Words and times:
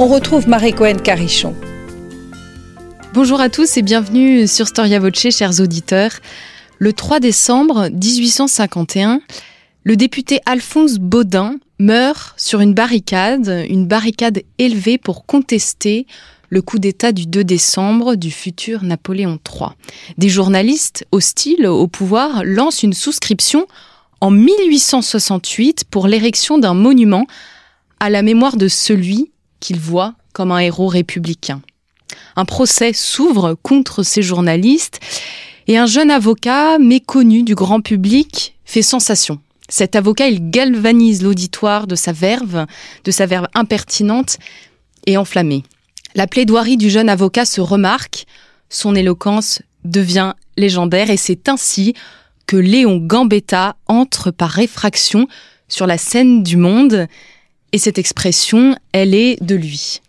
On 0.00 0.06
retrouve 0.06 0.48
Marie 0.48 0.72
Cohen 0.72 0.96
Carichon. 0.96 1.54
Bonjour 3.12 3.38
à 3.38 3.50
tous 3.50 3.76
et 3.76 3.82
bienvenue 3.82 4.48
sur 4.48 4.66
Storia 4.66 4.98
Voce, 4.98 5.28
chers 5.30 5.60
auditeurs. 5.60 6.12
Le 6.78 6.94
3 6.94 7.20
décembre 7.20 7.90
1851, 7.90 9.20
le 9.84 9.96
député 9.96 10.40
Alphonse 10.46 10.96
Baudin 10.98 11.56
meurt 11.78 12.32
sur 12.38 12.62
une 12.62 12.72
barricade, 12.72 13.66
une 13.68 13.86
barricade 13.86 14.40
élevée 14.56 14.96
pour 14.96 15.26
contester 15.26 16.06
le 16.48 16.62
coup 16.62 16.78
d'État 16.78 17.12
du 17.12 17.26
2 17.26 17.44
décembre 17.44 18.14
du 18.14 18.30
futur 18.30 18.82
Napoléon 18.82 19.38
III. 19.46 19.68
Des 20.16 20.30
journalistes 20.30 21.06
hostiles 21.12 21.66
au 21.66 21.88
pouvoir 21.88 22.40
lancent 22.42 22.82
une 22.82 22.94
souscription 22.94 23.66
en 24.22 24.30
1868 24.30 25.84
pour 25.90 26.08
l'érection 26.08 26.56
d'un 26.56 26.74
monument 26.74 27.26
à 28.00 28.08
la 28.08 28.22
mémoire 28.22 28.56
de 28.56 28.66
celui 28.66 29.30
qu'il 29.60 29.78
voit 29.78 30.14
comme 30.32 30.52
un 30.52 30.58
héros 30.58 30.88
républicain. 30.88 31.62
Un 32.36 32.44
procès 32.44 32.92
s'ouvre 32.92 33.54
contre 33.62 34.02
ces 34.02 34.22
journalistes 34.22 35.00
et 35.66 35.76
un 35.76 35.86
jeune 35.86 36.10
avocat 36.10 36.78
méconnu 36.78 37.42
du 37.42 37.54
grand 37.54 37.80
public 37.80 38.56
fait 38.64 38.82
sensation. 38.82 39.38
Cet 39.68 39.94
avocat, 39.94 40.28
il 40.28 40.50
galvanise 40.50 41.22
l'auditoire 41.22 41.86
de 41.86 41.94
sa 41.94 42.12
verve, 42.12 42.66
de 43.04 43.10
sa 43.10 43.26
verve 43.26 43.46
impertinente 43.54 44.38
et 45.06 45.16
enflammée. 45.16 45.62
La 46.16 46.26
plaidoirie 46.26 46.76
du 46.76 46.90
jeune 46.90 47.08
avocat 47.08 47.44
se 47.44 47.60
remarque, 47.60 48.26
son 48.68 48.96
éloquence 48.96 49.62
devient 49.84 50.34
légendaire 50.56 51.10
et 51.10 51.16
c'est 51.16 51.48
ainsi 51.48 51.94
que 52.46 52.56
Léon 52.56 52.96
Gambetta 52.96 53.76
entre 53.86 54.32
par 54.32 54.50
réfraction 54.50 55.28
sur 55.68 55.86
la 55.86 55.98
scène 55.98 56.42
du 56.42 56.56
monde 56.56 57.06
et 57.72 57.78
cette 57.78 57.98
expression, 57.98 58.76
elle 58.92 59.14
est 59.14 59.42
de 59.42 59.54
lui. 59.54 60.00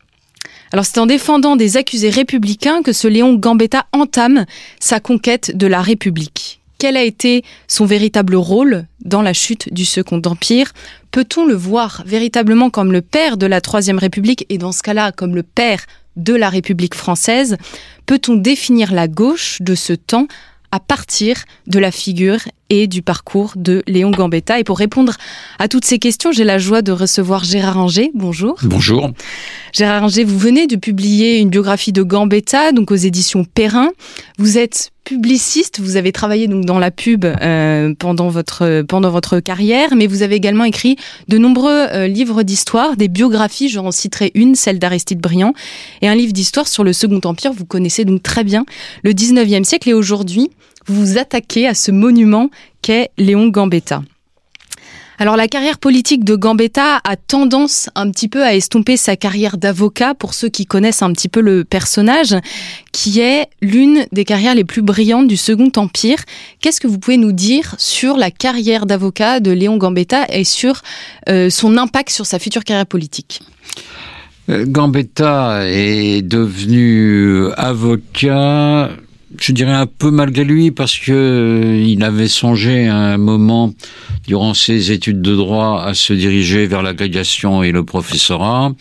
Alors 0.71 0.85
c'est 0.85 0.99
en 0.99 1.05
défendant 1.05 1.55
des 1.55 1.77
accusés 1.77 2.09
républicains 2.09 2.81
que 2.81 2.93
ce 2.93 3.07
Léon 3.07 3.33
Gambetta 3.33 3.87
entame 3.91 4.45
sa 4.79 4.99
conquête 4.99 5.55
de 5.55 5.67
la 5.67 5.81
République. 5.81 6.61
Quel 6.77 6.97
a 6.97 7.03
été 7.03 7.43
son 7.67 7.85
véritable 7.85 8.35
rôle 8.35 8.85
dans 9.05 9.21
la 9.21 9.33
chute 9.33 9.71
du 9.71 9.85
Second 9.85 10.21
Empire? 10.25 10.71
Peut-on 11.11 11.45
le 11.45 11.53
voir 11.53 12.01
véritablement 12.05 12.69
comme 12.69 12.91
le 12.91 13.01
père 13.01 13.37
de 13.37 13.45
la 13.45 13.61
Troisième 13.61 13.99
République 13.99 14.45
et 14.49 14.57
dans 14.57 14.71
ce 14.71 14.81
cas-là 14.81 15.11
comme 15.11 15.35
le 15.35 15.43
père 15.43 15.85
de 16.15 16.33
la 16.33 16.49
République 16.49 16.95
française? 16.95 17.57
Peut-on 18.05 18.35
définir 18.35 18.93
la 18.93 19.07
gauche 19.07 19.57
de 19.61 19.75
ce 19.75 19.93
temps 19.93 20.27
à 20.71 20.79
partir 20.79 21.43
de 21.67 21.79
la 21.79 21.91
figure 21.91 22.39
et 22.69 22.87
du 22.87 23.01
parcours 23.01 23.53
de 23.55 23.83
Léon 23.87 24.11
Gambetta. 24.11 24.59
Et 24.59 24.63
pour 24.63 24.77
répondre 24.77 25.17
à 25.59 25.67
toutes 25.67 25.85
ces 25.85 25.99
questions, 25.99 26.31
j'ai 26.31 26.45
la 26.45 26.57
joie 26.57 26.81
de 26.81 26.91
recevoir 26.91 27.43
Gérard 27.43 27.77
Anger. 27.77 28.11
Bonjour. 28.13 28.55
Bonjour. 28.63 29.11
Gérard 29.73 30.03
Anger, 30.03 30.23
vous 30.23 30.39
venez 30.39 30.67
de 30.67 30.77
publier 30.77 31.39
une 31.39 31.49
biographie 31.49 31.91
de 31.91 32.03
Gambetta, 32.03 32.71
donc 32.71 32.91
aux 32.91 32.95
éditions 32.95 33.43
Perrin. 33.43 33.89
Vous 34.37 34.57
êtes 34.57 34.91
publiciste, 35.03 35.79
vous 35.79 35.95
avez 35.97 36.11
travaillé 36.11 36.47
donc 36.47 36.65
dans 36.65 36.79
la 36.79 36.91
pub 36.91 37.25
euh, 37.25 37.93
pendant 37.97 38.29
votre 38.29 38.83
pendant 38.83 39.09
votre 39.09 39.39
carrière, 39.39 39.95
mais 39.95 40.07
vous 40.07 40.21
avez 40.23 40.35
également 40.35 40.63
écrit 40.63 40.95
de 41.27 41.37
nombreux 41.37 41.87
euh, 41.91 42.07
livres 42.07 42.43
d'histoire, 42.43 42.95
des 42.97 43.07
biographies. 43.07 43.69
J'en 43.69 43.91
citerai 43.91 44.31
une, 44.35 44.55
celle 44.55 44.79
d'Aristide 44.79 45.19
Briand, 45.19 45.53
et 46.01 46.07
un 46.07 46.15
livre 46.15 46.33
d'histoire 46.33 46.67
sur 46.67 46.83
le 46.83 46.93
Second 46.93 47.21
Empire. 47.23 47.53
Vous 47.53 47.65
connaissez 47.65 48.05
donc 48.05 48.23
très 48.23 48.43
bien 48.43 48.65
le 49.03 49.11
19e 49.11 49.63
siècle 49.63 49.89
et 49.89 49.93
aujourd'hui, 49.93 50.49
vous 50.87 51.05
vous 51.05 51.17
attaquez 51.17 51.67
à 51.67 51.73
ce 51.73 51.91
monument 51.91 52.49
qu'est 52.81 53.09
Léon 53.17 53.47
Gambetta. 53.47 54.01
Alors 55.21 55.35
la 55.35 55.47
carrière 55.47 55.77
politique 55.77 56.23
de 56.23 56.35
Gambetta 56.35 56.99
a 57.03 57.15
tendance 57.15 57.91
un 57.93 58.09
petit 58.09 58.27
peu 58.27 58.43
à 58.43 58.55
estomper 58.55 58.97
sa 58.97 59.15
carrière 59.15 59.57
d'avocat 59.57 60.15
pour 60.15 60.33
ceux 60.33 60.49
qui 60.49 60.65
connaissent 60.65 61.03
un 61.03 61.13
petit 61.13 61.29
peu 61.29 61.41
le 61.41 61.63
personnage, 61.63 62.35
qui 62.91 63.19
est 63.19 63.45
l'une 63.61 64.07
des 64.11 64.25
carrières 64.25 64.55
les 64.55 64.63
plus 64.63 64.81
brillantes 64.81 65.27
du 65.27 65.37
Second 65.37 65.71
Empire. 65.75 66.17
Qu'est-ce 66.59 66.81
que 66.81 66.87
vous 66.87 66.97
pouvez 66.97 67.17
nous 67.17 67.33
dire 67.33 67.75
sur 67.77 68.17
la 68.17 68.31
carrière 68.31 68.87
d'avocat 68.87 69.39
de 69.39 69.51
Léon 69.51 69.77
Gambetta 69.77 70.25
et 70.27 70.43
sur 70.43 70.81
euh, 71.29 71.51
son 71.51 71.77
impact 71.77 72.09
sur 72.09 72.25
sa 72.25 72.39
future 72.39 72.63
carrière 72.63 72.87
politique? 72.87 73.43
Euh, 74.49 74.65
Gambetta 74.67 75.67
est 75.67 76.23
devenu 76.23 77.51
avocat 77.57 78.89
je 79.41 79.53
dirais 79.53 79.73
un 79.73 79.87
peu 79.87 80.11
malgré 80.11 80.43
lui 80.43 80.69
parce 80.69 80.97
que 80.97 81.11
euh, 81.11 81.83
il 81.83 82.03
avait 82.03 82.27
songé 82.27 82.87
à 82.87 82.95
un 82.95 83.17
moment 83.17 83.73
durant 84.27 84.53
ses 84.53 84.91
études 84.91 85.21
de 85.21 85.35
droit 85.35 85.81
à 85.83 85.95
se 85.95 86.13
diriger 86.13 86.67
vers 86.67 86.83
l'agrégation 86.83 87.63
et 87.63 87.71
le 87.71 87.83
professorat. 87.83 88.71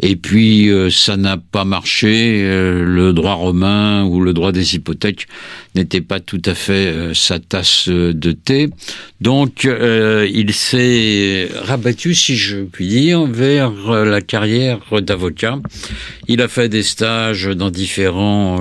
Et 0.00 0.16
puis 0.16 0.70
euh, 0.70 0.90
ça 0.90 1.16
n'a 1.16 1.36
pas 1.36 1.64
marché 1.64 2.42
euh, 2.42 2.84
le 2.84 3.12
droit 3.12 3.34
romain 3.34 4.04
ou 4.04 4.20
le 4.20 4.32
droit 4.32 4.50
des 4.50 4.74
hypothèques 4.74 5.28
n'était 5.76 6.00
pas 6.00 6.18
tout 6.18 6.42
à 6.46 6.54
fait 6.54 7.14
sa 7.14 7.38
tasse 7.38 7.88
de 7.88 8.32
thé. 8.32 8.68
Donc 9.20 9.64
il 9.64 10.52
s'est 10.52 11.48
rabattu 11.62 12.14
si 12.14 12.36
je 12.36 12.58
puis 12.58 12.88
dire 12.88 13.24
vers 13.24 13.72
la 14.04 14.20
carrière 14.20 14.80
d'avocat. 15.00 15.58
Il 16.28 16.42
a 16.42 16.48
fait 16.48 16.68
des 16.68 16.82
stages 16.82 17.46
dans 17.46 17.70
différents 17.70 18.60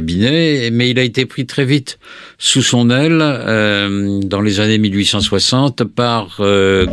mais 0.00 0.90
il 0.90 0.98
a 0.98 1.02
été 1.02 1.26
pris 1.26 1.46
très 1.46 1.64
vite 1.64 1.98
sous 2.38 2.62
son 2.62 2.90
aile 2.90 3.18
euh, 3.20 4.20
dans 4.22 4.40
les 4.40 4.60
années 4.60 4.78
1860 4.78 5.84
par 5.84 6.36
euh, 6.40 6.86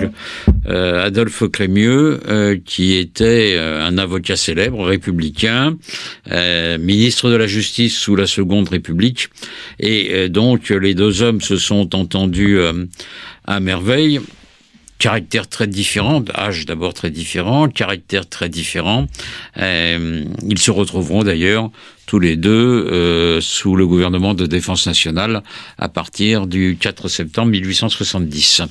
euh, 0.67 1.06
Adolphe 1.06 1.47
Crémieux, 1.47 2.19
qui 2.66 2.97
était 2.97 3.57
un 3.57 3.97
avocat 3.97 4.35
célèbre, 4.35 4.84
républicain, 4.85 5.78
ministre 6.79 7.29
de 7.29 7.35
la 7.35 7.47
Justice 7.47 7.97
sous 7.97 8.16
la 8.16 8.28
Seconde 8.28 8.69
République, 8.69 9.29
et 9.79 10.29
donc 10.29 10.69
les 10.69 10.94
deux 10.94 11.22
hommes 11.22 11.41
se 11.41 11.57
sont 11.57 11.95
entendus 11.95 12.59
à 13.45 13.59
merveille 13.59 14.22
caractère 15.01 15.47
très 15.47 15.66
différent, 15.66 16.23
âge 16.35 16.67
d'abord 16.67 16.94
très 16.94 17.09
différent, 17.09 17.67
caractère 17.67 18.29
très 18.29 18.50
différent. 18.50 19.07
Euh, 19.57 20.25
ils 20.47 20.59
se 20.59 20.69
retrouveront 20.69 21.23
d'ailleurs 21.23 21.72
tous 22.11 22.19
les 22.19 22.35
deux 22.35 22.89
euh, 22.91 23.39
sous 23.39 23.77
le 23.77 23.88
gouvernement 23.88 24.33
de 24.33 24.45
défense 24.45 24.85
nationale 24.85 25.44
à 25.77 25.88
partir 25.88 26.45
du 26.45 26.75
4 26.77 27.07
septembre 27.07 27.51
1870. 27.51 28.63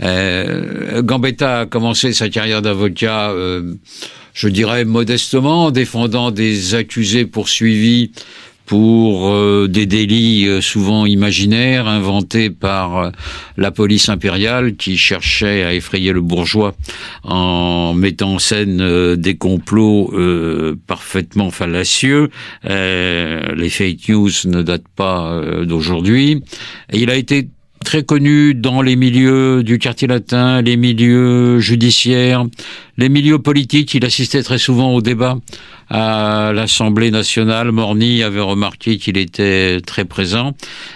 Euh, 0.00 1.00
Gambetta 1.00 1.60
a 1.60 1.66
commencé 1.66 2.12
sa 2.12 2.28
carrière 2.28 2.60
d'avocat, 2.60 3.30
euh, 3.30 3.74
je 4.34 4.48
dirais 4.48 4.84
modestement, 4.84 5.66
en 5.66 5.70
défendant 5.70 6.32
des 6.32 6.74
accusés 6.74 7.24
poursuivis 7.24 8.10
pour 8.66 9.28
euh, 9.28 9.68
des 9.68 9.86
délits 9.86 10.46
euh, 10.46 10.60
souvent 10.60 11.06
imaginaires 11.06 11.86
inventés 11.86 12.50
par 12.50 12.98
euh, 12.98 13.10
la 13.56 13.70
police 13.70 14.08
impériale 14.08 14.76
qui 14.76 14.96
cherchait 14.96 15.62
à 15.62 15.74
effrayer 15.74 16.12
le 16.12 16.20
bourgeois 16.20 16.74
en 17.24 17.94
mettant 17.94 18.34
en 18.34 18.38
scène 18.38 19.16
des 19.16 19.36
complots 19.36 20.12
parfaitement 20.86 21.50
fallacieux. 21.50 22.30
les 22.64 23.68
fake 23.70 24.08
news 24.08 24.30
ne 24.46 24.62
datent 24.62 24.88
pas 24.96 25.40
d'aujourd'hui. 25.64 26.42
Il 26.92 27.10
a 27.10 27.16
été 27.16 27.48
très 27.82 28.02
connu 28.02 28.54
dans 28.54 28.82
les 28.82 28.96
milieux 28.96 29.62
du 29.62 29.78
quartier 29.78 30.08
latin, 30.08 30.62
les 30.62 30.76
milieux 30.76 31.58
judiciaires, 31.58 32.44
les 32.96 33.08
milieux 33.08 33.38
politiques. 33.38 33.94
Il 33.94 34.04
assistait 34.04 34.42
très 34.42 34.58
souvent 34.58 34.94
au 34.94 35.00
débat 35.00 35.38
à 35.90 36.52
l'Assemblée 36.54 37.10
nationale. 37.10 37.72
Morny 37.72 38.22
avait 38.22 38.40
remarqué 38.40 38.98
qu'il 38.98 39.18
était 39.18 39.80
très 39.84 40.04
présent 40.04 40.54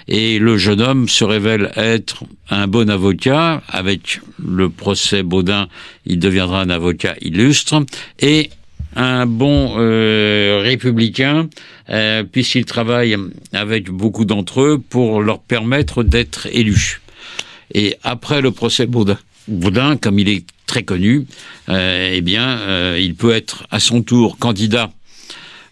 et 0.09 0.39
le 0.39 0.57
jeune 0.57 0.81
homme 0.81 1.09
se 1.09 1.25
révèle 1.25 1.71
être 1.77 2.25
un 2.51 2.67
bon 2.67 2.89
avocat. 2.89 3.63
Avec 3.69 4.21
le 4.43 4.71
procès 4.71 5.23
Baudin, 5.23 5.69
il 6.07 6.19
deviendra 6.19 6.63
un 6.63 6.71
avocat 6.71 7.15
illustre 7.21 7.83
et 8.21 8.51
un 8.97 9.27
bon 9.27 9.75
euh, 9.77 10.61
républicain, 10.63 11.49
euh, 11.91 12.25
puisqu'il 12.25 12.65
travaille 12.65 13.17
avec 13.53 13.91
beaucoup 13.91 14.25
d'entre 14.25 14.63
eux 14.63 14.79
pour 14.79 15.23
leur 15.23 15.41
permettre 15.41 16.03
d'être 16.03 16.49
élus. 16.51 17.01
Et 17.75 17.97
après 18.03 18.41
le 18.41 18.51
procès 18.51 18.87
Boudin, 18.87 19.97
comme 19.97 20.19
il 20.19 20.29
est 20.29 20.45
très 20.67 20.83
connu, 20.83 21.27
eh 21.69 22.21
bien, 22.23 22.97
il 22.97 23.15
peut 23.15 23.33
être 23.33 23.67
à 23.71 23.81
son 23.81 24.03
tour 24.03 24.39
candidat 24.39 24.91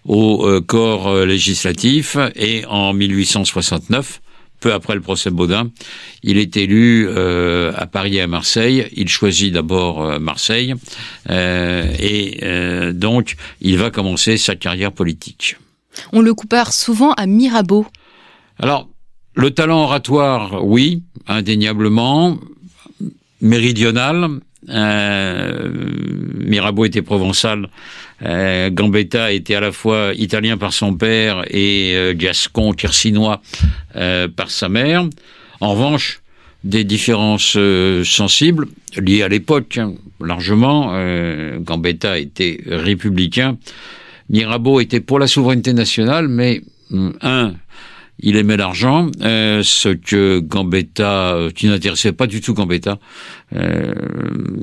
au 0.05 0.61
corps 0.61 1.25
législatif 1.25 2.17
et 2.37 2.65
en 2.67 2.93
1869 2.93 4.21
peu 4.65 4.73
après 4.73 4.95
le 4.95 5.03
procès 5.03 5.31
Baudin, 5.31 5.71
il 6.23 6.39
est 6.39 6.57
élu 6.57 7.07
euh, 7.07 7.71
à 7.77 7.87
Paris 7.87 8.17
et 8.17 8.23
à 8.23 8.27
Marseille. 8.27 8.89
Il 8.97 9.11
choisit 9.11 9.53
d'abord 9.53 10.03
euh, 10.03 10.19
Marseille 10.19 10.75
euh, 11.29 11.85
et 11.99 12.41
donc 12.95 13.37
il 13.61 13.77
va 13.77 13.91
commencer 13.91 14.39
sa 14.39 14.55
carrière 14.57 14.91
politique. 14.91 15.59
On 16.13 16.23
le 16.23 16.33
compare 16.33 16.73
souvent 16.73 17.13
à 17.13 17.27
Mirabeau. 17.27 17.87
Alors, 18.59 18.89
le 19.35 19.51
talent 19.51 19.83
oratoire, 19.83 20.65
oui, 20.65 21.03
indéniablement, 21.29 22.39
méridional. 23.43 24.41
Mirabeau 26.45 26.85
était 26.85 27.03
provençal 27.03 27.69
euh, 28.23 28.71
Gambetta 28.71 29.33
était 29.33 29.55
à 29.55 29.61
la 29.61 29.73
fois 29.73 30.13
italien 30.15 30.57
par 30.57 30.73
son 30.73 30.95
père 30.95 31.45
et 31.51 31.93
euh, 31.95 32.15
gascon, 32.15 32.75
euh, 33.97 34.29
par 34.29 34.51
sa 34.51 34.69
mère. 34.69 35.07
En 35.61 35.73
revanche, 35.73 36.21
des 36.63 36.85
différences 36.85 37.59
sensibles 38.05 38.69
liées 38.97 39.23
à 39.23 39.29
l'époque, 39.29 39.77
hein, 39.77 39.95
largement. 40.21 40.95
Gambetta 41.59 42.19
était 42.19 42.61
républicain. 42.67 43.59
Mirabeau 44.31 44.81
était 44.81 45.01
pour 45.01 45.19
la 45.19 45.27
souveraineté 45.27 45.75
nationale, 45.75 46.29
mais 46.29 46.63
un, 47.21 47.53
il 48.19 48.37
aimait 48.37 48.57
l'argent, 48.57 49.11
ce 49.21 49.89
que 49.89 50.39
Gambetta, 50.39 51.49
qui 51.55 51.67
n'intéressait 51.67 52.13
pas 52.13 52.27
du 52.27 52.41
tout 52.41 52.55
Gambetta, 52.55 52.99
euh, 53.55 53.93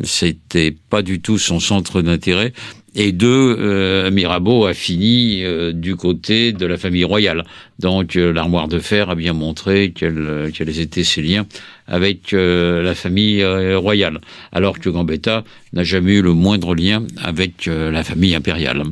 c'était 0.03 0.75
pas 0.89 1.01
du 1.01 1.21
tout 1.21 1.37
son 1.37 1.59
centre 1.59 2.01
d'intérêt 2.01 2.53
et 2.93 3.13
deux, 3.13 3.55
euh, 3.57 4.11
Mirabeau 4.11 4.65
a 4.65 4.73
fini 4.73 5.43
euh, 5.43 5.71
du 5.71 5.95
côté 5.95 6.51
de 6.51 6.65
la 6.65 6.77
famille 6.77 7.05
royale. 7.05 7.45
Donc 7.79 8.17
euh, 8.17 8.33
l'armoire 8.33 8.67
de 8.67 8.79
fer 8.79 9.09
a 9.09 9.15
bien 9.15 9.31
montré 9.31 9.93
quels, 9.95 10.51
quels 10.53 10.79
étaient 10.79 11.05
ses 11.05 11.21
liens 11.21 11.45
avec 11.87 12.31
la 12.31 12.95
famille 12.95 13.43
royale, 13.75 14.21
alors 14.53 14.79
que 14.79 14.89
Gambetta 14.89 15.43
n'a 15.73 15.83
jamais 15.83 16.13
eu 16.13 16.21
le 16.21 16.31
moindre 16.31 16.73
lien 16.73 17.03
avec 17.21 17.65
la 17.65 18.01
famille 18.05 18.33
impériale. 18.33 18.83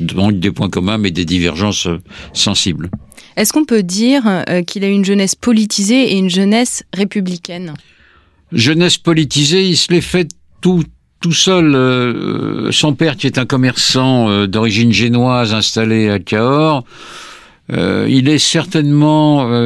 Donc 0.00 0.38
des 0.38 0.50
points 0.50 0.70
communs, 0.70 0.98
mais 0.98 1.10
des 1.10 1.24
divergences 1.24 1.88
sensibles. 2.32 2.90
Est-ce 3.36 3.52
qu'on 3.52 3.64
peut 3.64 3.82
dire 3.82 4.44
qu'il 4.66 4.84
a 4.84 4.88
une 4.88 5.04
jeunesse 5.04 5.34
politisée 5.34 6.12
et 6.12 6.18
une 6.18 6.30
jeunesse 6.30 6.84
républicaine? 6.94 7.74
Jeunesse 8.52 8.98
politisée, 8.98 9.66
il 9.66 9.76
se 9.76 9.92
l'est 9.92 10.00
fait 10.00 10.28
tout 10.60 10.82
tout 11.20 11.32
seul, 11.32 11.74
euh, 11.74 12.70
son 12.72 12.94
père 12.94 13.16
qui 13.16 13.26
est 13.26 13.38
un 13.38 13.46
commerçant 13.46 14.28
euh, 14.28 14.46
d'origine 14.46 14.92
génoise 14.92 15.54
installé 15.54 16.08
à 16.10 16.18
Cahors, 16.18 16.84
euh, 17.72 18.06
il 18.08 18.28
est 18.28 18.38
certainement 18.38 19.48
un 19.50 19.56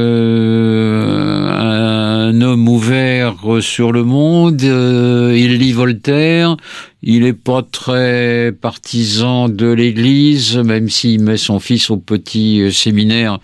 homme 2.40 2.66
ouvert 2.66 3.34
sur 3.60 3.92
le 3.92 4.04
monde. 4.04 4.62
il 4.62 5.58
lit 5.58 5.72
Voltaire. 5.72 6.56
Il 7.02 7.24
est 7.24 7.32
pas 7.32 7.62
très 7.62 8.52
partisan 8.52 9.48
de 9.48 9.66
l'Église, 9.66 10.58
même 10.58 10.88
s'il 10.90 11.22
met 11.22 11.36
son 11.38 11.58
fils 11.58 11.90
au 11.90 11.96
petit 11.96 12.72
séminaire 12.72 13.38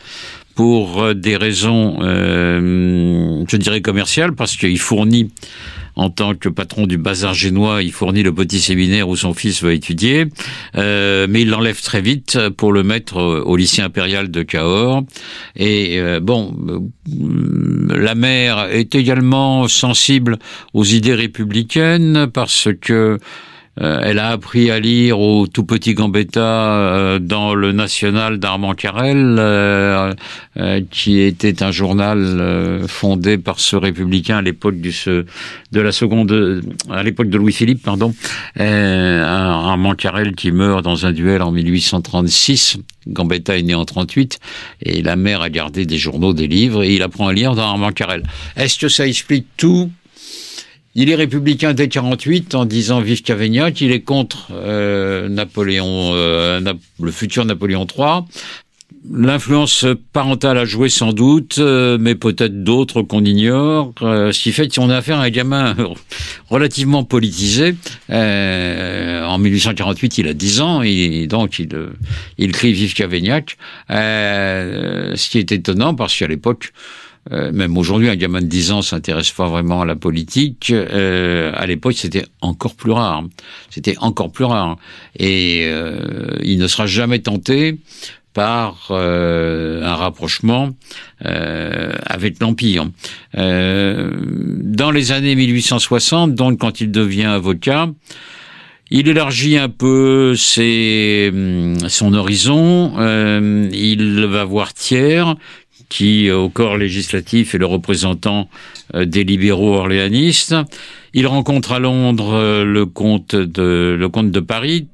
pour 0.54 1.14
des 1.14 1.36
raisons, 1.36 1.98
je 2.00 3.56
dirais 3.56 3.82
commerciales, 3.82 4.34
parce 4.34 4.56
qu'il 4.56 4.78
fournit 4.78 5.30
en 5.96 6.10
tant 6.10 6.34
que 6.34 6.48
patron 6.48 6.86
du 6.86 6.98
bazar 6.98 7.34
génois, 7.34 7.82
il 7.82 7.90
fournit 7.90 8.22
le 8.22 8.32
petit 8.32 8.60
séminaire 8.60 9.08
où 9.08 9.16
son 9.16 9.32
fils 9.32 9.62
va 9.62 9.72
étudier, 9.72 10.26
euh, 10.76 11.26
mais 11.28 11.42
il 11.42 11.48
l'enlève 11.48 11.80
très 11.80 12.02
vite 12.02 12.38
pour 12.56 12.72
le 12.72 12.82
mettre 12.82 13.16
au 13.16 13.56
lycée 13.56 13.80
impérial 13.82 14.30
de 14.30 14.42
Cahors. 14.42 15.02
Et 15.56 15.98
euh, 15.98 16.20
bon, 16.20 16.54
euh, 16.68 17.96
la 17.96 18.14
mère 18.14 18.68
est 18.70 18.94
également 18.94 19.68
sensible 19.68 20.38
aux 20.74 20.84
idées 20.84 21.14
républicaines 21.14 22.28
parce 22.32 22.68
que 22.80 23.18
euh, 23.80 24.00
elle 24.02 24.18
a 24.18 24.30
appris 24.30 24.70
à 24.70 24.80
lire 24.80 25.20
au 25.20 25.46
tout 25.46 25.64
petit 25.64 25.92
Gambetta 25.92 26.40
euh, 26.40 27.18
dans 27.18 27.54
le 27.54 27.72
National 27.72 28.38
d'Armand 28.38 28.74
Carrel, 28.74 29.36
euh, 29.38 30.14
qui 30.90 31.20
était 31.20 31.62
un 31.62 31.70
journal 31.70 32.84
fondé 32.88 33.36
par 33.36 33.60
ce 33.60 33.76
républicain 33.76 34.38
à 34.38 34.42
l'époque 34.42 34.80
de 34.80 35.80
la 35.80 35.92
seconde, 35.92 36.62
à 36.90 37.02
l'époque 37.02 37.28
de 37.28 37.36
Louis 37.36 37.52
Philippe, 37.52 37.82
pardon, 37.82 38.14
Armand 38.58 39.94
Carrel 39.94 40.34
qui 40.34 40.52
meurt 40.52 40.82
dans 40.82 41.04
un 41.04 41.12
duel 41.12 41.42
en 41.42 41.52
1836. 41.52 42.78
Gambetta 43.08 43.56
est 43.56 43.62
né 43.62 43.74
en 43.74 43.84
38 43.84 44.38
et 44.82 45.02
la 45.02 45.16
mère 45.16 45.42
a 45.42 45.50
gardé 45.50 45.86
des 45.86 45.98
journaux, 45.98 46.32
des 46.32 46.48
livres 46.48 46.82
et 46.82 46.94
il 46.94 47.02
apprend 47.02 47.28
à 47.28 47.32
lire 47.32 47.54
dans 47.54 47.62
Armand 47.62 47.92
Carrel. 47.92 48.22
Est-ce 48.56 48.78
que 48.78 48.88
ça 48.88 49.06
explique 49.06 49.46
tout 49.56 49.90
il 50.98 51.10
est 51.10 51.14
républicain 51.14 51.74
dès 51.74 51.88
48 51.88 52.54
en 52.54 52.64
disant 52.64 53.00
vive 53.02 53.20
Cavaignac. 53.22 53.82
Il 53.82 53.92
est 53.92 54.00
contre 54.00 54.48
euh, 54.50 55.28
Napoléon, 55.28 56.12
euh, 56.14 56.58
le 57.00 57.10
futur 57.10 57.44
Napoléon 57.44 57.86
III. 57.86 58.22
L'influence 59.12 59.84
parentale 60.14 60.56
a 60.56 60.64
joué 60.64 60.88
sans 60.88 61.12
doute, 61.12 61.58
euh, 61.58 61.98
mais 62.00 62.14
peut-être 62.14 62.64
d'autres 62.64 63.02
qu'on 63.02 63.24
ignore. 63.26 63.92
ce 64.00 64.42
qui 64.42 64.52
fait 64.52 64.74
qu'on 64.74 64.88
a 64.88 64.96
affaire 64.96 65.18
à 65.18 65.24
un 65.24 65.30
gamin 65.30 65.76
relativement 66.48 67.04
politisé. 67.04 67.76
en 68.08 69.38
1848, 69.38 70.18
il 70.18 70.28
a 70.28 70.32
10 70.32 70.60
ans 70.62 70.82
et 70.82 71.26
donc 71.26 71.58
il, 71.58 71.68
il 72.38 72.52
crie 72.52 72.72
Vive 72.72 72.94
Cavaignac. 72.94 73.58
ce 73.90 75.28
qui 75.28 75.38
est 75.38 75.52
étonnant 75.52 75.94
parce 75.94 76.18
qu'à 76.18 76.26
l'époque, 76.26 76.72
euh, 77.32 77.50
même 77.52 77.76
aujourd'hui, 77.76 78.08
un 78.08 78.16
gamin 78.16 78.40
de 78.40 78.46
10 78.46 78.72
ans 78.72 78.82
s'intéresse 78.82 79.30
pas 79.32 79.48
vraiment 79.48 79.82
à 79.82 79.84
la 79.84 79.96
politique. 79.96 80.70
Euh, 80.70 81.52
à 81.54 81.66
l'époque, 81.66 81.94
c'était 81.96 82.24
encore 82.40 82.74
plus 82.74 82.92
rare. 82.92 83.24
C'était 83.70 83.96
encore 83.98 84.30
plus 84.30 84.44
rare. 84.44 84.76
Et 85.18 85.64
euh, 85.66 86.36
il 86.42 86.58
ne 86.58 86.66
sera 86.66 86.86
jamais 86.86 87.18
tenté 87.18 87.78
par 88.32 88.90
un 88.90 89.94
rapprochement 89.94 90.68
avec 91.20 92.38
l'Empire. 92.38 92.86
dans 93.32 94.90
les 94.92 95.12
années 95.12 95.34
1860, 95.34 96.34
donc 96.34 96.58
quand 96.58 96.82
il 96.82 96.90
devient 96.90 97.24
avocat, 97.24 97.88
il 98.90 99.08
élargit 99.08 99.56
un 99.56 99.70
peu 99.70 100.34
ses, 100.36 101.32
son 101.88 102.12
horizon. 102.12 102.92
il 103.72 104.26
va 104.26 104.44
voir 104.44 104.74
Thiers, 104.74 105.24
qui, 105.88 106.30
au 106.30 106.48
corps 106.48 106.76
législatif, 106.76 107.54
est 107.54 107.58
le 107.58 107.66
représentant 107.66 108.48
euh, 108.94 109.04
des 109.04 109.24
libéraux 109.24 109.74
orléanistes. 109.74 110.54
Il 111.12 111.26
rencontre 111.26 111.72
à 111.72 111.78
Londres 111.78 112.34
euh, 112.34 112.64
le 112.64 112.86
comte 112.86 113.34
de, 113.34 113.96
le 113.98 114.08
comte 114.08 114.30
de 114.30 114.40
Paris. 114.40 114.86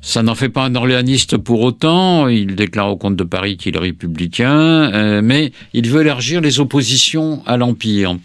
Ça 0.00 0.22
n'en 0.22 0.34
fait 0.34 0.48
pas 0.48 0.64
un 0.64 0.74
orléaniste 0.74 1.36
pour 1.36 1.60
autant. 1.60 2.28
Il 2.28 2.54
déclare 2.54 2.88
au 2.88 2.96
comte 2.96 3.16
de 3.16 3.24
Paris 3.24 3.56
qu'il 3.56 3.76
est 3.76 3.80
républicain, 3.80 4.92
euh, 4.92 5.20
mais 5.22 5.52
il 5.74 5.88
veut 5.88 6.00
élargir 6.02 6.40
les 6.40 6.60
oppositions 6.60 7.42
à 7.46 7.56
l'Empire. 7.56 8.16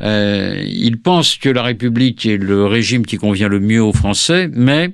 il 0.00 0.98
pense 1.02 1.36
que 1.36 1.48
la 1.48 1.62
République 1.62 2.24
est 2.24 2.38
le 2.38 2.64
régime 2.66 3.04
qui 3.04 3.16
convient 3.16 3.48
le 3.48 3.60
mieux 3.60 3.82
aux 3.82 3.92
Français, 3.92 4.48
mais 4.54 4.92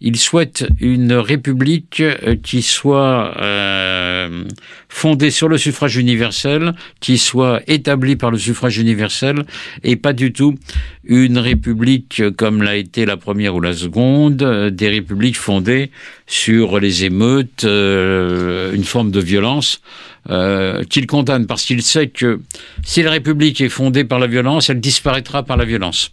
il 0.00 0.16
souhaite 0.16 0.66
une 0.80 1.14
république 1.14 2.00
euh, 2.00 2.36
qui 2.42 2.62
soit 2.62 3.34
euh, 3.40 4.44
fondée 4.88 5.30
sur 5.30 5.48
le 5.48 5.58
suffrage 5.58 5.96
universel, 5.96 6.74
qui 7.00 7.18
soit 7.18 7.62
établie 7.66 8.16
par 8.16 8.30
le 8.30 8.38
suffrage 8.38 8.78
universel, 8.78 9.44
et 9.82 9.96
pas 9.96 10.12
du 10.12 10.32
tout 10.32 10.54
une 11.04 11.38
république 11.38 12.22
comme 12.36 12.62
l'a 12.62 12.76
été 12.76 13.06
la 13.06 13.16
première 13.16 13.54
ou 13.54 13.60
la 13.60 13.72
seconde, 13.74 14.42
euh, 14.42 14.70
des 14.70 14.88
républiques 14.88 15.38
fondées 15.38 15.90
sur 16.26 16.80
les 16.80 17.04
émeutes, 17.04 17.64
une 17.64 18.84
forme 18.84 19.10
de 19.10 19.20
violence. 19.20 19.82
Qu'il 20.26 21.06
condamne 21.06 21.46
parce 21.46 21.64
qu'il 21.64 21.82
sait 21.82 22.08
que 22.08 22.40
si 22.82 23.02
la 23.02 23.10
République 23.10 23.60
est 23.60 23.68
fondée 23.68 24.04
par 24.04 24.18
la 24.18 24.26
violence, 24.26 24.70
elle 24.70 24.80
disparaîtra 24.80 25.42
par 25.42 25.56
la 25.56 25.64
violence. 25.64 26.12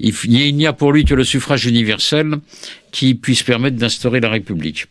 Il 0.00 0.54
n'y 0.54 0.66
a 0.66 0.72
pour 0.72 0.92
lui 0.92 1.04
que 1.04 1.14
le 1.14 1.24
suffrage 1.24 1.66
universel 1.66 2.36
qui 2.92 3.14
puisse 3.14 3.42
permettre 3.42 3.76
d'instaurer 3.76 4.20
la 4.20 4.28
République. 4.28 4.86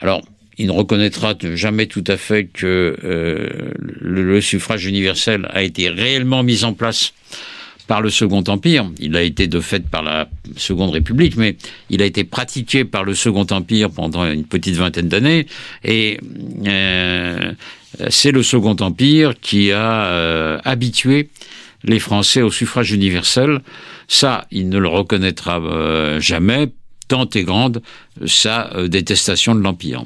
Alors, 0.00 0.22
il 0.58 0.66
ne 0.66 0.72
reconnaîtra 0.72 1.34
jamais 1.54 1.86
tout 1.86 2.04
à 2.06 2.16
fait 2.16 2.44
que 2.44 2.96
euh, 3.04 3.48
le, 3.80 4.40
suffrage 4.40 4.86
universel 4.86 5.48
a 5.50 5.62
été 5.62 5.88
réellement 5.88 6.42
mis 6.42 6.64
en 6.64 6.74
place 6.74 7.12
par 7.86 8.00
le 8.00 8.08
Second 8.08 8.44
Empire. 8.46 8.90
Il 8.98 9.16
a 9.16 9.22
été 9.22 9.46
de 9.46 9.60
fait 9.60 9.86
par 9.88 10.02
la 10.02 10.28
Seconde 10.56 10.90
République, 10.90 11.36
mais 11.36 11.56
il 11.90 12.02
a 12.02 12.04
été 12.04 12.24
pratiqué 12.24 12.84
par 12.84 13.04
le 13.04 13.14
Second 13.14 13.46
Empire 13.50 13.90
pendant 13.90 14.24
une 14.30 14.44
petite 14.44 14.76
vingtaine 14.76 15.08
d'années. 15.08 15.46
Et 15.82 16.18
euh, 16.66 17.52
c'est 18.10 18.32
le 18.32 18.42
Second 18.42 18.76
Empire 18.80 19.34
qui 19.40 19.72
a 19.72 20.06
euh, 20.06 20.58
habitué 20.64 21.30
les 21.84 21.98
Français 21.98 22.42
au 22.42 22.50
suffrage 22.50 22.92
universel. 22.92 23.60
Ça, 24.08 24.46
il 24.50 24.68
ne 24.68 24.78
le 24.78 24.88
reconnaîtra 24.88 25.60
euh, 25.60 26.20
jamais, 26.20 26.72
tant 27.08 27.28
est 27.30 27.44
grande 27.44 27.82
sa 28.26 28.72
euh, 28.74 28.88
détestation 28.88 29.54
de 29.54 29.60
l'Empire. 29.60 30.04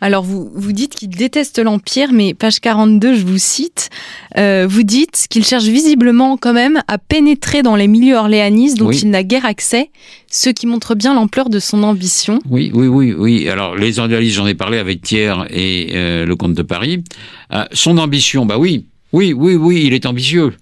Alors 0.00 0.22
vous, 0.22 0.50
vous 0.54 0.72
dites 0.72 0.94
qu'il 0.94 1.10
déteste 1.10 1.58
l'Empire, 1.58 2.12
mais 2.12 2.34
page 2.34 2.60
42, 2.60 3.14
je 3.14 3.24
vous 3.24 3.38
cite, 3.38 3.90
euh, 4.38 4.66
vous 4.68 4.82
dites 4.82 5.26
qu'il 5.28 5.44
cherche 5.44 5.64
visiblement 5.64 6.36
quand 6.36 6.52
même 6.54 6.82
à 6.88 6.98
pénétrer 6.98 7.62
dans 7.62 7.76
les 7.76 7.86
milieux 7.86 8.16
orléanistes 8.16 8.78
dont 8.78 8.90
il 8.90 9.10
n'a 9.10 9.22
guère 9.22 9.44
accès, 9.44 9.90
ce 10.30 10.50
qui 10.50 10.66
montre 10.66 10.94
bien 10.94 11.14
l'ampleur 11.14 11.50
de 11.50 11.58
son 11.58 11.82
ambition. 11.82 12.40
Oui, 12.48 12.70
oui, 12.74 12.86
oui, 12.86 13.12
oui. 13.12 13.48
Alors 13.48 13.76
les 13.76 13.98
orléanistes, 13.98 14.36
j'en 14.36 14.46
ai 14.46 14.54
parlé 14.54 14.78
avec 14.78 15.02
Thiers 15.02 15.34
et 15.50 15.90
euh, 15.94 16.24
le 16.24 16.36
comte 16.36 16.54
de 16.54 16.62
Paris. 16.62 17.04
Euh, 17.52 17.64
son 17.72 17.98
ambition, 17.98 18.46
bah 18.46 18.58
oui, 18.58 18.86
oui, 19.12 19.32
oui, 19.32 19.56
oui, 19.56 19.82
il 19.86 19.92
est 19.92 20.06
ambitieux. 20.06 20.52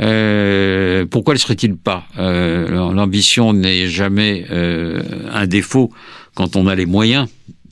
Euh, 0.00 1.04
pourquoi 1.10 1.34
le 1.34 1.38
serait-il 1.38 1.76
pas? 1.76 2.04
Euh, 2.18 2.92
L'ambition 2.92 3.52
n'est 3.52 3.86
jamais 3.86 4.46
euh, 4.50 5.02
un 5.30 5.46
défaut 5.46 5.90
quand 6.34 6.56
on 6.56 6.66
a 6.66 6.74
les 6.74 6.86
moyens 6.86 7.28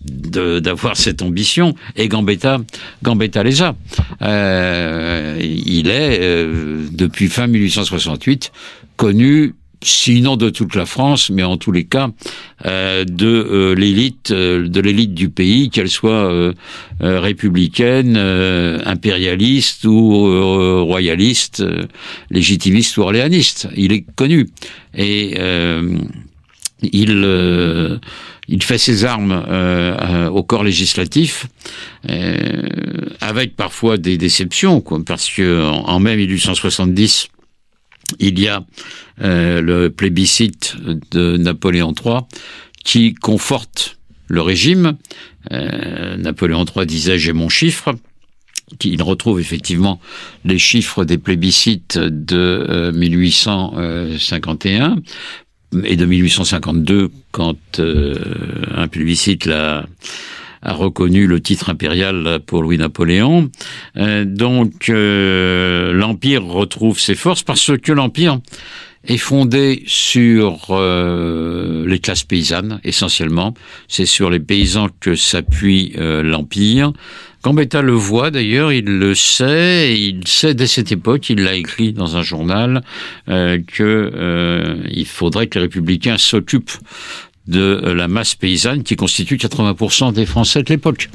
d'avoir 0.06 0.96
cette 0.96 1.22
ambition. 1.22 1.74
Et 1.96 2.08
Gambetta 2.08 2.58
Gambetta 3.02 3.42
les 3.42 3.62
a. 3.62 3.74
Euh, 4.22 5.38
il 5.40 5.88
est 5.88 6.18
euh, 6.20 6.86
depuis 6.92 7.28
fin 7.28 7.46
1868 7.46 8.52
connu 8.96 9.54
sinon 9.82 10.36
de 10.36 10.50
toute 10.50 10.74
la 10.74 10.86
France, 10.86 11.30
mais 11.30 11.42
en 11.42 11.56
tous 11.56 11.72
les 11.72 11.84
cas 11.84 12.10
euh, 12.64 13.04
de 13.04 13.26
euh, 13.26 13.74
l'élite, 13.74 14.30
euh, 14.30 14.68
de 14.68 14.80
l'élite 14.80 15.14
du 15.14 15.28
pays, 15.28 15.70
qu'elle 15.70 15.88
soit 15.90 16.52
républicaine, 17.00 18.16
impérialiste 18.16 19.84
ou 19.84 20.84
royaliste, 20.84 21.64
légitimiste 22.30 22.96
ou 22.96 23.02
orléaniste. 23.02 23.68
Il 23.76 23.92
est 23.92 24.04
connu. 24.16 24.48
Et 24.96 25.38
il 26.82 28.00
il 28.48 28.62
fait 28.62 28.78
ses 28.78 29.04
armes 29.04 29.44
euh, 29.48 30.28
au 30.28 30.42
corps 30.42 30.64
législatif, 30.64 31.46
euh, 32.08 32.62
avec 33.20 33.54
parfois 33.56 33.98
des 33.98 34.16
déceptions, 34.18 34.80
quoi, 34.80 35.00
parce 35.04 35.28
que 35.28 35.62
en, 35.62 35.98
mai 35.98 36.16
1870, 36.16 37.28
il 38.20 38.38
y 38.38 38.46
a 38.48 38.64
euh, 39.22 39.60
le 39.60 39.90
plébiscite 39.90 40.76
de 41.10 41.36
Napoléon 41.36 41.92
III 41.92 42.20
qui 42.84 43.14
conforte 43.14 43.98
le 44.28 44.42
régime. 44.42 44.96
Napoléon 45.50 46.64
III 46.64 46.86
disait 46.86 47.18
j'ai 47.18 47.32
mon 47.32 47.48
chiffre. 47.48 47.96
Il 48.82 49.00
retrouve 49.02 49.40
effectivement 49.40 50.00
les 50.44 50.58
chiffres 50.58 51.04
des 51.04 51.18
plébiscites 51.18 51.98
de 51.98 52.92
1851 52.94 54.96
et 55.84 55.96
de 55.96 56.04
1852 56.04 57.10
quand 57.32 57.56
euh, 57.78 58.14
un 58.74 58.88
plébiscite 58.88 59.46
l'a 59.46 59.86
a 60.62 60.72
reconnu 60.72 61.28
le 61.28 61.40
titre 61.40 61.70
impérial 61.70 62.40
pour 62.44 62.62
Louis-Napoléon. 62.62 63.50
Euh, 63.98 64.24
donc 64.24 64.88
euh, 64.88 65.92
l'Empire 65.92 66.44
retrouve 66.44 66.98
ses 66.98 67.14
forces 67.14 67.44
parce 67.44 67.76
que 67.76 67.92
l'Empire 67.92 68.40
est 69.04 69.18
fondé 69.18 69.84
sur 69.86 70.76
les 71.86 71.98
classes 72.00 72.24
paysannes 72.24 72.80
essentiellement. 72.82 73.54
C'est 73.86 74.06
sur 74.06 74.30
les 74.30 74.40
paysans 74.40 74.88
que 74.98 75.14
s'appuie 75.14 75.92
l'Empire. 75.96 76.92
Gambetta 77.46 77.80
le 77.80 77.92
voit 77.92 78.32
d'ailleurs, 78.32 78.72
il 78.72 78.86
le 78.86 79.14
sait, 79.14 79.92
et 79.92 79.94
il 79.94 80.26
sait 80.26 80.52
dès 80.52 80.66
cette 80.66 80.90
époque, 80.90 81.30
il 81.30 81.44
l'a 81.44 81.54
écrit 81.54 81.92
dans 81.92 82.16
un 82.16 82.22
journal, 82.22 82.82
euh, 83.28 83.60
que 83.64 83.84
euh, 83.84 85.04
faudrait 85.04 85.46
que 85.46 85.60
les 85.60 85.66
républicains 85.66 86.18
s'occupent 86.18 86.72
de 87.46 87.80
la 87.84 88.08
masse 88.08 88.34
paysanne 88.34 88.82
qui 88.82 88.96
constitue 88.96 89.36
80% 89.36 90.12
des 90.12 90.26
Français 90.26 90.64
de 90.64 90.70
l'époque. 90.70 91.08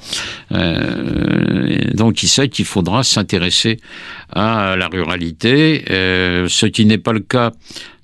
Euh, 0.54 1.80
donc 1.96 2.24
il 2.24 2.30
sait 2.30 2.48
qu'il 2.48 2.64
faudra 2.64 3.04
s'intéresser 3.04 3.82
à 4.32 4.78
la 4.78 4.88
ruralité, 4.88 5.84
euh, 5.90 6.48
ce 6.48 6.66
qui 6.66 6.86
n'est 6.86 6.98
pas 6.98 7.12
le 7.12 7.20
cas 7.20 7.52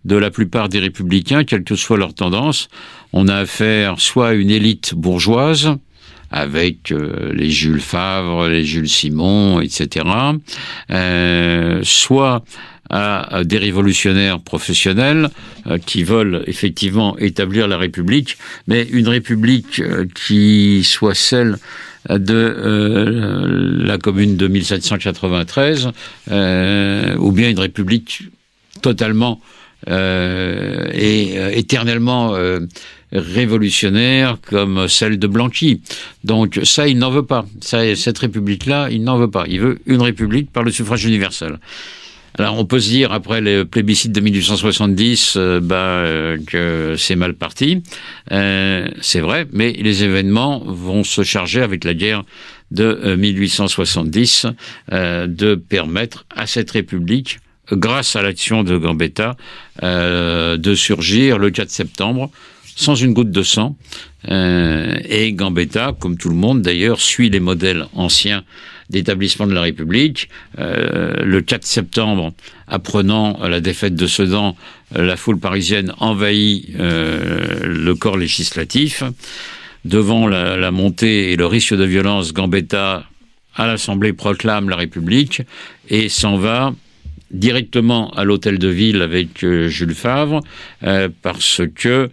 de 0.04 0.18
la 0.18 0.32
plupart 0.32 0.68
des 0.68 0.80
républicains, 0.80 1.46
quelle 1.46 1.64
que 1.64 1.76
soit 1.76 1.98
leur 1.98 2.14
tendance. 2.14 2.68
On 3.14 3.30
a 3.30 3.36
affaire 3.36 4.02
soit 4.02 4.28
à 4.30 4.34
une 4.34 4.50
élite 4.50 4.96
bourgeoise, 4.96 5.78
avec 6.32 6.92
euh, 6.92 7.34
les 7.34 7.50
Jules 7.50 7.82
Favre, 7.82 8.48
les 8.48 8.64
Jules 8.64 8.90
Simon, 8.90 9.62
etc. 9.62 10.06
Euh, 10.92 11.80
soit 11.84 12.44
à, 12.90 13.42
des 13.44 13.58
révolutionnaires 13.58 14.40
professionnels 14.40 15.30
euh, 15.68 15.78
qui 15.78 16.04
veulent 16.04 16.44
effectivement 16.48 17.18
établir 17.18 17.68
la 17.68 17.78
République, 17.78 18.38
mais 18.68 18.84
une 18.84 19.08
République 19.08 19.82
qui 20.14 20.84
soit 20.84 21.16
celle 21.16 21.58
de 22.10 23.84
la 23.84 23.98
commune 23.98 24.38
de 24.38 24.48
1793, 24.48 25.88
ou 26.28 27.32
bien 27.34 27.50
une 27.50 27.60
République 27.60 28.30
totalement 28.82 29.42
et 29.86 31.36
éternellement 31.52 32.34
révolutionnaire 33.12 34.38
comme 34.42 34.88
celle 34.88 35.20
de 35.20 35.28
Blanqui. 35.28 35.82
Donc 36.24 36.60
ça, 36.64 36.88
il 36.88 36.98
n'en 36.98 37.12
veut 37.12 37.26
pas. 37.26 37.46
Ça, 37.62 37.96
cette 37.96 38.18
république-là, 38.18 38.90
il 38.92 39.04
n'en 39.04 39.18
veut 39.18 39.30
pas. 39.30 39.46
Il 39.48 39.60
veut 39.60 39.80
une 39.86 40.02
république 40.02 40.52
par 40.52 40.64
le 40.64 40.72
suffrage 40.72 41.06
universel. 41.06 41.60
Alors 42.40 42.60
on 42.60 42.66
peut 42.66 42.80
se 42.80 42.90
dire 42.90 43.12
après 43.14 43.42
le 43.42 43.66
plébiscite 43.66 44.12
de 44.12 44.22
1870 44.22 45.34
euh, 45.38 45.60
bah, 45.60 45.76
euh, 45.76 46.38
que 46.46 46.96
c'est 46.96 47.16
mal 47.16 47.34
parti, 47.34 47.82
euh, 48.32 48.88
c'est 49.02 49.22
vrai, 49.22 49.48
mais 49.52 49.72
les 49.72 50.04
événements 50.04 50.60
vont 50.60 51.04
se 51.04 51.24
charger 51.24 51.62
avec 51.62 51.84
la 51.84 51.96
guerre 51.96 52.24
de 52.70 53.16
1870 53.16 54.46
de 54.92 55.56
permettre 55.56 56.26
à 56.36 56.48
cette 56.48 56.70
république, 56.72 57.40
grâce 57.72 58.18
à 58.18 58.22
l'action 58.22 58.64
de 58.64 58.78
Gambetta, 58.78 59.38
de 59.82 60.76
surgir 60.76 61.38
le 61.38 61.50
4 61.50 61.70
septembre 61.70 62.30
sans 62.78 62.96
une 62.96 63.14
goutte 63.14 63.32
de 63.32 63.44
sang. 63.44 63.76
Euh, 64.30 64.98
et 65.10 65.34
Gambetta, 65.34 65.94
comme 66.00 66.16
tout 66.18 66.30
le 66.30 66.36
monde 66.36 66.62
d'ailleurs, 66.62 67.02
suit 67.02 67.30
les 67.30 67.40
modèles 67.42 67.88
anciens 67.94 68.44
d'établissement 68.90 69.48
de 69.48 69.54
la 69.54 69.62
République. 69.62 70.30
Euh, 70.60 71.24
le 71.26 71.42
4 71.42 71.66
septembre, 71.66 72.34
apprenant 72.68 73.40
la 73.46 73.60
défaite 73.60 73.96
de 73.96 74.08
Sedan, 74.08 74.56
la 74.96 75.18
foule 75.18 75.40
parisienne 75.40 75.92
envahit 75.98 76.70
euh, 76.80 77.60
le 77.64 77.96
corps 77.96 78.18
législatif. 78.18 79.04
Devant 79.84 80.28
la, 80.28 80.58
la, 80.58 80.72
montée 80.72 81.32
et 81.32 81.36
le 81.36 81.46
risque 81.46 81.74
de 81.74 81.84
violence, 81.84 82.34
Gambetta, 82.34 83.06
à 83.56 83.68
l'Assemblée, 83.68 84.14
proclame 84.14 84.70
la 84.70 84.76
République 84.76 85.42
et 85.90 86.10
s'en 86.10 86.38
va 86.38 86.74
directement 87.32 88.12
à 88.12 88.24
l'hôtel 88.24 88.60
de 88.60 88.68
ville 88.68 89.02
avec 89.02 89.46
Jules 89.68 89.96
Favre, 89.96 90.42
parce 91.22 91.62
que 91.76 92.10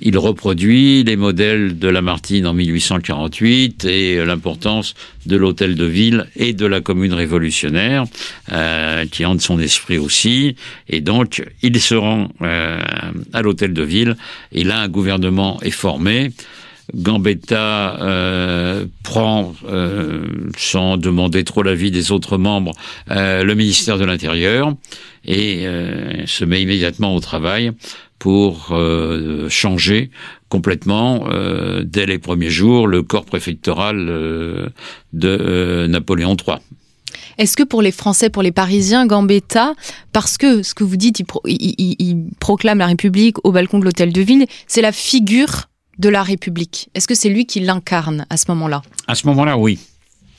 il 0.00 0.16
reproduit 0.18 1.02
les 1.04 1.16
modèles 1.16 1.78
de 1.78 1.88
Lamartine 1.88 2.46
en 2.46 2.54
1848 2.54 3.84
et 3.84 4.24
l'importance 4.24 4.94
de 5.26 5.36
l'hôtel 5.36 5.74
de 5.74 5.84
ville 5.84 6.26
et 6.36 6.52
de 6.52 6.66
la 6.66 6.80
commune 6.80 7.12
révolutionnaire 7.12 8.04
euh, 8.52 9.04
qui 9.06 9.26
hante 9.26 9.40
son 9.40 9.58
esprit 9.58 9.98
aussi. 9.98 10.56
Et 10.88 11.00
donc, 11.00 11.42
il 11.62 11.80
se 11.80 11.94
rend 11.94 12.28
euh, 12.42 12.80
à 13.32 13.42
l'hôtel 13.42 13.72
de 13.72 13.82
ville 13.82 14.16
et 14.52 14.64
là, 14.64 14.80
un 14.80 14.88
gouvernement 14.88 15.60
est 15.62 15.70
formé. 15.70 16.30
Gambetta 16.94 18.00
euh, 18.00 18.86
prend, 19.02 19.54
euh, 19.68 20.24
sans 20.56 20.96
demander 20.96 21.44
trop 21.44 21.62
l'avis 21.62 21.90
des 21.90 22.12
autres 22.12 22.38
membres, 22.38 22.72
euh, 23.10 23.44
le 23.44 23.54
ministère 23.54 23.98
de 23.98 24.04
l'Intérieur 24.04 24.74
et 25.26 25.66
se 26.24 26.46
met 26.46 26.62
immédiatement 26.62 27.14
au 27.14 27.20
travail 27.20 27.72
pour 28.20 28.68
euh, 28.72 29.48
changer 29.48 30.10
complètement, 30.50 31.24
euh, 31.30 31.82
dès 31.84 32.06
les 32.06 32.18
premiers 32.18 32.50
jours, 32.50 32.86
le 32.86 33.02
corps 33.02 33.24
préfectoral 33.24 34.06
euh, 34.08 34.68
de 35.14 35.86
Napoléon 35.88 36.36
III. 36.36 36.58
Est-ce 37.38 37.56
que 37.56 37.62
pour 37.62 37.80
les 37.80 37.92
Français, 37.92 38.28
pour 38.28 38.42
les 38.42 38.52
Parisiens, 38.52 39.06
Gambetta, 39.06 39.72
parce 40.12 40.36
que 40.36 40.62
ce 40.62 40.74
que 40.74 40.84
vous 40.84 40.96
dites, 40.96 41.22
il, 41.46 42.26
proclame 42.38 42.78
la 42.78 42.86
République 42.86 43.36
au 43.44 43.52
balcon 43.52 43.78
de 43.78 43.84
l'hôtel 43.84 44.12
de 44.12 44.20
ville, 44.20 44.46
c'est 44.66 44.82
la 44.82 44.92
figure 44.92 45.70
de 45.98 46.10
la 46.10 46.22
République. 46.22 46.90
Est-ce 46.94 47.08
que 47.08 47.14
c'est 47.14 47.30
lui 47.30 47.46
qui 47.46 47.60
l'incarne 47.60 48.26
à 48.28 48.36
ce 48.36 48.44
moment-là? 48.48 48.82
À 49.08 49.14
ce 49.14 49.26
moment-là, 49.28 49.56
oui. 49.56 49.78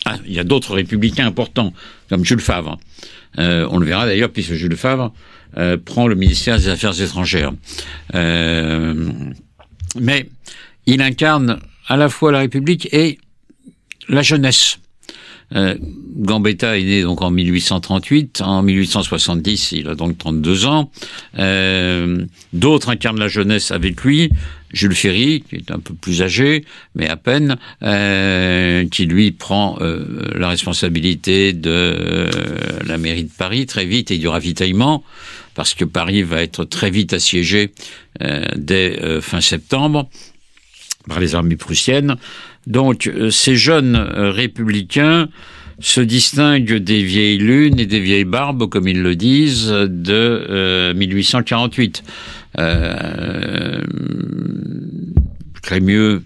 Ah, 0.05 0.17
il 0.27 0.33
y 0.33 0.39
a 0.39 0.43
d'autres 0.43 0.75
républicains 0.75 1.25
importants, 1.25 1.73
comme 2.09 2.23
Jules 2.23 2.39
Favre. 2.39 2.77
on 3.38 3.79
le 3.79 3.85
verra 3.85 4.05
d'ailleurs, 4.05 4.31
puisque 4.31 4.53
Jules 4.53 4.77
Favre 4.77 5.11
euh, 5.58 5.77
prend 5.84 6.08
le 6.08 6.15
ministère 6.15 6.58
des 6.58 6.70
Affaires 6.70 7.00
étrangères. 7.01 7.53
Euh, 8.15 9.12
mais 10.00 10.27
il 10.86 11.01
incarne 11.01 11.60
à 11.88 11.98
la 11.98 12.10
fois 12.10 12.31
la 12.31 12.39
République 12.39 12.93
et 12.93 13.17
la 14.08 14.22
jeunesse. 14.22 14.77
Euh, 15.53 15.75
Gambetta 16.15 16.77
est 16.77 16.84
né 16.84 17.01
donc 17.01 17.22
en 17.22 17.31
1838. 17.31 18.41
En 18.41 18.62
1870, 18.62 19.74
il 19.74 19.88
a 19.89 19.96
donc 19.96 20.17
32 20.17 20.65
ans. 20.65 20.91
Euh, 21.39 22.25
D'autres 22.53 22.89
incarnent 22.89 23.20
la 23.20 23.27
jeunesse 23.27 23.72
avec 23.72 24.01
lui. 24.03 24.31
Jules 24.74 24.96
Ferry, 24.96 25.43
qui 25.50 25.58
est 25.58 25.72
un 25.72 25.79
peu 25.79 25.93
plus 25.93 26.22
âgé, 26.22 26.65
mais 26.96 27.08
à 27.08 27.17
peine, 27.17 27.58
euh, 27.84 28.88
qui 28.88 29.05
lui 29.05 29.31
prend 29.31 29.77
euh, 29.81 30.05
la 30.36 30.48
responsabilité 30.50 31.53
de 31.53 31.70
euh, 31.70 32.29
la 32.86 32.98
mairie 32.98 33.25
de 33.25 33.31
Paris 33.38 33.65
très 33.65 33.86
vite 33.86 34.12
et 34.12 34.17
du 34.17 34.27
ravitaillement, 34.27 35.03
parce 35.55 35.74
que 35.74 35.86
Paris 35.86 36.24
va 36.24 36.41
être 36.41 36.65
très 36.65 36.89
vite 36.89 37.13
assiégé 37.13 37.72
euh, 38.22 38.46
dès 38.55 39.00
euh, 39.01 39.22
fin 39.22 39.41
septembre 39.41 40.10
par 41.08 41.20
les 41.20 41.36
armées 41.36 41.55
prussiennes. 41.55 42.15
Donc 42.67 43.08
euh, 43.08 43.29
ces 43.29 43.55
jeunes 43.55 43.96
républicains 43.96 45.29
se 45.79 46.01
distinguent 46.01 46.75
des 46.75 47.03
vieilles 47.03 47.39
lunes 47.39 47.79
et 47.79 47.88
des 47.88 48.00
vieilles 48.00 48.24
barbes, 48.24 48.70
comme 48.70 48.88
ils 48.88 49.01
le 49.01 49.15
disent, 49.15 49.70
de 49.70 50.93
1848. 50.96 52.03
Euh, 52.60 53.81
Crémieux, 55.63 56.24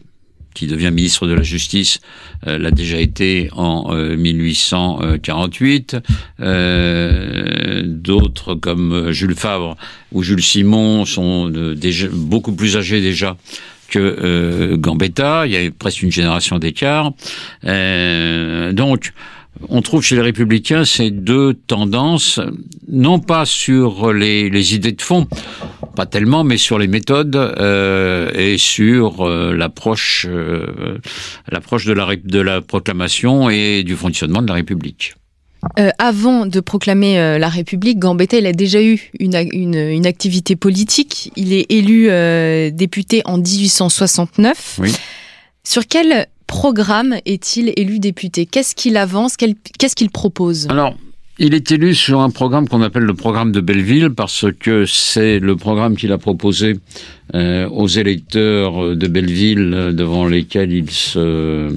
qui 0.55 0.65
devient 0.65 0.89
ministre 0.91 1.27
de 1.27 1.33
la 1.33 1.43
Justice, 1.43 1.99
euh, 2.47 2.57
l'a 2.57 2.71
déjà 2.71 2.97
été 2.97 3.49
en 3.53 3.93
euh, 3.93 4.17
1848. 4.17 5.97
Euh, 6.39 7.83
D'autres 7.85 8.55
comme 8.55 9.11
Jules 9.11 9.35
Favre 9.35 9.75
ou 10.11 10.23
Jules 10.23 10.41
Simon 10.41 11.05
sont 11.05 11.49
déjà 11.49 12.07
beaucoup 12.11 12.53
plus 12.53 12.77
âgés 12.77 13.01
déjà 13.01 13.37
que 13.89 13.99
euh, 13.99 14.77
Gambetta. 14.77 15.45
Il 15.45 15.51
y 15.51 15.57
a 15.57 15.69
presque 15.77 16.01
une 16.01 16.11
génération 16.11 16.57
d'écart. 16.57 17.11
donc, 17.63 19.11
on 19.69 19.81
trouve 19.81 20.03
chez 20.03 20.15
les 20.15 20.21
républicains 20.21 20.85
ces 20.85 21.11
deux 21.11 21.53
tendances, 21.53 22.39
non 22.89 23.19
pas 23.19 23.45
sur 23.45 24.11
les, 24.13 24.49
les 24.49 24.75
idées 24.75 24.91
de 24.91 25.01
fond, 25.01 25.27
pas 25.95 26.05
tellement, 26.05 26.43
mais 26.43 26.57
sur 26.57 26.77
les 26.77 26.87
méthodes 26.87 27.35
euh, 27.35 28.29
et 28.35 28.57
sur 28.57 29.21
euh, 29.27 29.55
l'approche, 29.55 30.27
euh, 30.29 30.99
l'approche 31.49 31.85
de 31.85 31.93
la, 31.93 32.15
de 32.15 32.39
la 32.39 32.61
proclamation 32.61 33.49
et 33.49 33.83
du 33.83 33.95
fonctionnement 33.95 34.41
de 34.41 34.47
la 34.47 34.53
République. 34.55 35.15
Euh, 35.79 35.89
avant 35.97 36.45
de 36.45 36.59
proclamer 36.59 37.19
euh, 37.19 37.39
la 37.39 37.49
République, 37.49 37.97
Gambetta 37.97 38.37
il 38.37 38.45
a 38.45 38.51
déjà 38.53 38.83
eu 38.83 39.09
une, 39.19 39.35
une, 39.51 39.75
une 39.75 40.05
activité 40.05 40.55
politique. 40.55 41.31
Il 41.35 41.53
est 41.53 41.65
élu 41.71 42.07
euh, 42.09 42.69
député 42.69 43.23
en 43.25 43.39
1869. 43.39 44.77
Oui. 44.79 44.93
Sur 45.63 45.87
quel 45.87 46.27
programme 46.45 47.15
est-il 47.25 47.73
élu 47.77 47.97
député? 47.97 48.45
Qu'est-ce 48.45 48.75
qu'il 48.75 48.95
avance? 48.97 49.37
Qu'est-ce 49.37 49.95
qu'il 49.95 50.11
propose? 50.11 50.67
Alors, 50.69 50.93
il 51.37 51.53
est 51.53 51.71
élu 51.71 51.93
sur 51.93 52.21
un 52.21 52.29
programme 52.29 52.67
qu'on 52.67 52.81
appelle 52.81 53.03
le 53.03 53.13
programme 53.13 53.51
de 53.51 53.59
Belleville 53.59 54.11
parce 54.11 54.45
que 54.59 54.85
c'est 54.85 55.39
le 55.39 55.55
programme 55.55 55.95
qu'il 55.95 56.11
a 56.11 56.17
proposé 56.17 56.79
euh, 57.33 57.67
aux 57.69 57.87
électeurs 57.87 58.95
de 58.95 59.07
Belleville 59.07 59.91
devant 59.93 60.25
lesquels 60.25 60.71
il 60.71 60.89
se, 60.89 61.69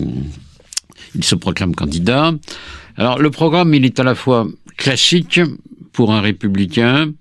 il 1.15 1.25
se 1.25 1.35
proclame 1.35 1.75
candidat. 1.75 2.33
Alors, 2.97 3.19
le 3.19 3.31
programme, 3.31 3.75
il 3.75 3.85
est 3.85 4.01
à 4.01 4.05
la 4.05 4.15
fois 4.15 4.47
classique 4.77 5.41
pour 5.93 6.13
un 6.13 6.21
républicain, 6.21 7.13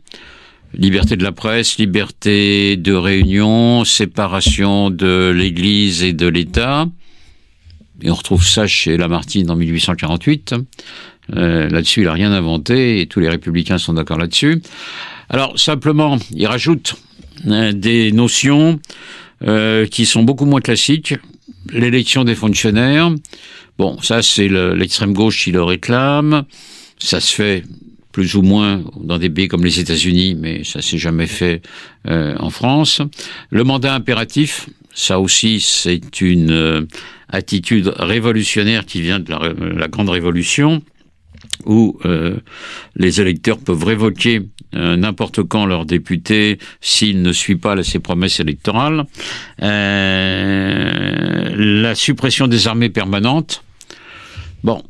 Liberté 0.73 1.15
de 1.15 1.23
la 1.23 1.31
presse, 1.31 1.77
liberté 1.77 2.75
de 2.75 2.93
réunion, 2.93 3.85
séparation 3.85 4.89
de 4.91 5.33
l'Église 5.35 6.03
et 6.03 6.13
de 6.13 6.27
l'État. 6.27 6.87
Et 8.01 8.11
on 8.11 8.13
retrouve 8.13 8.45
ça 8.45 8.67
chez 8.67 8.97
Lamartine 8.97 9.49
en 9.49 9.55
1848. 9.55 10.55
Euh, 11.35 11.69
là-dessus, 11.69 12.01
il 12.01 12.05
n'a 12.05 12.13
rien 12.13 12.31
inventé 12.31 13.01
et 13.01 13.07
tous 13.07 13.19
les 13.19 13.29
républicains 13.29 13.77
sont 13.77 13.93
d'accord 13.93 14.17
là-dessus. 14.17 14.61
Alors, 15.29 15.59
simplement, 15.59 16.17
il 16.31 16.47
rajoute 16.47 16.95
euh, 17.47 17.73
des 17.73 18.11
notions 18.11 18.79
euh, 19.45 19.85
qui 19.85 20.05
sont 20.05 20.23
beaucoup 20.23 20.45
moins 20.45 20.61
classiques. 20.61 21.15
L'élection 21.71 22.23
des 22.23 22.35
fonctionnaires. 22.35 23.11
Bon, 23.77 24.01
ça, 24.01 24.21
c'est 24.21 24.47
l'extrême 24.47 25.13
gauche 25.13 25.43
qui 25.43 25.51
le 25.51 25.61
réclame. 25.61 26.45
Ça 26.97 27.19
se 27.19 27.35
fait 27.35 27.63
plus 28.11 28.35
ou 28.35 28.41
moins 28.41 28.83
dans 28.99 29.19
des 29.19 29.29
pays 29.29 29.47
comme 29.47 29.63
les 29.63 29.79
États-Unis, 29.79 30.35
mais 30.35 30.63
ça 30.63 30.81
s'est 30.81 30.97
jamais 30.97 31.27
fait 31.27 31.61
en 32.07 32.49
France. 32.49 33.01
Le 33.51 33.63
mandat 33.63 33.93
impératif, 33.93 34.69
ça 34.93 35.19
aussi, 35.19 35.59
c'est 35.59 36.21
une 36.21 36.87
attitude 37.29 37.93
révolutionnaire 37.97 38.85
qui 38.85 39.01
vient 39.01 39.19
de 39.19 39.31
la 39.77 39.87
Grande 39.87 40.09
Révolution, 40.09 40.81
où 41.65 41.99
euh, 42.05 42.37
les 42.95 43.21
électeurs 43.21 43.57
peuvent 43.59 43.83
révoquer 43.83 44.41
euh, 44.75 44.95
n'importe 44.95 45.43
quand 45.43 45.65
leur 45.65 45.85
député 45.85 46.59
s'il 46.81 47.21
ne 47.21 47.31
suit 47.31 47.55
pas 47.55 47.81
ses 47.83 47.99
promesses 47.99 48.39
électorales. 48.39 49.05
Euh, 49.61 51.55
la 51.55 51.95
suppression 51.95 52.47
des 52.47 52.67
armées 52.67 52.89
permanentes. 52.89 53.63
Bon, 54.63 54.83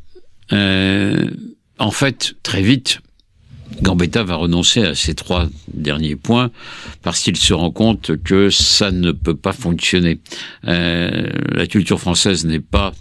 en 0.50 1.90
fait, 1.90 2.34
très 2.42 2.62
vite, 2.62 3.00
Gambetta 3.82 4.24
va 4.24 4.36
renoncer 4.36 4.82
à 4.82 4.94
ces 4.94 5.14
trois 5.14 5.46
derniers 5.72 6.16
points 6.16 6.50
parce 7.02 7.20
qu'il 7.20 7.36
se 7.36 7.54
rend 7.54 7.70
compte 7.70 8.16
que 8.22 8.50
ça 8.50 8.90
ne 8.90 9.12
peut 9.12 9.36
pas 9.36 9.52
fonctionner. 9.52 10.20
Euh, 10.66 11.28
la 11.52 11.66
culture 11.66 12.00
française 12.00 12.44
n'est 12.44 12.60
pas 12.60 12.92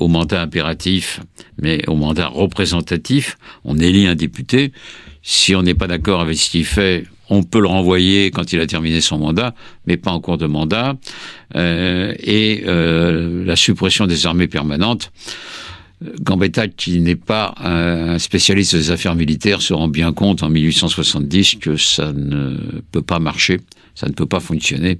au 0.00 0.08
mandat 0.08 0.42
impératif, 0.42 1.20
mais 1.60 1.86
au 1.86 1.94
mandat 1.94 2.26
représentatif. 2.26 3.36
On 3.64 3.78
élit 3.78 4.06
un 4.06 4.16
député. 4.16 4.72
Si 5.22 5.54
on 5.54 5.62
n'est 5.62 5.74
pas 5.74 5.86
d'accord 5.86 6.20
avec 6.20 6.36
ce 6.36 6.50
qu'il 6.50 6.64
fait, 6.64 7.04
on 7.28 7.44
peut 7.44 7.60
le 7.60 7.68
renvoyer 7.68 8.30
quand 8.32 8.52
il 8.52 8.60
a 8.60 8.66
terminé 8.66 9.00
son 9.00 9.18
mandat, 9.18 9.54
mais 9.86 9.96
pas 9.96 10.10
en 10.10 10.20
cours 10.20 10.38
de 10.38 10.46
mandat. 10.46 10.96
Euh, 11.54 12.14
et 12.18 12.64
euh, 12.66 13.44
la 13.44 13.56
suppression 13.56 14.06
des 14.06 14.26
armées 14.26 14.48
permanentes. 14.48 15.12
Gambetta, 16.22 16.66
qui 16.66 16.98
n'est 17.00 17.14
pas 17.14 17.54
un 17.58 18.18
spécialiste 18.18 18.74
des 18.74 18.90
affaires 18.90 19.14
militaires, 19.14 19.60
se 19.60 19.74
rend 19.74 19.88
bien 19.88 20.14
compte 20.14 20.42
en 20.42 20.48
1870 20.48 21.56
que 21.56 21.76
ça 21.76 22.12
ne 22.12 22.56
peut 22.90 23.02
pas 23.02 23.18
marcher, 23.18 23.60
ça 23.94 24.08
ne 24.08 24.12
peut 24.12 24.26
pas 24.26 24.40
fonctionner. 24.40 24.98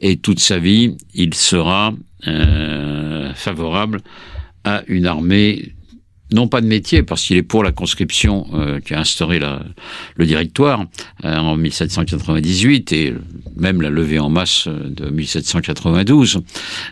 Et 0.00 0.18
toute 0.18 0.40
sa 0.40 0.58
vie, 0.58 0.94
il 1.14 1.32
sera 1.32 1.94
euh, 2.26 3.32
favorable 3.34 4.02
à 4.64 4.82
une 4.86 5.06
armée 5.06 5.74
non 6.32 6.48
pas 6.48 6.60
de 6.60 6.66
métier, 6.66 7.02
parce 7.02 7.24
qu'il 7.24 7.36
est 7.36 7.42
pour 7.42 7.62
la 7.62 7.72
conscription 7.72 8.46
euh, 8.54 8.80
qui 8.80 8.94
a 8.94 9.00
instauré 9.00 9.38
la, 9.38 9.62
le 10.16 10.26
directoire 10.26 10.86
euh, 11.24 11.36
en 11.36 11.56
1798 11.56 12.92
et 12.92 13.14
même 13.56 13.82
la 13.82 13.90
levée 13.90 14.18
en 14.18 14.30
masse 14.30 14.68
de 14.68 15.10
1792. 15.10 16.40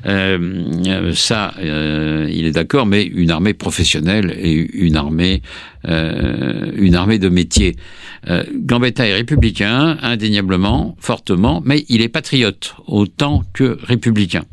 Euh, 0.06 1.12
ça, 1.14 1.54
euh, 1.58 2.28
il 2.30 2.44
est 2.46 2.52
d'accord, 2.52 2.86
mais 2.86 3.04
une 3.04 3.30
armée 3.30 3.54
professionnelle 3.54 4.34
et 4.38 4.52
une 4.52 4.96
armée, 4.96 5.42
euh, 5.88 6.70
une 6.76 6.94
armée 6.94 7.18
de 7.18 7.28
métier. 7.28 7.76
Gambetta 8.54 9.06
est 9.06 9.14
républicain, 9.14 9.96
indéniablement, 10.02 10.94
fortement, 11.00 11.62
mais 11.64 11.86
il 11.88 12.02
est 12.02 12.10
patriote 12.10 12.74
autant 12.86 13.44
que 13.54 13.78
républicain. 13.82 14.44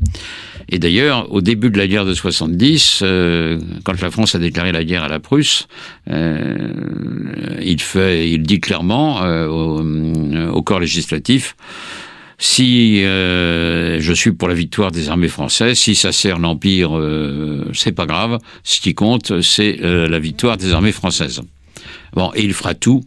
Et 0.70 0.78
d'ailleurs, 0.78 1.32
au 1.32 1.40
début 1.40 1.70
de 1.70 1.78
la 1.78 1.86
guerre 1.86 2.04
de 2.04 2.12
70, 2.12 3.00
euh, 3.02 3.58
quand 3.84 4.00
la 4.00 4.10
France 4.10 4.34
a 4.34 4.38
déclaré 4.38 4.70
la 4.70 4.84
guerre 4.84 5.02
à 5.02 5.08
la 5.08 5.18
Prusse, 5.18 5.66
euh, 6.10 6.72
il 7.62 7.80
fait, 7.80 8.30
il 8.30 8.42
dit 8.42 8.60
clairement 8.60 9.22
euh, 9.22 9.46
au, 10.48 10.62
corps 10.62 10.80
législatif. 10.80 11.56
Si 12.40 13.00
je 13.00 14.12
suis 14.14 14.30
pour 14.30 14.46
la 14.46 14.54
victoire 14.54 14.92
des 14.92 15.08
armées 15.08 15.28
françaises, 15.28 15.76
si 15.78 15.96
ça 15.96 16.12
sert 16.12 16.38
l'empire, 16.38 16.90
c'est 17.74 17.90
pas 17.90 18.06
grave. 18.06 18.38
Ce 18.62 18.80
qui 18.80 18.94
compte, 18.94 19.40
c'est 19.40 19.76
la 19.82 20.20
victoire 20.20 20.56
des 20.56 20.72
armées 20.72 20.92
françaises. 20.92 21.40
Bon, 22.12 22.30
et 22.36 22.44
il 22.44 22.54
fera 22.54 22.74
tout 22.74 23.02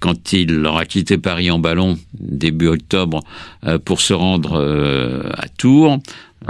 quand 0.00 0.32
il 0.32 0.66
aura 0.66 0.86
quitté 0.86 1.18
Paris 1.18 1.52
en 1.52 1.60
ballon 1.60 1.98
début 2.18 2.66
octobre 2.66 3.20
pour 3.84 4.00
se 4.00 4.12
rendre 4.12 4.58
à 5.36 5.46
Tours, 5.46 6.00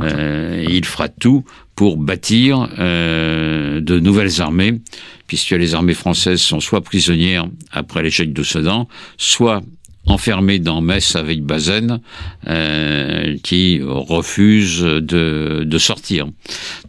euh, 0.00 0.64
il 0.68 0.84
fera 0.84 1.08
tout 1.08 1.44
pour 1.74 1.96
bâtir 1.96 2.68
de 2.78 4.00
nouvelles 4.00 4.42
armées, 4.42 4.80
puisque 5.26 5.52
les 5.52 5.74
armées 5.74 5.94
françaises 5.94 6.40
sont 6.40 6.60
soit 6.60 6.82
prisonnières 6.82 7.48
après 7.72 8.02
l'échec 8.02 8.32
de 8.34 8.42
Sedan, 8.42 8.86
soit 9.16 9.62
enfermé 10.06 10.58
dans 10.58 10.80
Metz 10.80 11.14
avec 11.16 11.42
Bazaine, 11.42 12.00
euh, 12.48 13.36
qui 13.42 13.80
refuse 13.82 14.80
de, 14.80 15.62
de 15.64 15.78
sortir. 15.78 16.26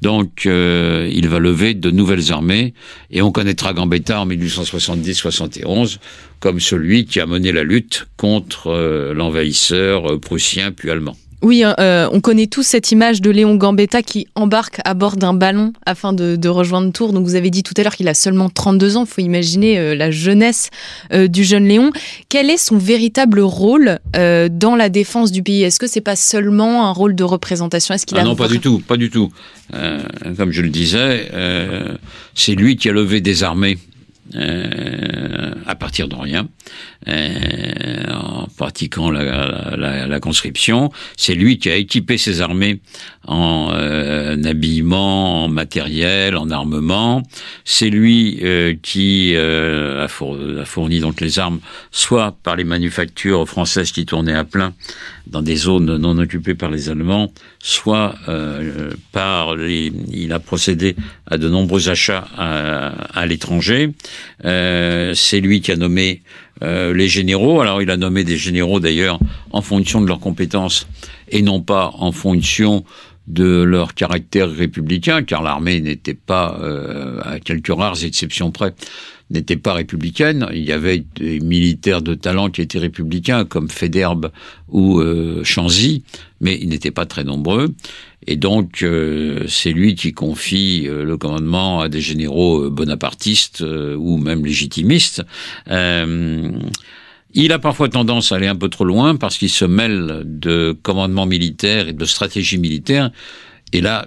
Donc, 0.01 0.45
euh, 0.45 1.09
il 1.13 1.27
va 1.27 1.39
lever 1.39 1.73
de 1.73 1.91
nouvelles 1.91 2.31
armées, 2.31 2.73
et 3.11 3.21
on 3.21 3.31
connaîtra 3.31 3.73
Gambetta 3.73 4.21
en 4.21 4.27
1870-71 4.27 5.97
comme 6.39 6.59
celui 6.59 7.05
qui 7.05 7.19
a 7.19 7.27
mené 7.27 7.51
la 7.51 7.63
lutte 7.63 8.07
contre 8.17 8.67
euh, 8.67 9.13
l'envahisseur 9.13 10.19
prussien 10.19 10.71
puis 10.71 10.89
allemand. 10.89 11.15
Oui, 11.41 11.63
euh, 11.65 12.07
on 12.11 12.21
connaît 12.21 12.45
tous 12.45 12.61
cette 12.61 12.91
image 12.91 13.19
de 13.21 13.31
Léon 13.31 13.55
Gambetta 13.55 14.03
qui 14.03 14.27
embarque 14.35 14.79
à 14.85 14.93
bord 14.93 15.15
d'un 15.17 15.33
ballon 15.33 15.73
afin 15.85 16.13
de, 16.13 16.47
rejoindre 16.47 16.91
Tours. 16.91 17.13
Donc 17.13 17.25
vous 17.25 17.35
avez 17.35 17.49
dit 17.49 17.63
tout 17.63 17.73
à 17.77 17.83
l'heure 17.83 17.95
qu'il 17.95 18.07
a 18.07 18.13
seulement 18.13 18.49
32 18.49 18.97
ans. 18.97 19.05
Il 19.05 19.11
faut 19.11 19.21
imaginer 19.21 19.79
euh, 19.79 19.95
la 19.95 20.11
jeunesse 20.11 20.69
euh, 21.13 21.27
du 21.27 21.43
jeune 21.43 21.65
Léon. 21.65 21.91
Quel 22.29 22.49
est 22.49 22.57
son 22.57 22.77
véritable 22.77 23.39
rôle 23.39 23.99
dans 24.13 24.75
la 24.75 24.89
défense 24.89 25.31
du 25.31 25.41
pays? 25.41 25.63
Est-ce 25.63 25.79
que 25.79 25.87
c'est 25.87 26.01
pas 26.01 26.15
seulement 26.15 26.87
un 26.87 26.91
rôle 26.91 27.15
de 27.15 27.23
représentation? 27.23 27.95
Est-ce 27.95 28.05
qu'il 28.05 28.17
ah 28.17 28.23
Non, 28.23 28.35
pas 28.35 28.47
du 28.47 28.59
tout, 28.59 28.79
pas 28.79 28.97
du 28.97 29.09
tout. 29.09 29.31
comme 30.37 30.51
je 30.51 30.61
le 30.61 30.69
disais, 30.69 31.29
c'est 32.35 32.55
lui 32.55 32.75
qui 32.75 32.89
a 32.89 32.91
levé 32.91 33.21
des 33.21 33.43
armées 33.43 33.77
euh, 34.35 35.53
à 35.65 35.75
partir 35.75 36.07
de 36.07 36.15
rien, 36.15 36.47
euh, 37.07 38.13
en 38.13 38.47
pratiquant 38.57 39.09
la, 39.09 39.75
la, 39.75 40.07
la, 40.07 40.19
conscription. 40.19 40.91
C'est 41.17 41.33
lui 41.33 41.57
qui 41.57 41.69
a 41.69 41.75
équipé 41.75 42.17
ses 42.17 42.41
armées 42.41 42.79
en 43.27 43.71
euh, 43.73 44.37
habillement, 44.43 45.45
en 45.45 45.47
matériel, 45.47 46.35
en 46.35 46.49
armement. 46.49 47.23
C'est 47.65 47.89
lui 47.89 48.39
euh, 48.43 48.75
qui 48.81 49.35
a, 49.35 50.07
fourni, 50.07 50.99
donc 50.99 51.21
les 51.21 51.39
armes, 51.39 51.59
soit 51.91 52.37
par 52.43 52.55
les 52.55 52.63
manufactures 52.63 53.47
françaises 53.47 53.91
qui 53.91 54.05
tournaient 54.05 54.35
à 54.35 54.43
plein 54.43 54.73
dans 55.27 55.41
des 55.41 55.55
zones 55.55 55.97
non 55.97 56.17
occupées 56.17 56.55
par 56.55 56.69
les 56.69 56.89
Allemands, 56.89 57.31
soit 57.59 58.15
par 59.11 59.55
les, 59.55 59.91
il 60.11 60.33
a 60.33 60.39
procédé 60.39 60.95
à 61.25 61.37
de 61.37 61.47
nombreux 61.47 61.89
achats 61.89 62.27
à, 62.37 62.87
à 63.13 63.25
l'étranger. 63.25 63.91
Euh, 64.45 65.13
c'est 65.13 65.39
lui 65.39 65.61
qui 65.61 65.71
a 65.71 65.75
nommé 65.75 66.21
euh, 66.63 66.93
les 66.93 67.07
généraux. 67.07 67.61
Alors 67.61 67.81
il 67.81 67.89
a 67.89 67.97
nommé 67.97 68.23
des 68.23 68.37
généraux 68.37 68.79
d'ailleurs 68.79 69.19
en 69.51 69.61
fonction 69.61 70.01
de 70.01 70.07
leurs 70.07 70.19
compétences 70.19 70.87
et 71.29 71.41
non 71.41 71.61
pas 71.61 71.91
en 71.97 72.11
fonction 72.11 72.83
de 73.27 73.61
leur 73.61 73.93
caractère 73.93 74.51
républicain, 74.51 75.23
car 75.23 75.41
l'armée 75.41 75.79
n'était 75.79 76.13
pas, 76.13 76.57
euh, 76.61 77.19
à 77.23 77.39
quelques 77.39 77.73
rares 77.73 78.03
exceptions 78.03 78.51
près, 78.51 78.73
n'était 79.31 79.57
pas 79.57 79.73
républicaine. 79.73 80.47
Il 80.53 80.63
y 80.63 80.71
avait 80.71 81.03
des 81.15 81.39
militaires 81.39 82.01
de 82.01 82.13
talent 82.13 82.49
qui 82.49 82.61
étaient 82.61 82.79
républicains, 82.79 83.45
comme 83.45 83.69
Federbe 83.69 84.31
ou 84.69 84.99
euh, 84.99 85.43
Chanzy, 85.43 86.03
mais 86.41 86.57
ils 86.61 86.69
n'étaient 86.69 86.91
pas 86.91 87.05
très 87.05 87.23
nombreux. 87.23 87.73
Et 88.27 88.35
donc, 88.35 88.83
euh, 88.83 89.45
c'est 89.47 89.71
lui 89.71 89.95
qui 89.95 90.13
confie 90.13 90.85
euh, 90.87 91.03
le 91.03 91.17
commandement 91.17 91.81
à 91.81 91.89
des 91.89 92.01
généraux 92.01 92.69
bonapartistes 92.69 93.61
ou 93.61 94.17
même 94.17 94.45
légitimistes. 94.45 95.23
Il 97.33 97.51
a 97.51 97.59
parfois 97.59 97.89
tendance 97.89 98.31
à 98.31 98.35
aller 98.35 98.47
un 98.47 98.55
peu 98.55 98.69
trop 98.69 98.85
loin 98.85 99.15
parce 99.15 99.37
qu'il 99.37 99.49
se 99.49 99.65
mêle 99.65 100.23
de 100.25 100.77
commandement 100.81 101.25
militaire 101.25 101.87
et 101.87 101.93
de 101.93 102.05
stratégie 102.05 102.57
militaire. 102.57 103.11
Et 103.73 103.81
là, 103.81 104.05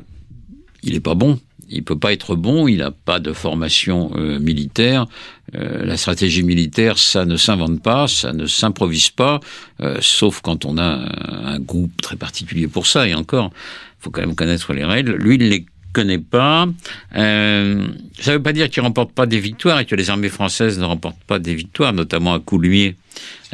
il 0.82 0.92
n'est 0.92 1.00
pas 1.00 1.14
bon 1.14 1.38
il 1.68 1.82
peut 1.82 1.98
pas 1.98 2.12
être 2.12 2.36
bon, 2.36 2.68
il 2.68 2.78
n'a 2.78 2.90
pas 2.90 3.20
de 3.20 3.32
formation 3.32 4.10
euh, 4.14 4.38
militaire. 4.38 5.06
Euh, 5.54 5.84
la 5.84 5.96
stratégie 5.96 6.42
militaire, 6.42 6.98
ça 6.98 7.24
ne 7.24 7.36
s'invente 7.36 7.82
pas, 7.82 8.08
ça 8.08 8.32
ne 8.32 8.46
s'improvise 8.46 9.10
pas, 9.10 9.40
euh, 9.80 9.98
sauf 10.00 10.40
quand 10.40 10.64
on 10.64 10.78
a 10.78 10.84
un, 10.84 11.54
un, 11.54 11.58
groupe 11.58 12.00
très 12.00 12.16
particulier 12.16 12.68
pour 12.68 12.86
ça. 12.86 13.08
Et 13.08 13.14
encore, 13.14 13.50
faut 13.98 14.10
quand 14.10 14.20
même 14.20 14.34
connaître 14.34 14.72
les 14.72 14.84
règles. 14.84 15.14
Lui, 15.14 15.36
il 15.36 15.48
les 15.48 15.66
connaît 15.94 16.18
pas. 16.18 16.68
Euh, 17.16 17.86
ça 18.20 18.32
ne 18.32 18.36
veut 18.36 18.42
pas 18.42 18.52
dire 18.52 18.68
qu'il 18.68 18.82
remporte 18.82 19.12
pas 19.12 19.26
des 19.26 19.40
victoires 19.40 19.80
et 19.80 19.86
que 19.86 19.94
les 19.94 20.10
armées 20.10 20.28
françaises 20.28 20.78
ne 20.78 20.84
remportent 20.84 21.24
pas 21.26 21.38
des 21.38 21.54
victoires, 21.54 21.92
notamment 21.92 22.34
à 22.34 22.40
Coulmiers 22.40 22.96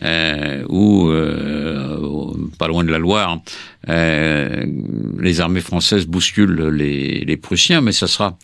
euh, 0.02 0.64
ou 0.68 1.08
euh, 1.08 2.32
pas 2.58 2.66
loin 2.66 2.82
de 2.82 2.90
la 2.90 2.98
Loire. 2.98 3.40
Euh, 3.88 4.66
les 5.18 5.40
armées 5.40 5.60
françaises 5.60 6.06
bousculent 6.06 6.68
les, 6.68 7.24
les, 7.24 7.36
Prussiens, 7.36 7.80
mais 7.80 7.92
ça 7.92 8.06
sera, 8.06 8.38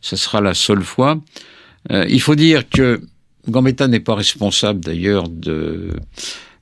ça 0.00 0.16
sera 0.16 0.40
la 0.40 0.54
seule 0.54 0.82
fois. 0.82 1.18
Euh, 1.90 2.04
il 2.08 2.20
faut 2.20 2.34
dire 2.34 2.68
que 2.68 3.00
Gambetta 3.48 3.88
n'est 3.88 4.00
pas 4.00 4.14
responsable 4.14 4.80
d'ailleurs 4.80 5.28
de 5.28 5.90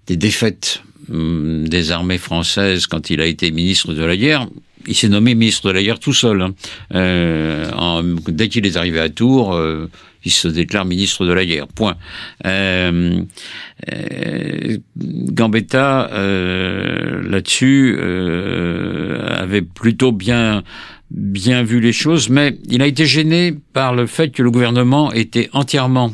des 0.07 0.17
défaites 0.17 0.83
hum, 1.11 1.69
des 1.69 1.91
armées 1.91 2.19
françaises 2.19 2.87
quand 2.87 3.11
il 3.11 3.21
a 3.21 3.27
été 3.27 3.51
ministre 3.51 3.93
de 3.93 4.05
la 4.05 4.17
guerre 4.17 4.47
il 4.87 4.95
s'est 4.95 5.09
nommé 5.09 5.35
ministre 5.35 5.69
de 5.69 5.73
la 5.73 5.83
guerre 5.83 5.99
tout 5.99 6.13
seul. 6.13 6.43
Hein. 6.43 6.55
Euh, 6.95 8.17
dès 8.29 8.49
qu'il 8.49 8.67
est 8.67 8.77
arrivé 8.77 9.01
à 9.01 9.09
Tours, 9.09 9.55
euh, 9.55 9.91
il 10.25 10.33
se 10.33 10.49
déclare 10.49 10.85
ministre 10.85 11.27
de 11.27 11.33
la 11.33 11.45
guerre. 11.45 11.69
Point. 11.69 11.97
Euh, 12.47 13.21
euh 13.93 14.79
Gambetta 14.97 16.11
là-dessus 16.13 17.99
avait 19.29 19.63
plutôt 19.63 20.13
bien 20.13 20.63
bien 21.11 21.63
vu 21.63 21.81
les 21.81 21.93
choses, 21.93 22.29
mais 22.31 22.59
il 22.69 22.83
a 22.83 22.87
été 22.87 23.07
gêné 23.07 23.55
par 23.73 23.95
le 23.95 24.07
fait 24.07 24.31
que 24.31 24.43
le 24.43 24.51
gouvernement 24.51 25.13
était 25.13 25.49
entièrement 25.53 26.13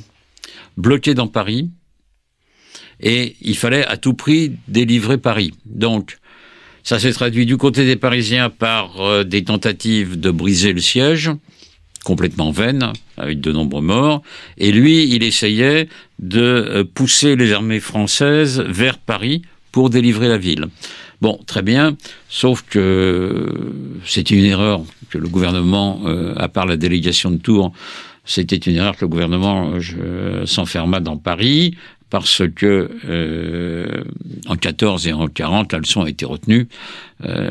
bloqué 0.76 1.14
dans 1.14 1.28
Paris 1.28 1.70
et 3.00 3.36
il 3.40 3.56
fallait 3.56 3.86
à 3.86 3.96
tout 3.96 4.14
prix 4.14 4.52
délivrer 4.68 5.18
Paris. 5.18 5.52
Donc 5.66 6.18
ça 6.84 6.98
s'est 6.98 7.12
traduit 7.12 7.46
du 7.46 7.56
côté 7.56 7.84
des 7.84 7.96
Parisiens 7.96 8.50
par 8.50 9.00
euh, 9.00 9.24
des 9.24 9.44
tentatives 9.44 10.18
de 10.18 10.30
briser 10.30 10.72
le 10.72 10.80
siège, 10.80 11.30
complètement 12.04 12.50
vaines, 12.50 12.92
avec 13.16 13.40
de 13.40 13.52
nombreux 13.52 13.82
morts. 13.82 14.22
Et 14.58 14.72
lui, 14.72 15.04
il 15.14 15.22
essayait 15.22 15.88
de 16.18 16.40
euh, 16.40 16.84
pousser 16.84 17.36
les 17.36 17.52
armées 17.52 17.80
françaises 17.80 18.60
vers 18.66 18.98
Paris 18.98 19.42
pour 19.70 19.90
délivrer 19.90 20.28
la 20.28 20.38
ville. 20.38 20.66
Bon, 21.20 21.38
très 21.46 21.62
bien, 21.62 21.96
sauf 22.28 22.62
que 22.68 23.48
c'était 24.04 24.34
une 24.34 24.44
erreur 24.44 24.82
que 25.08 25.18
le 25.18 25.28
gouvernement, 25.28 26.00
euh, 26.06 26.34
à 26.36 26.48
part 26.48 26.66
la 26.66 26.76
délégation 26.76 27.30
de 27.30 27.36
Tours, 27.36 27.72
c'était 28.24 28.56
une 28.56 28.76
erreur 28.76 28.96
que 28.96 29.04
le 29.04 29.08
gouvernement 29.08 29.72
s'enferma 30.44 31.00
dans 31.00 31.16
Paris, 31.16 31.74
parce 32.12 32.42
que 32.54 32.90
euh, 33.08 34.04
en 34.46 34.56
14 34.56 35.06
et 35.06 35.14
en 35.14 35.28
40, 35.28 35.72
la 35.72 35.78
leçon 35.78 36.02
a 36.02 36.10
été 36.10 36.26
retenue. 36.26 36.68
Euh, 37.24 37.48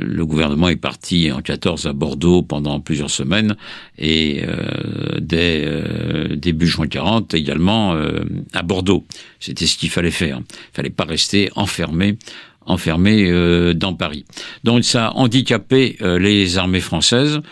le 0.00 0.24
gouvernement 0.24 0.70
est 0.70 0.76
parti 0.76 1.30
en 1.30 1.42
14 1.42 1.86
à 1.86 1.92
Bordeaux 1.92 2.40
pendant 2.40 2.80
plusieurs 2.80 3.10
semaines 3.10 3.54
et 3.98 4.44
euh, 4.48 5.18
dès 5.20 5.62
euh, 5.66 6.36
début 6.36 6.66
juin 6.66 6.86
40 6.86 7.34
également 7.34 7.96
euh, 7.96 8.24
à 8.54 8.62
Bordeaux. 8.62 9.04
C'était 9.40 9.66
ce 9.66 9.76
qu'il 9.76 9.90
fallait 9.90 10.10
faire. 10.10 10.40
Il 10.40 10.74
fallait 10.74 10.88
pas 10.88 11.04
rester 11.04 11.50
enfermé 11.54 12.16
enfermé 12.64 13.26
euh, 13.28 13.74
dans 13.74 13.92
Paris. 13.92 14.24
Donc 14.64 14.84
ça 14.84 15.08
a 15.08 15.12
handicapé 15.16 15.98
les 16.00 16.56
armées 16.56 16.80
françaises. 16.80 17.42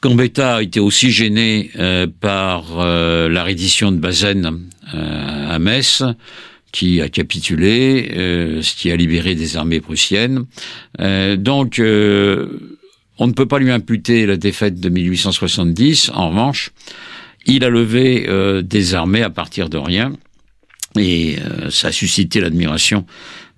Gambetta 0.00 0.56
a 0.56 0.62
été 0.62 0.78
aussi 0.78 1.10
gêné 1.10 1.70
euh, 1.76 2.06
par 2.20 2.78
euh, 2.78 3.28
la 3.28 3.42
reddition 3.42 3.90
de 3.90 3.96
Bazaine 3.96 4.60
à 4.92 5.58
Metz, 5.58 6.02
qui 6.72 7.00
a 7.00 7.08
capitulé, 7.08 8.10
ce 8.62 8.74
qui 8.74 8.90
a 8.90 8.96
libéré 8.96 9.34
des 9.34 9.56
armées 9.56 9.80
prussiennes. 9.80 10.44
donc, 10.98 11.80
on 11.80 13.26
ne 13.26 13.32
peut 13.32 13.46
pas 13.46 13.58
lui 13.58 13.70
imputer 13.70 14.26
la 14.26 14.36
défaite 14.36 14.78
de 14.78 14.88
1870. 14.88 16.10
En 16.14 16.28
revanche, 16.30 16.70
il 17.46 17.64
a 17.64 17.70
levé 17.70 18.28
des 18.62 18.94
armées 18.94 19.22
à 19.22 19.30
partir 19.30 19.68
de 19.68 19.78
rien, 19.78 20.12
et 20.96 21.36
ça 21.70 21.88
a 21.88 21.92
suscité 21.92 22.40
l'admiration 22.40 23.06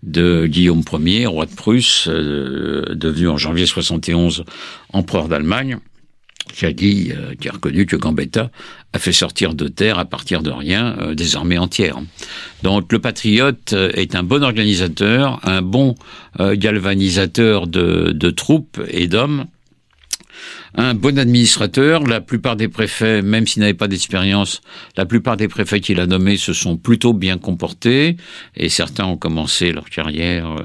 de 0.02 0.46
Guillaume 0.46 0.82
Ier, 1.04 1.26
roi 1.26 1.46
de 1.46 1.54
Prusse, 1.54 2.08
devenu 2.08 3.28
en 3.28 3.36
janvier 3.36 3.66
71 3.66 4.44
empereur 4.92 5.28
d'Allemagne 5.28 5.78
qui 6.52 6.66
a 6.66 6.72
dit, 6.72 7.12
euh, 7.12 7.34
reconnu 7.50 7.86
que 7.86 7.96
Gambetta 7.96 8.50
a 8.92 8.98
fait 8.98 9.12
sortir 9.12 9.54
de 9.54 9.68
terre 9.68 9.98
à 9.98 10.04
partir 10.04 10.42
de 10.42 10.50
rien 10.50 10.96
euh, 10.98 11.14
des 11.14 11.36
armées 11.36 11.58
entières. 11.58 11.98
Donc 12.62 12.92
le 12.92 12.98
patriote 12.98 13.72
euh, 13.72 13.90
est 13.94 14.14
un 14.14 14.22
bon 14.22 14.42
organisateur, 14.42 15.40
un 15.44 15.62
bon 15.62 15.94
galvanisateur 16.38 17.66
de, 17.66 18.12
de 18.12 18.30
troupes 18.30 18.80
et 18.88 19.08
d'hommes, 19.08 19.46
un 20.74 20.94
bon 20.94 21.18
administrateur. 21.18 22.04
La 22.04 22.20
plupart 22.20 22.56
des 22.56 22.68
préfets, 22.68 23.22
même 23.22 23.46
s'ils 23.46 23.60
n'avaient 23.60 23.74
pas 23.74 23.88
d'expérience, 23.88 24.60
la 24.96 25.06
plupart 25.06 25.36
des 25.36 25.48
préfets 25.48 25.80
qu'il 25.80 26.00
a 26.00 26.06
nommés 26.06 26.36
se 26.36 26.52
sont 26.52 26.76
plutôt 26.76 27.12
bien 27.12 27.38
comportés 27.38 28.16
et 28.56 28.68
certains 28.68 29.04
ont 29.04 29.16
commencé 29.16 29.72
leur 29.72 29.88
carrière 29.88 30.50
euh, 30.50 30.64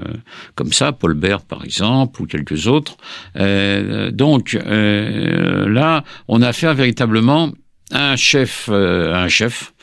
comme 0.56 0.74
ça, 0.74 0.92
Paul 0.92 1.14
Bert 1.14 1.42
par 1.42 1.64
exemple 1.64 2.22
ou 2.22 2.26
quelques 2.26 2.68
autres. 2.68 2.98
Euh, 3.38 4.12
donc 4.12 4.56
euh, 4.56 5.68
là, 5.70 6.04
on 6.28 6.42
a 6.42 6.50
affaire 6.50 6.74
véritablement 6.74 7.52
un 7.92 8.16
chef, 8.16 8.70
un 8.70 9.28
chef, 9.28 9.74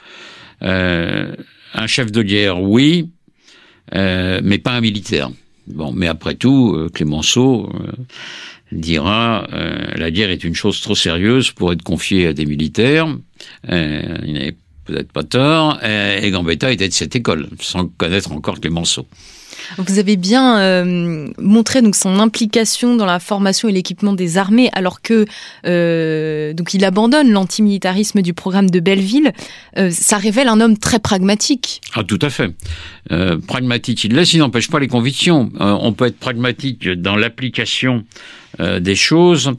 un 0.61 1.87
chef 1.87 2.11
de 2.11 2.23
guerre, 2.23 2.61
oui, 2.61 3.11
mais 3.93 4.59
pas 4.59 4.73
un 4.73 4.81
militaire. 4.81 5.31
Bon, 5.69 5.93
mais 5.93 6.09
après 6.09 6.35
tout, 6.35 6.89
Clémenceau 6.93 7.71
dira 8.73 9.47
euh, 9.53 9.77
la 9.97 10.11
guerre 10.11 10.31
est 10.31 10.45
une 10.45 10.55
chose 10.55 10.81
trop 10.81 10.95
sérieuse 10.95 11.51
pour 11.51 11.73
être 11.73 11.83
confiée 11.83 12.29
à 12.29 12.33
des 12.33 12.47
militaires. 12.47 13.07
Euh, 13.71 14.19
il 14.25 14.33
n'avait 14.33 14.57
peut-être 14.85 15.13
pas 15.13 15.25
tort. 15.25 15.79
Euh, 15.83 16.21
et 16.21 16.31
Gambetta 16.31 16.73
était 16.73 16.89
de 16.89 16.93
cette 16.93 17.15
école, 17.15 17.49
sans 17.61 17.87
connaître 17.87 18.33
encore 18.33 18.61
Clémenceau. 18.61 19.07
Vous 19.79 19.99
avez 19.99 20.17
bien 20.17 20.59
euh, 20.59 21.29
montré 21.39 21.83
donc 21.83 21.95
son 21.95 22.19
implication 22.19 22.97
dans 22.97 23.07
la 23.07 23.19
formation 23.19 23.69
et 23.69 23.73
l'équipement 23.73 24.13
des 24.13 24.39
armées, 24.39 24.71
alors 24.73 25.03
que 25.03 25.27
euh, 25.67 26.53
donc 26.53 26.75
il 26.75 26.85
abandonne 26.85 27.31
l'antimilitarisme 27.31 28.23
du 28.23 28.35
programme 28.35 28.71
de 28.71 28.81
Belleville. 28.81 29.33
Euh, 29.79 29.91
ça 29.91 30.17
révèle 30.17 30.49
un 30.49 30.61
homme 30.61 30.79
très 30.79 30.99
pragmatique. 30.99 31.81
Ah, 31.95 32.05
tout 32.05 32.19
à 32.23 32.31
fait. 32.31 32.55
pragmatique, 33.47 34.05
il 34.05 34.15
laisse, 34.15 34.33
il 34.35 34.39
n'empêche 34.39 34.71
pas 34.71 34.79
les 34.79 34.89
convictions. 34.89 35.51
on 35.59 35.93
peut 35.93 36.07
être 36.07 36.19
pragmatique 36.19 36.89
dans 36.89 37.17
l'application 37.17 38.05
des 38.59 38.95
choses. 38.95 39.53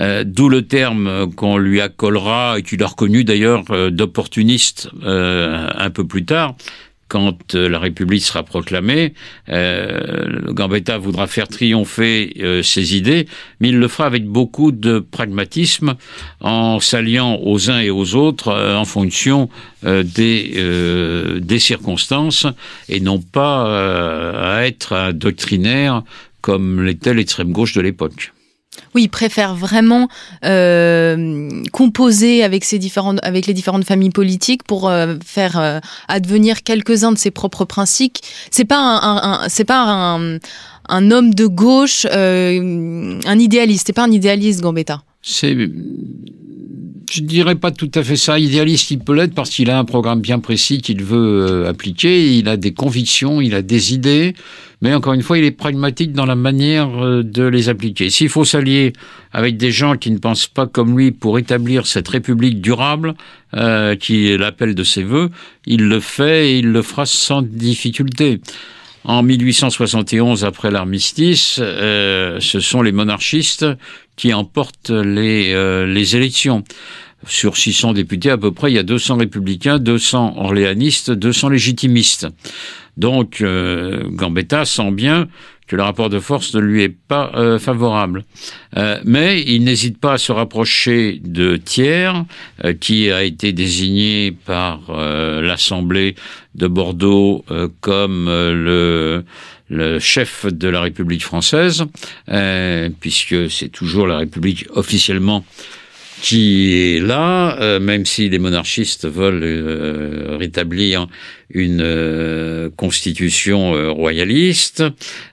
D'où 0.00 0.48
le 0.48 0.62
terme 0.62 1.30
qu'on 1.34 1.58
lui 1.58 1.80
accolera 1.80 2.58
et 2.58 2.62
qu'il 2.62 2.82
a 2.82 2.86
reconnu 2.86 3.24
d'ailleurs 3.24 3.64
d'opportuniste 3.90 4.90
un 5.04 5.90
peu 5.90 6.06
plus 6.06 6.24
tard, 6.24 6.56
quand 7.12 7.54
euh, 7.54 7.68
la 7.68 7.78
République 7.78 8.22
sera 8.22 8.42
proclamée, 8.42 9.12
euh, 9.50 10.50
Gambetta 10.50 10.96
voudra 10.96 11.26
faire 11.26 11.46
triompher 11.46 12.32
euh, 12.40 12.62
ses 12.62 12.96
idées, 12.96 13.28
mais 13.60 13.68
il 13.68 13.78
le 13.78 13.86
fera 13.86 14.06
avec 14.06 14.24
beaucoup 14.24 14.72
de 14.72 14.98
pragmatisme, 14.98 15.96
en 16.40 16.80
s'alliant 16.80 17.38
aux 17.42 17.70
uns 17.70 17.80
et 17.80 17.90
aux 17.90 18.14
autres 18.14 18.50
en 18.50 18.86
fonction 18.86 19.50
des, 19.84 21.40
des 21.40 21.58
circonstances, 21.58 22.46
et 22.88 23.00
non 23.00 23.20
pas 23.20 24.56
à 24.56 24.64
être 24.64 24.94
un 24.94 25.12
doctrinaire 25.12 26.02
comme 26.40 26.82
l'était 26.82 27.14
l'extrême 27.14 27.52
gauche 27.52 27.74
de 27.74 27.80
l'époque. 27.82 28.32
Oui, 28.94 29.04
il 29.04 29.08
préfère 29.08 29.54
vraiment 29.54 30.08
euh, 30.44 31.62
composer 31.72 32.44
avec 32.44 32.64
ces 32.64 32.78
différentes, 32.78 33.18
avec 33.22 33.46
les 33.46 33.54
différentes 33.54 33.84
familles 33.84 34.10
politiques 34.10 34.64
pour 34.64 34.88
euh, 34.88 35.14
faire 35.24 35.58
euh, 35.58 35.80
advenir 36.08 36.62
quelques-uns 36.62 37.12
de 37.12 37.18
ses 37.18 37.30
propres 37.30 37.64
principes. 37.64 38.18
C'est 38.50 38.64
pas 38.64 38.78
un, 38.78 39.48
c'est 39.48 39.64
pas 39.64 39.82
un, 39.82 40.38
un, 40.88 41.10
homme 41.10 41.34
de 41.34 41.46
gauche, 41.46 42.06
un 42.06 43.38
idéaliste. 43.38 43.86
C'est 43.86 43.92
pas 43.92 44.04
un 44.04 44.12
idéaliste, 44.12 44.60
Gambetta. 44.60 45.02
C'est 45.22 45.56
je 47.12 47.20
dirais 47.20 47.56
pas 47.56 47.70
tout 47.70 47.90
à 47.94 48.02
fait 48.02 48.16
ça. 48.16 48.38
Idéaliste, 48.38 48.90
il 48.90 48.98
peut 48.98 49.14
l'être 49.14 49.34
parce 49.34 49.50
qu'il 49.50 49.68
a 49.68 49.78
un 49.78 49.84
programme 49.84 50.22
bien 50.22 50.38
précis 50.38 50.80
qu'il 50.80 51.02
veut 51.02 51.46
euh, 51.46 51.68
appliquer. 51.68 52.38
Il 52.38 52.48
a 52.48 52.56
des 52.56 52.72
convictions, 52.72 53.42
il 53.42 53.54
a 53.54 53.60
des 53.60 53.92
idées, 53.92 54.34
mais 54.80 54.94
encore 54.94 55.12
une 55.12 55.22
fois, 55.22 55.36
il 55.36 55.44
est 55.44 55.50
pragmatique 55.50 56.12
dans 56.12 56.24
la 56.24 56.36
manière 56.36 57.04
euh, 57.04 57.22
de 57.22 57.42
les 57.42 57.68
appliquer. 57.68 58.08
S'il 58.08 58.30
faut 58.30 58.46
s'allier 58.46 58.94
avec 59.30 59.58
des 59.58 59.70
gens 59.70 59.96
qui 59.96 60.10
ne 60.10 60.16
pensent 60.16 60.46
pas 60.46 60.66
comme 60.66 60.96
lui 60.96 61.12
pour 61.12 61.38
établir 61.38 61.86
cette 61.86 62.08
république 62.08 62.62
durable, 62.62 63.14
euh, 63.54 63.94
qui 63.94 64.28
est 64.28 64.38
l'appel 64.38 64.74
de 64.74 64.82
ses 64.82 65.02
voeux, 65.02 65.28
il 65.66 65.88
le 65.88 66.00
fait 66.00 66.48
et 66.48 66.58
il 66.60 66.72
le 66.72 66.80
fera 66.80 67.04
sans 67.04 67.42
difficulté. 67.42 68.40
En 69.04 69.22
1871, 69.22 70.44
après 70.44 70.70
l'armistice, 70.70 71.58
euh, 71.60 72.38
ce 72.40 72.60
sont 72.60 72.82
les 72.82 72.92
monarchistes 72.92 73.66
qui 74.16 74.32
emportent 74.32 74.90
les, 74.90 75.52
euh, 75.52 75.86
les 75.86 76.14
élections. 76.14 76.62
Sur 77.26 77.56
600 77.56 77.92
députés, 77.92 78.30
à 78.30 78.38
peu 78.38 78.52
près, 78.52 78.72
il 78.72 78.74
y 78.74 78.78
a 78.78 78.82
200 78.82 79.16
républicains, 79.16 79.78
200 79.78 80.34
orléanistes, 80.38 81.10
200 81.10 81.50
légitimistes. 81.50 82.26
Donc, 82.96 83.40
euh, 83.40 84.02
Gambetta 84.08 84.64
sent 84.64 84.90
bien 84.90 85.28
que 85.66 85.76
le 85.76 85.82
rapport 85.82 86.10
de 86.10 86.18
force 86.18 86.54
ne 86.54 86.60
lui 86.60 86.82
est 86.82 86.88
pas 86.90 87.30
euh, 87.34 87.58
favorable. 87.58 88.24
Euh, 88.76 88.98
mais 89.04 89.42
il 89.42 89.64
n'hésite 89.64 89.98
pas 89.98 90.14
à 90.14 90.18
se 90.18 90.32
rapprocher 90.32 91.20
de 91.24 91.56
Thiers, 91.56 92.12
qui 92.80 93.10
a 93.10 93.22
été 93.22 93.52
désigné 93.52 94.32
par 94.32 94.80
l'Assemblée 94.90 96.16
de 96.54 96.66
Bordeaux 96.66 97.44
comme 97.80 98.26
le 98.26 99.24
le 99.68 99.98
chef 99.98 100.44
de 100.44 100.68
la 100.68 100.82
République 100.82 101.24
française, 101.24 101.86
puisque 103.00 103.50
c'est 103.50 103.70
toujours 103.70 104.06
la 104.06 104.18
République 104.18 104.66
officiellement 104.74 105.46
qui 106.22 106.94
est 106.94 107.00
là, 107.00 107.58
euh, 107.60 107.80
même 107.80 108.06
si 108.06 108.28
les 108.28 108.38
monarchistes 108.38 109.08
veulent 109.08 109.42
euh, 109.42 110.36
rétablir 110.38 111.08
une 111.50 111.80
euh, 111.82 112.70
constitution 112.76 113.92
royaliste. 113.92 114.84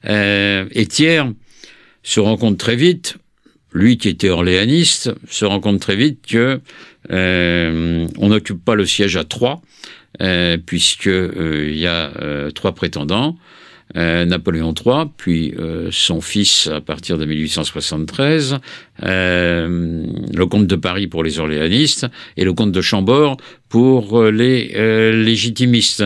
et 0.03 0.85
Thiers 0.87 1.25
se 2.01 2.19
rend 2.19 2.37
compte 2.37 2.57
très 2.57 2.75
vite, 2.75 3.17
lui 3.71 3.97
qui 3.97 4.09
était 4.09 4.29
orléaniste, 4.29 5.13
se 5.29 5.45
rend 5.45 5.59
compte 5.59 5.79
très 5.79 5.95
vite 5.95 6.25
que 6.27 6.59
on 7.11 8.27
n'occupe 8.27 8.65
pas 8.65 8.75
le 8.75 8.85
siège 8.85 9.15
à 9.15 9.23
Troyes, 9.23 9.61
puisque 10.65 11.05
il 11.05 11.77
y 11.77 11.85
a 11.85 12.11
trois 12.55 12.73
prétendants. 12.73 13.37
Euh, 13.97 14.23
Napoléon 14.25 14.71
III, 14.73 15.05
puis 15.17 15.55
euh, 15.57 15.89
son 15.91 16.21
fils 16.21 16.67
à 16.67 16.79
partir 16.79 17.17
de 17.17 17.25
1873, 17.25 18.59
euh, 19.01 20.05
le 20.31 20.45
comte 20.45 20.67
de 20.67 20.75
Paris 20.75 21.07
pour 21.07 21.23
les 21.23 21.39
orléanistes 21.39 22.05
et 22.37 22.43
le 22.43 22.53
comte 22.53 22.71
de 22.71 22.81
Chambord 22.81 23.37
pour 23.67 24.25
les 24.25 25.11
légitimistes. 25.11 26.03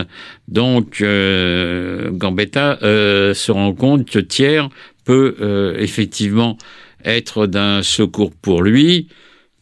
Donc 0.48 1.02
Gambetta 1.02 2.78
se 2.80 3.52
rend 3.52 3.72
compte 3.74 4.08
que 4.08 4.18
Thiers 4.18 4.68
peut 5.04 5.74
effectivement 5.78 6.58
être 7.04 7.46
d'un 7.46 7.82
secours 7.82 8.32
pour 8.32 8.62
lui. 8.62 9.08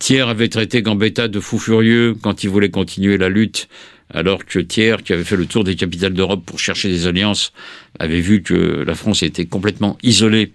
Thiers 0.00 0.28
avait 0.28 0.48
traité 0.48 0.82
Gambetta 0.82 1.28
de 1.28 1.38
fou 1.38 1.60
furieux 1.60 2.16
quand 2.20 2.42
il 2.42 2.50
voulait 2.50 2.70
continuer 2.70 3.18
la 3.18 3.28
lutte 3.28 3.68
alors 4.10 4.44
que 4.44 4.58
Thiers, 4.58 4.96
qui 5.04 5.12
avait 5.12 5.24
fait 5.24 5.36
le 5.36 5.46
tour 5.46 5.64
des 5.64 5.76
capitales 5.76 6.14
d'Europe 6.14 6.44
pour 6.44 6.58
chercher 6.58 6.88
des 6.88 7.06
alliances, 7.06 7.52
avait 7.98 8.20
vu 8.20 8.42
que 8.42 8.84
la 8.86 8.94
France 8.94 9.22
était 9.22 9.46
complètement 9.46 9.98
isolée 10.02 10.52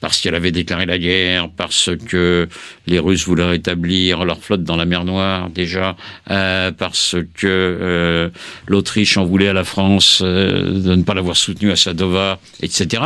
parce 0.00 0.20
qu'elle 0.20 0.34
avait 0.34 0.52
déclaré 0.52 0.86
la 0.86 0.98
guerre, 0.98 1.48
parce 1.50 1.90
que 2.08 2.48
les 2.86 2.98
Russes 2.98 3.26
voulaient 3.26 3.48
rétablir 3.48 4.24
leur 4.24 4.40
flotte 4.40 4.62
dans 4.62 4.76
la 4.76 4.84
mer 4.84 5.04
Noire 5.04 5.48
déjà, 5.50 5.96
euh, 6.30 6.70
parce 6.70 7.16
que 7.34 7.46
euh, 7.46 8.28
l'Autriche 8.66 9.16
en 9.16 9.24
voulait 9.24 9.48
à 9.48 9.52
la 9.52 9.64
France 9.64 10.20
euh, 10.22 10.80
de 10.80 10.94
ne 10.94 11.02
pas 11.02 11.14
l'avoir 11.14 11.36
soutenue 11.36 11.70
à 11.70 11.76
Sadova, 11.76 12.38
etc. 12.62 13.02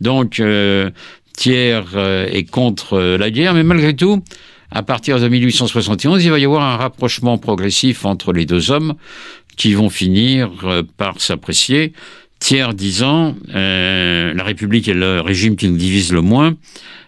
Donc 0.00 0.42
Thiers 1.32 1.82
est 1.96 2.50
contre 2.50 2.98
la 2.98 3.30
guerre, 3.30 3.54
mais 3.54 3.62
malgré 3.62 3.94
tout, 3.96 4.22
à 4.70 4.82
partir 4.82 5.18
de 5.18 5.28
1871, 5.28 6.24
il 6.24 6.30
va 6.30 6.38
y 6.38 6.44
avoir 6.44 6.62
un 6.62 6.76
rapprochement 6.76 7.38
progressif 7.38 8.04
entre 8.04 8.32
les 8.32 8.46
deux 8.46 8.70
hommes 8.70 8.94
qui 9.56 9.74
vont 9.74 9.90
finir 9.90 10.50
euh, 10.64 10.82
par 10.96 11.20
s'apprécier. 11.20 11.92
Thiers 12.38 12.72
disant 12.74 13.34
euh, 13.54 14.32
la 14.32 14.44
République 14.44 14.88
est 14.88 14.94
le 14.94 15.20
régime 15.20 15.56
qui 15.56 15.68
nous 15.68 15.76
divise 15.76 16.12
le 16.12 16.22
moins 16.22 16.54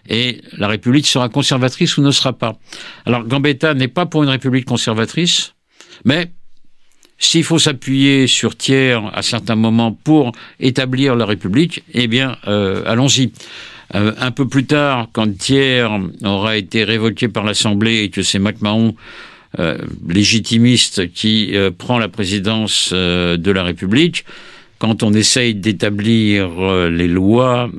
et 0.07 0.41
la 0.57 0.67
République 0.67 1.07
sera 1.07 1.29
conservatrice 1.29 1.97
ou 1.97 2.01
ne 2.01 2.11
sera 2.11 2.33
pas. 2.33 2.57
Alors 3.05 3.23
Gambetta 3.23 3.73
n'est 3.73 3.87
pas 3.87 4.05
pour 4.05 4.21
une 4.23 4.29
République 4.29 4.65
conservatrice, 4.65 5.55
mais 6.05 6.31
s'il 7.17 7.43
faut 7.43 7.57
s'appuyer 7.57 8.27
sur 8.27 8.55
Thiers 8.55 8.99
à 9.13 9.21
certains 9.21 9.55
moments 9.55 9.91
pour 9.93 10.33
établir 10.59 11.15
la 11.15 11.25
République, 11.25 11.83
eh 11.93 12.07
bien, 12.07 12.37
euh, 12.47 12.83
allons-y. 12.85 13.31
Euh, 13.95 14.13
un 14.17 14.31
peu 14.31 14.47
plus 14.47 14.65
tard, 14.65 15.09
quand 15.11 15.37
Thiers 15.37 15.87
aura 16.23 16.57
été 16.57 16.83
révoqué 16.83 17.27
par 17.27 17.43
l'Assemblée 17.43 18.03
et 18.03 18.09
que 18.09 18.21
c'est 18.21 18.39
MacMahon, 18.39 18.95
euh, 19.59 19.77
légitimiste, 20.07 21.11
qui 21.13 21.55
euh, 21.55 21.69
prend 21.69 21.99
la 21.99 22.09
présidence 22.09 22.91
de 22.91 23.51
la 23.51 23.63
République, 23.63 24.25
quand 24.79 25.03
on 25.03 25.13
essaye 25.13 25.55
d'établir 25.55 26.49
les 26.89 27.07
lois 27.07 27.71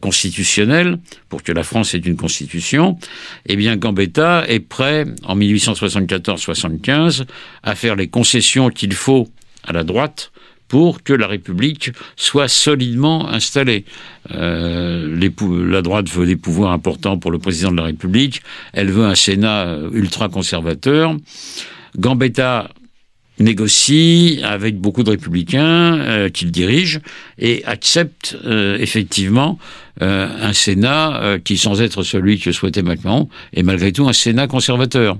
constitutionnelles 0.00 0.98
pour 1.28 1.42
que 1.42 1.50
la 1.50 1.64
France 1.64 1.92
ait 1.94 1.98
une 1.98 2.14
constitution, 2.14 2.98
eh 3.46 3.56
bien 3.56 3.76
Gambetta 3.76 4.44
est 4.46 4.60
prêt, 4.60 5.06
en 5.24 5.36
1874-75, 5.36 7.24
à 7.64 7.74
faire 7.74 7.96
les 7.96 8.06
concessions 8.06 8.68
qu'il 8.68 8.92
faut 8.92 9.28
à 9.64 9.72
la 9.72 9.82
droite 9.82 10.30
pour 10.72 11.02
que 11.02 11.12
la 11.12 11.26
République 11.26 11.90
soit 12.16 12.48
solidement 12.48 13.28
installée. 13.28 13.84
Euh, 14.30 15.30
la 15.70 15.82
droite 15.82 16.08
veut 16.08 16.24
des 16.24 16.36
pouvoirs 16.36 16.72
importants 16.72 17.18
pour 17.18 17.30
le 17.30 17.38
président 17.38 17.70
de 17.72 17.76
la 17.76 17.82
République, 17.82 18.40
elle 18.72 18.90
veut 18.90 19.04
un 19.04 19.14
Sénat 19.14 19.66
euh, 19.66 19.90
ultra-conservateur. 19.92 21.14
Gambetta 21.98 22.70
négocie 23.38 24.40
avec 24.42 24.78
beaucoup 24.78 25.02
de 25.02 25.10
républicains 25.10 25.98
euh, 25.98 26.30
qu'il 26.30 26.50
dirige 26.50 27.00
et 27.38 27.62
accepte 27.66 28.34
effectivement 28.78 29.58
un 30.00 30.54
Sénat 30.54 31.36
qui, 31.44 31.58
sans 31.58 31.82
être 31.82 32.02
celui 32.02 32.38
que 32.38 32.50
souhaitait 32.50 32.82
Macron, 32.82 33.28
est 33.52 33.62
malgré 33.62 33.92
tout 33.92 34.08
un 34.08 34.14
Sénat 34.14 34.46
conservateur. 34.46 35.18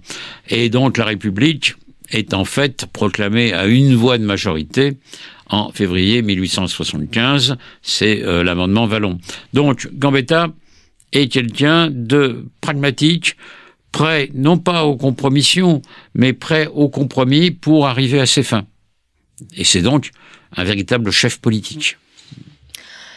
Et 0.48 0.70
donc 0.70 0.96
la 0.96 1.04
République 1.04 1.74
est 2.12 2.34
en 2.34 2.44
fait 2.44 2.86
proclamée 2.92 3.52
à 3.52 3.66
une 3.66 3.94
voix 3.94 4.18
de 4.18 4.24
majorité 4.24 4.96
en 5.52 5.70
février 5.70 6.22
1875. 6.22 7.56
C'est 7.82 8.22
euh, 8.22 8.42
l'amendement 8.42 8.86
Vallon. 8.86 9.18
Donc 9.52 9.88
Gambetta 9.92 10.48
est 11.12 11.28
quelqu'un 11.28 11.90
de 11.90 12.46
pragmatique, 12.60 13.36
prêt 13.92 14.30
non 14.34 14.58
pas 14.58 14.84
aux 14.84 14.96
compromissions, 14.96 15.82
mais 16.14 16.32
prêt 16.32 16.68
au 16.72 16.88
compromis 16.88 17.50
pour 17.50 17.86
arriver 17.86 18.18
à 18.18 18.26
ses 18.26 18.42
fins. 18.42 18.64
Et 19.56 19.64
c'est 19.64 19.82
donc 19.82 20.10
un 20.56 20.64
véritable 20.64 21.10
chef 21.10 21.38
politique. 21.38 21.98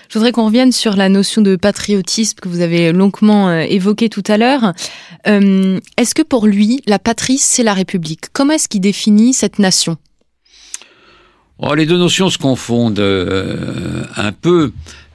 Je 0.10 0.20
voudrais 0.20 0.32
qu'on 0.32 0.46
revienne 0.46 0.72
sur 0.72 0.96
la 0.96 1.10
notion 1.10 1.42
de 1.42 1.56
patriotisme 1.56 2.38
que 2.40 2.48
vous 2.48 2.62
avez 2.62 2.92
longuement 2.92 3.50
euh, 3.50 3.62
évoquée 3.62 4.10
tout 4.10 4.24
à 4.28 4.38
l'heure. 4.38 4.74
Euh, 5.28 5.80
est-ce 5.98 6.14
que 6.14 6.22
pour 6.22 6.46
lui, 6.46 6.82
la 6.86 7.00
patrie, 7.00 7.38
c'est 7.38 7.64
la 7.64 7.74
République? 7.74 8.26
Comment 8.32 8.54
est-ce 8.54 8.70
qu'il 8.70 8.82
définit 8.82 9.34
cette 9.34 9.58
nation? 9.58 9.98
Oh, 11.60 11.76
Les 11.76 11.86
deux 11.86 11.98
notions 11.98 12.30
se 12.30 12.38
confondent 12.38 13.00
euh, 13.00 14.04
un 14.16 14.32
peu. 14.32 14.72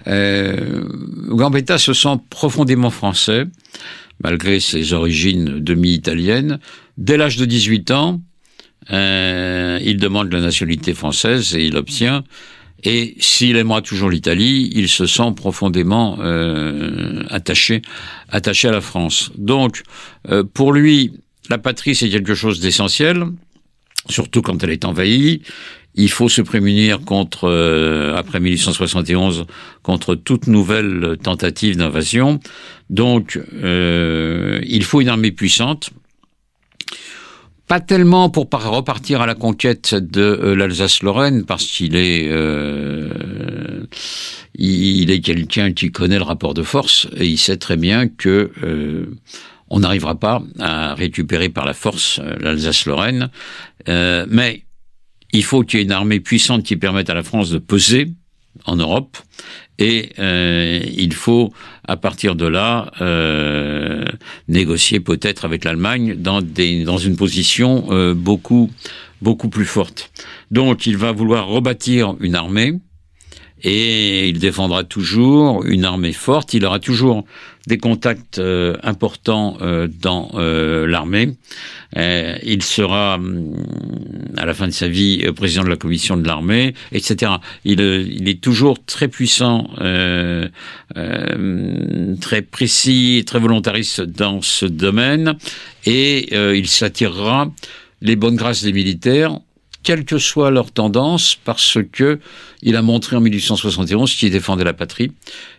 Gambetta 0.06 1.78
se 1.78 1.92
sent 1.92 2.16
profondément 2.30 2.90
français, 2.90 3.44
malgré 4.22 4.58
ses 4.58 4.92
origines 4.92 5.60
demi-italiennes. 5.60 6.58
Dès 6.96 7.16
l'âge 7.16 7.36
de 7.36 7.44
18 7.44 7.90
ans, 7.90 8.20
il 8.90 9.96
demande 10.00 10.32
la 10.32 10.40
nationalité 10.40 10.94
française 10.94 11.54
et 11.54 11.66
il 11.66 11.76
obtient. 11.76 12.24
Et 12.82 13.14
s'il 13.18 13.56
aimera 13.56 13.82
toujours 13.82 14.08
l'Italie, 14.08 14.70
il 14.74 14.88
se 14.88 15.06
sent 15.06 15.32
profondément 15.36 16.18
euh, 16.20 17.22
attaché, 17.28 17.82
attaché 18.30 18.68
à 18.68 18.72
la 18.72 18.80
France. 18.80 19.30
Donc, 19.36 19.82
euh, 20.30 20.44
pour 20.44 20.72
lui, 20.72 21.12
la 21.50 21.58
patrie 21.58 21.94
c'est 21.94 22.08
quelque 22.08 22.34
chose 22.34 22.60
d'essentiel, 22.60 23.24
surtout 24.08 24.40
quand 24.40 24.62
elle 24.64 24.70
est 24.70 24.84
envahie. 24.84 25.42
Il 25.94 26.10
faut 26.10 26.28
se 26.28 26.42
prémunir 26.42 27.00
contre, 27.00 27.48
euh, 27.48 28.16
après 28.16 28.40
1871, 28.40 29.46
contre 29.82 30.14
toute 30.14 30.46
nouvelle 30.46 31.16
tentative 31.22 31.76
d'invasion. 31.76 32.40
Donc, 32.88 33.38
il 33.62 34.82
faut 34.84 35.00
une 35.00 35.08
armée 35.08 35.32
puissante 35.32 35.90
pas 37.70 37.78
tellement 37.78 38.30
pour 38.30 38.48
repartir 38.50 39.20
à 39.20 39.26
la 39.26 39.36
conquête 39.36 39.94
de 39.94 40.22
euh, 40.22 40.56
l'Alsace-Lorraine, 40.56 41.44
parce 41.44 41.64
qu'il 41.64 41.94
est, 41.94 42.26
euh, 42.28 43.86
il 44.56 45.08
est 45.12 45.20
quelqu'un 45.20 45.72
qui 45.72 45.92
connaît 45.92 46.16
le 46.16 46.24
rapport 46.24 46.52
de 46.52 46.64
force 46.64 47.06
et 47.16 47.28
il 47.28 47.38
sait 47.38 47.58
très 47.58 47.76
bien 47.76 48.08
que 48.08 48.50
euh, 48.64 49.06
on 49.68 49.78
n'arrivera 49.78 50.16
pas 50.16 50.42
à 50.58 50.94
récupérer 50.94 51.48
par 51.48 51.64
la 51.64 51.72
force 51.72 52.20
l'Alsace-Lorraine, 52.40 53.30
mais 53.86 54.64
il 55.32 55.44
faut 55.44 55.62
qu'il 55.62 55.78
y 55.78 55.82
ait 55.82 55.84
une 55.84 55.92
armée 55.92 56.20
puissante 56.20 56.62
qui 56.62 56.76
permette 56.76 57.10
à 57.10 57.14
la 57.14 57.22
France 57.22 57.50
de 57.50 57.58
peser 57.58 58.08
en 58.64 58.76
Europe 58.76 59.16
et 59.78 60.10
euh, 60.18 60.80
il 60.96 61.12
faut 61.14 61.52
à 61.86 61.96
partir 61.96 62.34
de 62.34 62.46
là 62.46 62.90
euh, 63.00 64.04
négocier 64.48 65.00
peut-être 65.00 65.44
avec 65.44 65.64
l'Allemagne 65.64 66.14
dans 66.16 66.40
une 66.98 67.16
position 67.16 67.86
euh, 67.90 68.14
beaucoup 68.14 68.70
beaucoup 69.22 69.48
plus 69.48 69.64
forte. 69.64 70.10
Donc 70.50 70.86
il 70.86 70.96
va 70.96 71.12
vouloir 71.12 71.46
rebâtir 71.46 72.14
une 72.20 72.34
armée 72.34 72.74
et 73.62 74.28
il 74.28 74.38
défendra 74.38 74.84
toujours 74.84 75.64
une 75.64 75.84
armée 75.84 76.12
forte. 76.12 76.54
Il 76.54 76.64
aura 76.64 76.78
toujours 76.78 77.24
des 77.70 77.78
contacts 77.78 78.40
euh, 78.40 78.76
importants 78.82 79.56
euh, 79.62 79.86
dans 79.86 80.32
euh, 80.34 80.88
l'armée. 80.88 81.36
il 81.96 82.62
sera, 82.62 83.14
hum, 83.14 83.54
à 84.36 84.44
la 84.44 84.54
fin 84.54 84.66
de 84.66 84.72
sa 84.72 84.88
vie, 84.88 85.24
président 85.36 85.62
de 85.62 85.68
la 85.68 85.76
commission 85.76 86.16
de 86.16 86.26
l'armée, 86.26 86.74
etc. 86.90 87.32
Il, 87.64 87.80
il, 87.80 88.28
est 88.28 88.40
toujours 88.40 88.84
très 88.84 89.06
puissant, 89.08 89.70
très 92.20 92.42
précis, 92.42 93.24
très 93.26 93.38
volontariste 93.38 94.00
dans 94.02 94.42
ce 94.42 94.66
domaine, 94.66 95.36
et 95.86 96.34
il 96.56 96.68
s'attirera 96.68 97.50
les 98.02 98.16
bonnes 98.16 98.36
grâces 98.36 98.64
des 98.64 98.72
militaires 98.72 99.38
quelle 99.82 100.04
que 100.04 100.18
soit 100.18 100.50
leur 100.50 100.70
tendance, 100.72 101.36
parce 101.44 101.78
que 101.92 102.20
il 102.62 102.76
a 102.76 102.82
montré 102.82 103.16
en 103.16 103.20
1871 103.20 104.14
qu'il 104.14 104.30
défendait 104.30 104.64
la 104.64 104.74
patrie, 104.74 105.12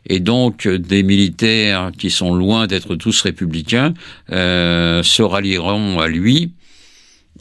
et 0.07 0.19
donc 0.19 0.67
des 0.67 1.03
militaires 1.03 1.91
qui 1.97 2.11
sont 2.11 2.33
loin 2.33 2.67
d'être 2.67 2.95
tous 2.95 3.21
républicains 3.21 3.93
euh, 4.31 5.03
se 5.03 5.21
rallieront 5.21 5.99
à 5.99 6.07
lui. 6.07 6.51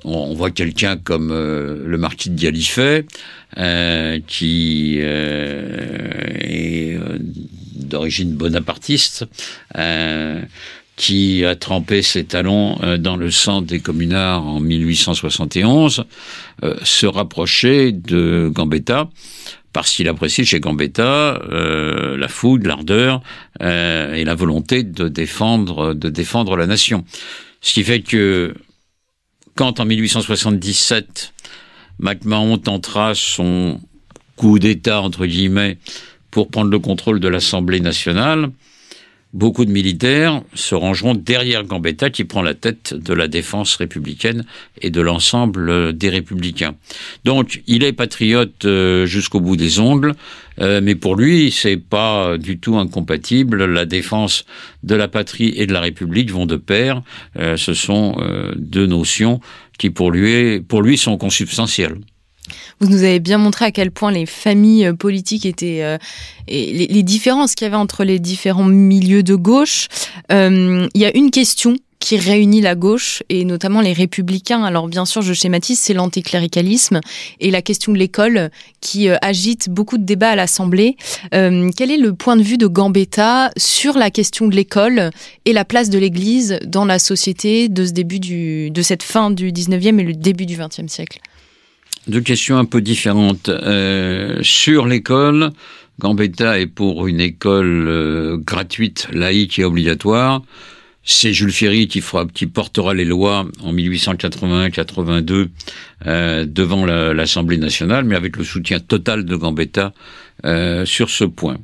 On 0.04 0.32
voit 0.32 0.50
quelqu'un 0.50 0.96
comme 0.96 1.30
euh, 1.30 1.84
le 1.84 1.98
marquis 1.98 2.30
de 2.30 2.40
Galifet, 2.40 3.04
euh, 3.58 4.18
qui 4.26 4.98
est 5.00 6.98
d'origine 7.74 8.34
bonapartiste 8.34 9.26
qui 11.00 11.46
a 11.46 11.56
trempé 11.56 12.02
ses 12.02 12.24
talons 12.24 12.78
euh, 12.82 12.98
dans 12.98 13.16
le 13.16 13.30
sang 13.30 13.62
des 13.62 13.80
communards 13.80 14.46
en 14.46 14.60
1871, 14.60 16.04
euh, 16.62 16.76
se 16.82 17.06
rapprocher 17.06 17.90
de 17.90 18.50
Gambetta 18.52 19.08
parce 19.72 19.94
qu'il 19.94 20.08
apprécie 20.08 20.44
chez 20.44 20.60
Gambetta 20.60 21.40
euh, 21.40 22.18
la 22.18 22.28
foudre, 22.28 22.68
l'ardeur 22.68 23.22
et 23.60 24.24
la 24.24 24.34
volonté 24.34 24.82
de 24.82 25.08
défendre, 25.08 25.94
de 25.94 26.10
défendre 26.10 26.54
la 26.56 26.66
nation. 26.66 27.06
Ce 27.62 27.72
qui 27.72 27.82
fait 27.82 28.02
que 28.02 28.54
quand 29.54 29.80
en 29.80 29.86
1877 29.86 31.32
MacMahon 31.98 32.58
tentera 32.58 33.14
son 33.14 33.80
coup 34.36 34.58
d'État 34.58 35.00
entre 35.00 35.24
guillemets 35.24 35.78
pour 36.30 36.50
prendre 36.50 36.70
le 36.70 36.78
contrôle 36.78 37.20
de 37.20 37.28
l'Assemblée 37.28 37.80
nationale, 37.80 38.50
beaucoup 39.32 39.64
de 39.64 39.70
militaires 39.70 40.42
se 40.54 40.74
rangeront 40.74 41.14
derrière 41.14 41.64
Gambetta 41.64 42.10
qui 42.10 42.24
prend 42.24 42.42
la 42.42 42.54
tête 42.54 42.94
de 42.94 43.14
la 43.14 43.28
défense 43.28 43.76
républicaine 43.76 44.44
et 44.80 44.90
de 44.90 45.00
l'ensemble 45.00 45.96
des 45.96 46.08
républicains. 46.08 46.74
Donc 47.24 47.62
il 47.66 47.84
est 47.84 47.92
patriote 47.92 48.64
euh, 48.64 49.06
jusqu'au 49.06 49.40
bout 49.40 49.56
des 49.56 49.78
ongles, 49.78 50.14
euh, 50.60 50.80
mais 50.82 50.94
pour 50.94 51.14
lui 51.14 51.50
c'est 51.50 51.76
pas 51.76 52.36
du 52.38 52.58
tout 52.58 52.76
incompatible. 52.76 53.64
La 53.64 53.86
défense 53.86 54.44
de 54.82 54.94
la 54.94 55.08
patrie 55.08 55.52
et 55.56 55.66
de 55.66 55.72
la 55.72 55.80
République 55.80 56.30
vont 56.30 56.46
de 56.46 56.56
pair. 56.56 57.02
Euh, 57.38 57.56
ce 57.56 57.74
sont 57.74 58.16
deux 58.56 58.86
notions 58.86 59.40
qui 59.78 59.90
pour 59.90 60.10
lui, 60.10 60.60
pour 60.60 60.82
lui 60.82 60.98
sont 60.98 61.16
consubstantielles. 61.16 61.96
Vous 62.80 62.88
nous 62.88 63.02
avez 63.02 63.20
bien 63.20 63.38
montré 63.38 63.66
à 63.66 63.72
quel 63.72 63.90
point 63.90 64.10
les 64.10 64.26
familles 64.26 64.86
euh, 64.86 64.94
politiques 64.94 65.46
étaient 65.46 65.82
euh, 65.82 65.98
et 66.48 66.88
les, 66.88 67.02
différences 67.02 67.54
qu'il 67.54 67.66
y 67.66 67.68
avait 67.68 67.76
entre 67.76 68.04
les 68.04 68.18
différents 68.18 68.64
milieux 68.64 69.22
de 69.22 69.34
gauche. 69.34 69.88
Euh, 70.32 70.88
il 70.94 71.00
y 71.00 71.04
a 71.04 71.16
une 71.16 71.30
question 71.30 71.76
qui 72.00 72.16
réunit 72.16 72.62
la 72.62 72.74
gauche 72.74 73.22
et 73.28 73.44
notamment 73.44 73.82
les 73.82 73.92
républicains. 73.92 74.64
Alors 74.64 74.88
bien 74.88 75.04
sûr, 75.04 75.20
je 75.20 75.34
schématise, 75.34 75.78
c'est 75.78 75.92
l'anticléricalisme 75.92 77.00
et 77.40 77.50
la 77.50 77.60
question 77.60 77.92
de 77.92 77.98
l'école 77.98 78.50
qui 78.80 79.10
agite 79.10 79.68
beaucoup 79.68 79.98
de 79.98 80.04
débats 80.04 80.30
à 80.30 80.36
l'Assemblée. 80.36 80.96
quel 81.30 81.90
est 81.90 81.98
le 81.98 82.14
point 82.14 82.36
de 82.36 82.42
vue 82.42 82.56
de 82.56 82.66
Gambetta 82.66 83.50
sur 83.58 83.98
la 83.98 84.10
question 84.10 84.48
de 84.48 84.56
l'école 84.56 85.10
et 85.44 85.52
la 85.52 85.66
place 85.66 85.90
de 85.90 85.98
l'Église 85.98 86.58
dans 86.64 86.86
la 86.86 86.98
société 86.98 87.68
de 87.68 87.84
ce 87.84 87.92
début 87.92 88.18
du, 88.18 88.70
de 88.70 88.80
cette 88.80 89.02
fin 89.02 89.30
du 89.30 89.52
19e 89.52 90.00
et 90.00 90.04
le 90.04 90.14
début 90.14 90.46
du 90.46 90.56
20e 90.56 90.88
siècle? 90.88 91.20
Deux 92.06 92.20
questions 92.20 92.58
un 92.58 92.64
peu 92.64 92.80
différentes. 92.80 93.48
Euh, 93.48 94.38
sur 94.42 94.86
l'école, 94.86 95.50
Gambetta 95.98 96.58
est 96.58 96.66
pour 96.66 97.06
une 97.06 97.20
école 97.20 97.86
euh, 97.88 98.36
gratuite, 98.38 99.08
laïque 99.12 99.58
et 99.58 99.64
obligatoire. 99.64 100.42
C'est 101.02 101.32
Jules 101.32 101.52
Ferry 101.52 101.88
qui, 101.88 102.00
fera, 102.00 102.26
qui 102.26 102.46
portera 102.46 102.92
les 102.92 103.04
lois 103.04 103.46
en 103.62 103.72
1881-82 103.72 105.48
euh, 106.06 106.44
devant 106.46 106.84
l'Assemblée 106.84 107.56
nationale, 107.56 108.04
mais 108.04 108.16
avec 108.16 108.36
le 108.36 108.44
soutien 108.44 108.80
total 108.80 109.24
de 109.24 109.34
Gambetta 109.34 109.92
euh, 110.44 110.84
sur 110.84 111.08
ce 111.10 111.24
point. 111.24 111.56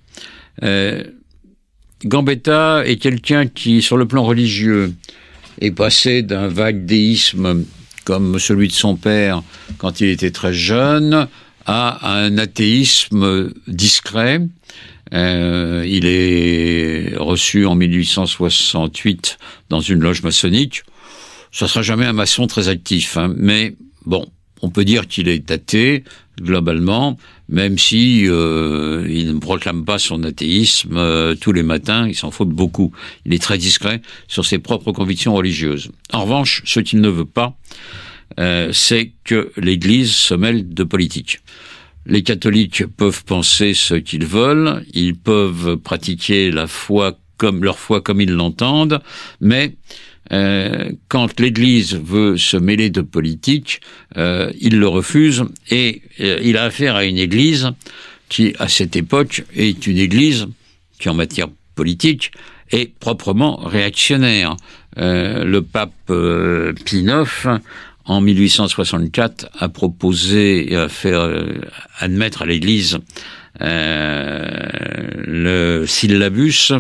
Euh, 0.63 1.05
Gambetta 2.05 2.83
est 2.87 2.97
quelqu'un 2.97 3.47
qui, 3.47 3.83
sur 3.83 3.97
le 3.97 4.07
plan 4.07 4.25
religieux, 4.25 4.95
est 5.61 5.71
passé 5.71 6.23
d'un 6.23 6.49
vague 6.49 6.87
déisme 6.87 7.65
comme 8.07 8.39
celui 8.39 8.69
de 8.69 8.73
son 8.73 8.97
père 8.97 9.43
quand 9.79 10.01
il 10.01 10.09
était 10.09 10.31
très 10.31 10.55
jeune, 10.55 11.29
à 11.67 12.21
un 12.21 12.39
athéisme 12.39 13.53
discret. 13.67 14.41
Euh, 15.13 15.85
il 15.87 16.07
est 16.07 17.17
reçu 17.17 17.67
en 17.67 17.75
1868 17.75 19.39
dans 19.69 19.81
une 19.81 20.01
loge 20.01 20.23
maçonnique. 20.23 20.85
Ça 21.51 21.67
sera 21.67 21.83
jamais 21.83 22.07
un 22.07 22.13
maçon 22.13 22.47
très 22.47 22.69
actif, 22.69 23.17
hein, 23.17 23.33
mais 23.37 23.75
bon, 24.05 24.27
on 24.63 24.71
peut 24.71 24.85
dire 24.85 25.09
qu'il 25.09 25.29
est 25.29 25.51
athée 25.51 26.05
globalement, 26.41 27.17
même 27.49 27.79
si 27.79 28.25
euh, 28.27 29.07
il 29.09 29.35
ne 29.35 29.39
proclame 29.39 29.85
pas 29.85 29.99
son 29.99 30.23
athéisme 30.25 30.97
euh, 30.97 31.35
tous 31.35 31.53
les 31.53 31.63
matins, 31.63 32.07
il 32.09 32.15
s'en 32.15 32.31
faut 32.31 32.45
beaucoup. 32.45 32.93
Il 33.25 33.35
est 33.35 33.43
très 33.43 33.59
discret 33.59 34.03
sur 34.29 34.45
ses 34.45 34.59
propres 34.59 34.93
convictions 34.93 35.35
religieuses. 35.35 35.91
En 36.13 36.23
revanche, 36.23 36.63
ce 36.65 36.81
qu'il 36.81 37.01
ne 37.01 37.09
veut 37.09 37.25
pas, 37.25 37.57
euh, 38.41 38.71
c'est 38.73 39.13
que 39.25 39.53
l'Église 39.57 40.13
se 40.13 40.35
mêle 40.35 40.69
de 40.69 40.85
politique. 40.85 41.41
Les 42.07 42.23
catholiques 42.23 42.87
peuvent 42.87 43.25
penser 43.25 43.75
ce 43.75 43.95
qu'ils 43.95 44.27
veulent, 44.27 44.85
ils 44.93 45.17
peuvent 45.17 45.77
pratiquer 45.77 46.51
la 46.51 46.67
foi 46.67 47.19
comme 47.37 47.65
leur 47.65 47.79
foi 47.79 48.01
comme 48.01 48.21
ils 48.21 48.33
l'entendent, 48.33 49.01
mais 49.41 49.77
euh, 50.33 50.91
quand 51.09 51.39
l'Église 51.41 51.95
veut 51.95 52.37
se 52.37 52.57
mêler 52.57 52.91
de 52.91 53.01
politique, 53.01 53.81
euh, 54.17 54.51
il 54.61 54.79
le 54.79 54.89
refuse 54.89 55.45
et 55.71 56.03
il 56.19 56.57
a 56.57 56.65
affaire 56.65 56.97
à 56.97 57.05
une 57.05 57.19
Église 57.19 57.71
qui, 58.29 58.55
à 58.59 58.69
cette 58.69 58.97
époque, 58.97 59.45
est 59.55 59.87
une 59.87 59.99
église 59.99 60.47
qui, 60.99 61.09
en 61.09 61.15
matière 61.15 61.49
politique, 61.75 62.33
est 62.71 62.93
proprement 62.99 63.57
réactionnaire. 63.57 64.57
Euh, 64.99 65.45
le 65.45 65.63
pape 65.63 65.93
euh, 66.11 66.73
Pie 66.85 67.01
IX, 67.01 67.61
en 68.07 68.21
1864, 68.21 69.49
a 69.59 69.69
proposé 69.69 70.73
et 70.73 70.77
a 70.77 70.89
fait 70.89 71.13
euh, 71.13 71.61
admettre 71.99 72.43
à 72.43 72.47
l'Église 72.47 72.99
euh, 73.61 74.47
le 75.27 75.85
syllabus, 75.87 76.73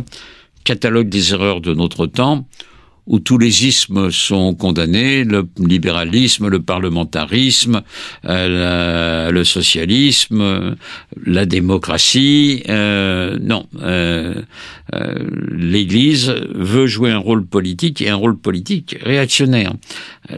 catalogue 0.65 1.09
des 1.09 1.33
erreurs 1.33 1.61
de 1.61 1.75
notre 1.75 2.07
temps, 2.07 2.47
où 3.07 3.19
tous 3.19 3.39
les 3.39 3.67
ismes 3.67 4.11
sont 4.11 4.55
condamnés, 4.55 5.25
le 5.25 5.49
libéralisme, 5.59 6.49
le 6.49 6.61
parlementarisme, 6.61 7.83
euh, 8.25 9.31
le 9.31 9.45
socialisme, 9.45 10.77
la 11.25 11.47
démocratie. 11.47 12.63
Euh, 12.69 13.39
non, 13.41 13.67
euh, 13.83 14.35
euh, 14.95 15.15
l'Église 15.51 16.35
veut 16.55 16.87
jouer 16.87 17.11
un 17.11 17.19
rôle 17.19 17.45
politique 17.45 18.01
et 18.03 18.09
un 18.09 18.17
rôle 18.17 18.37
politique 18.37 18.97
réactionnaire. 19.03 19.73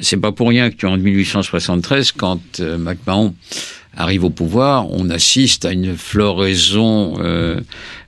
C'est 0.01 0.17
pas 0.17 0.33
pour 0.33 0.49
rien 0.49 0.71
qu'en 0.71 0.97
1873, 0.97 2.13
quand 2.13 2.61
euh, 2.61 2.79
MacMahon 2.79 3.35
arrive 3.97 4.25
au 4.25 4.31
pouvoir, 4.31 4.91
on 4.91 5.11
assiste 5.11 5.65
à 5.65 5.73
une 5.73 5.97
floraison 5.97 7.19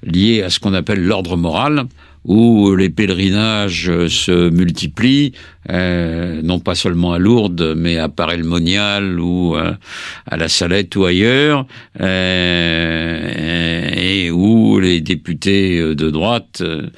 liée 0.05 0.43
à 0.43 0.49
ce 0.49 0.61
qu'on 0.61 0.73
appelle 0.73 1.03
l'ordre 1.03 1.37
moral 1.37 1.87
où 2.25 2.75
les 2.77 2.91
pèlerinages 2.91 3.91
se 4.09 4.51
multiplient, 4.51 5.33
euh, 5.71 6.41
non 6.43 6.61
pas 6.61 6.75
seulement 6.75 7.13
à 7.13 7.19
Lourdes, 7.19 7.75
mais 7.77 7.99
à 7.99 8.09
Paray-le-Monial 8.09 9.19
ou 9.19 9.57
euh, 9.57 9.73
à 10.27 10.37
la 10.37 10.49
Salette 10.49 10.95
ou 10.97 11.05
ailleurs, 11.05 11.67
euh, 12.01 13.91
et 13.95 14.31
où 14.31 14.79
les 14.81 15.01
députés 15.01 15.81
de 15.81 16.11
droite 16.11 16.61
euh, 16.61 16.89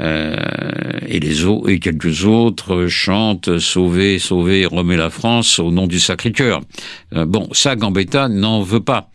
et 0.00 1.20
les 1.20 1.44
autres 1.44 1.68
et 1.68 1.78
quelques 1.78 2.24
autres 2.24 2.86
chantent 2.86 3.58
"Sauver, 3.58 4.18
sauver, 4.18 4.66
remet 4.66 4.96
la 4.96 5.10
France" 5.10 5.58
au 5.58 5.70
nom 5.70 5.86
du 5.86 6.00
Sacré-Cœur. 6.00 6.62
Euh, 7.14 7.26
bon, 7.26 7.48
ça, 7.52 7.76
Gambetta 7.76 8.28
n'en 8.28 8.62
veut 8.62 8.80
pas. 8.80 9.10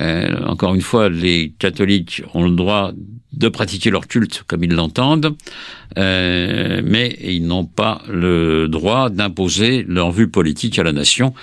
Euh, 0.00 0.44
encore 0.44 0.74
une 0.74 0.80
fois, 0.80 1.08
les 1.08 1.52
catholiques 1.58 2.22
ont 2.34 2.44
le 2.44 2.52
droit 2.52 2.92
de 3.32 3.48
pratiquer 3.48 3.90
leur 3.90 4.06
culte 4.06 4.44
comme 4.46 4.64
ils 4.64 4.72
l'entendent, 4.72 5.36
euh, 5.98 6.82
mais 6.84 7.16
ils 7.22 7.46
n'ont 7.46 7.64
pas 7.64 8.02
le 8.08 8.68
droit 8.68 9.08
d'imposer 9.08 9.84
leur 9.88 10.10
vue 10.10 10.28
politique 10.28 10.78
à 10.78 10.82
la 10.82 10.92
nation. 10.92 11.34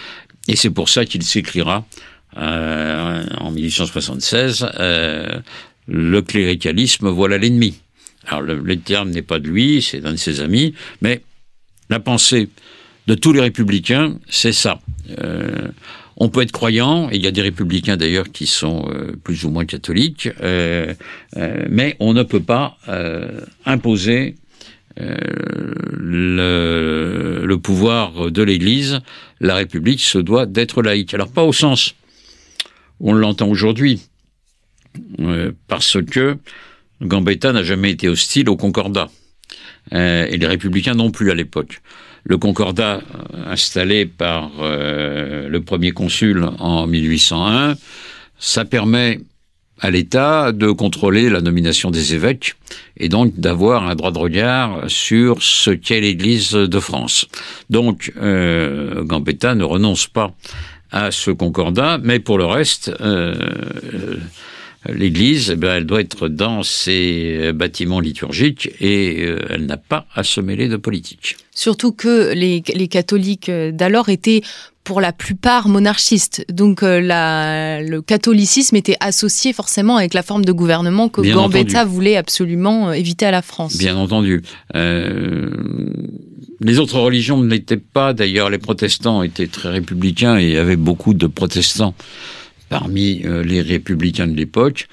Et 0.47 0.55
c'est 0.55 0.69
pour 0.69 0.89
ça 0.89 1.05
qu'il 1.05 1.23
s'écrira 1.23 1.85
euh, 2.37 3.23
en 3.39 3.51
1876 3.51 4.69
euh, 4.79 5.39
le 5.87 6.21
cléricalisme 6.21 7.09
voilà 7.09 7.37
l'ennemi. 7.37 7.81
Alors 8.27 8.41
le, 8.41 8.77
terme 8.77 9.09
n'est 9.09 9.21
pas 9.21 9.39
de 9.39 9.47
lui, 9.47 9.81
c'est 9.81 10.01
d'un 10.01 10.11
de 10.11 10.17
ses 10.17 10.41
amis, 10.41 10.73
mais 11.01 11.21
la 11.89 11.99
pensée 11.99 12.49
de 13.07 13.15
tous 13.15 13.31
les 13.31 13.39
républicains, 13.41 14.19
c'est 14.29 14.51
ça. 14.51 14.81
Euh, 15.19 15.69
on 16.17 16.27
peut 16.29 16.41
être 16.41 16.51
croyant, 16.51 17.09
il 17.09 17.23
y 17.23 17.27
a 17.27 17.31
des 17.31 17.41
républicains 17.41 17.95
d'ailleurs 17.95 18.29
qui 18.31 18.47
sont 18.47 18.89
euh, 18.89 19.15
plus 19.23 19.45
ou 19.45 19.49
moins 19.49 19.65
catholiques, 19.65 20.29
euh, 20.41 20.93
mais 21.69 21.95
on 21.99 22.13
ne 22.13 22.23
peut 22.23 22.41
pas 22.41 22.77
imposer 23.65 24.35
le, 25.99 27.55
pouvoir 27.61 28.31
de 28.31 28.41
l'Église. 28.43 28.99
La 29.39 29.55
République 29.55 30.01
se 30.01 30.17
doit 30.17 30.45
d'être 30.45 30.81
laïque. 30.81 31.13
Alors 31.13 31.31
pas 31.31 31.43
au 31.43 31.53
sens 31.53 31.93
on 32.99 33.13
l'entend 33.13 33.47
aujourd'hui, 33.47 34.01
parce 35.67 36.01
que 36.01 36.39
Gambetta 37.01 37.53
n'a 37.53 37.63
jamais 37.63 37.91
été 37.91 38.07
hostile 38.09 38.49
au 38.49 38.55
Concordat. 38.55 39.09
Euh, 39.93 40.25
et 40.29 40.37
les 40.37 40.47
républicains 40.47 40.95
non 40.95 41.11
plus 41.11 41.31
à 41.31 41.35
l'époque. 41.35 41.81
Le 42.25 42.37
Concordat 42.37 43.01
installé 43.45 44.05
par 44.05 44.51
euh, 44.59 45.47
le 45.47 45.61
premier 45.61 45.91
consul 45.91 46.43
en 46.59 46.85
1801, 46.85 47.75
ça 48.37 48.65
permet 48.65 49.19
à 49.79 49.91
l'État 49.91 50.51
de 50.51 50.71
contrôler 50.71 51.29
la 51.29 51.41
nomination 51.41 51.91
des 51.91 52.15
évêques 52.15 52.55
et 52.97 53.09
donc 53.09 53.39
d'avoir 53.39 53.87
un 53.87 53.95
droit 53.95 54.11
de 54.11 54.17
regard 54.17 54.83
sur 54.87 55.41
ce 55.41 55.69
qu'est 55.69 56.01
l'Église 56.01 56.51
de 56.51 56.79
France. 56.79 57.27
Donc 57.69 58.11
euh, 58.17 59.03
Gambetta 59.03 59.55
ne 59.55 59.63
renonce 59.63 60.07
pas 60.07 60.33
à 60.91 61.11
ce 61.11 61.31
concordat, 61.31 61.99
mais 62.01 62.19
pour 62.19 62.37
le 62.37 62.45
reste, 62.45 62.91
euh, 63.01 63.35
l'Église, 64.93 65.51
eh 65.51 65.55
ben, 65.55 65.75
elle 65.77 65.85
doit 65.85 66.01
être 66.01 66.27
dans 66.27 66.63
ses 66.63 67.51
bâtiments 67.53 67.99
liturgiques 67.99 68.69
et 68.79 69.23
euh, 69.25 69.39
elle 69.49 69.65
n'a 69.65 69.77
pas 69.77 70.05
à 70.13 70.23
se 70.23 70.41
mêler 70.41 70.67
de 70.67 70.77
politique. 70.77 71.37
Surtout 71.53 71.91
que 71.91 72.33
les, 72.33 72.63
les 72.73 72.87
catholiques 72.87 73.49
d'alors 73.49 74.09
étaient 74.09 74.41
pour 74.87 75.01
la 75.01 75.11
plupart 75.11 75.67
monarchistes. 75.67 76.45
Donc 76.49 76.81
euh, 76.81 77.01
la, 77.01 77.81
le 77.81 78.01
catholicisme 78.01 78.73
était 78.77 78.95
associé 79.01 79.51
forcément 79.51 79.97
avec 79.97 80.13
la 80.13 80.23
forme 80.23 80.45
de 80.45 80.53
gouvernement 80.53 81.09
que 81.09 81.19
Bien 81.19 81.35
Gambetta 81.35 81.81
entendu. 81.81 81.93
voulait 81.93 82.15
absolument 82.15 82.87
euh, 82.87 82.91
éviter 82.93 83.25
à 83.25 83.31
la 83.31 83.41
France. 83.41 83.77
Bien 83.77 83.97
entendu. 83.97 84.43
Euh, 84.75 85.49
les 86.61 86.79
autres 86.79 86.99
religions 87.01 87.37
ne 87.37 87.49
l'étaient 87.49 87.75
pas. 87.75 88.13
D'ailleurs, 88.13 88.49
les 88.49 88.59
protestants 88.59 89.23
étaient 89.23 89.47
très 89.47 89.71
républicains 89.71 90.39
et 90.39 90.45
il 90.45 90.51
y 90.53 90.57
avait 90.57 90.77
beaucoup 90.77 91.13
de 91.13 91.27
protestants 91.27 91.93
parmi 92.69 93.21
euh, 93.25 93.43
les 93.43 93.61
républicains 93.61 94.27
de 94.27 94.35
l'époque. 94.35 94.87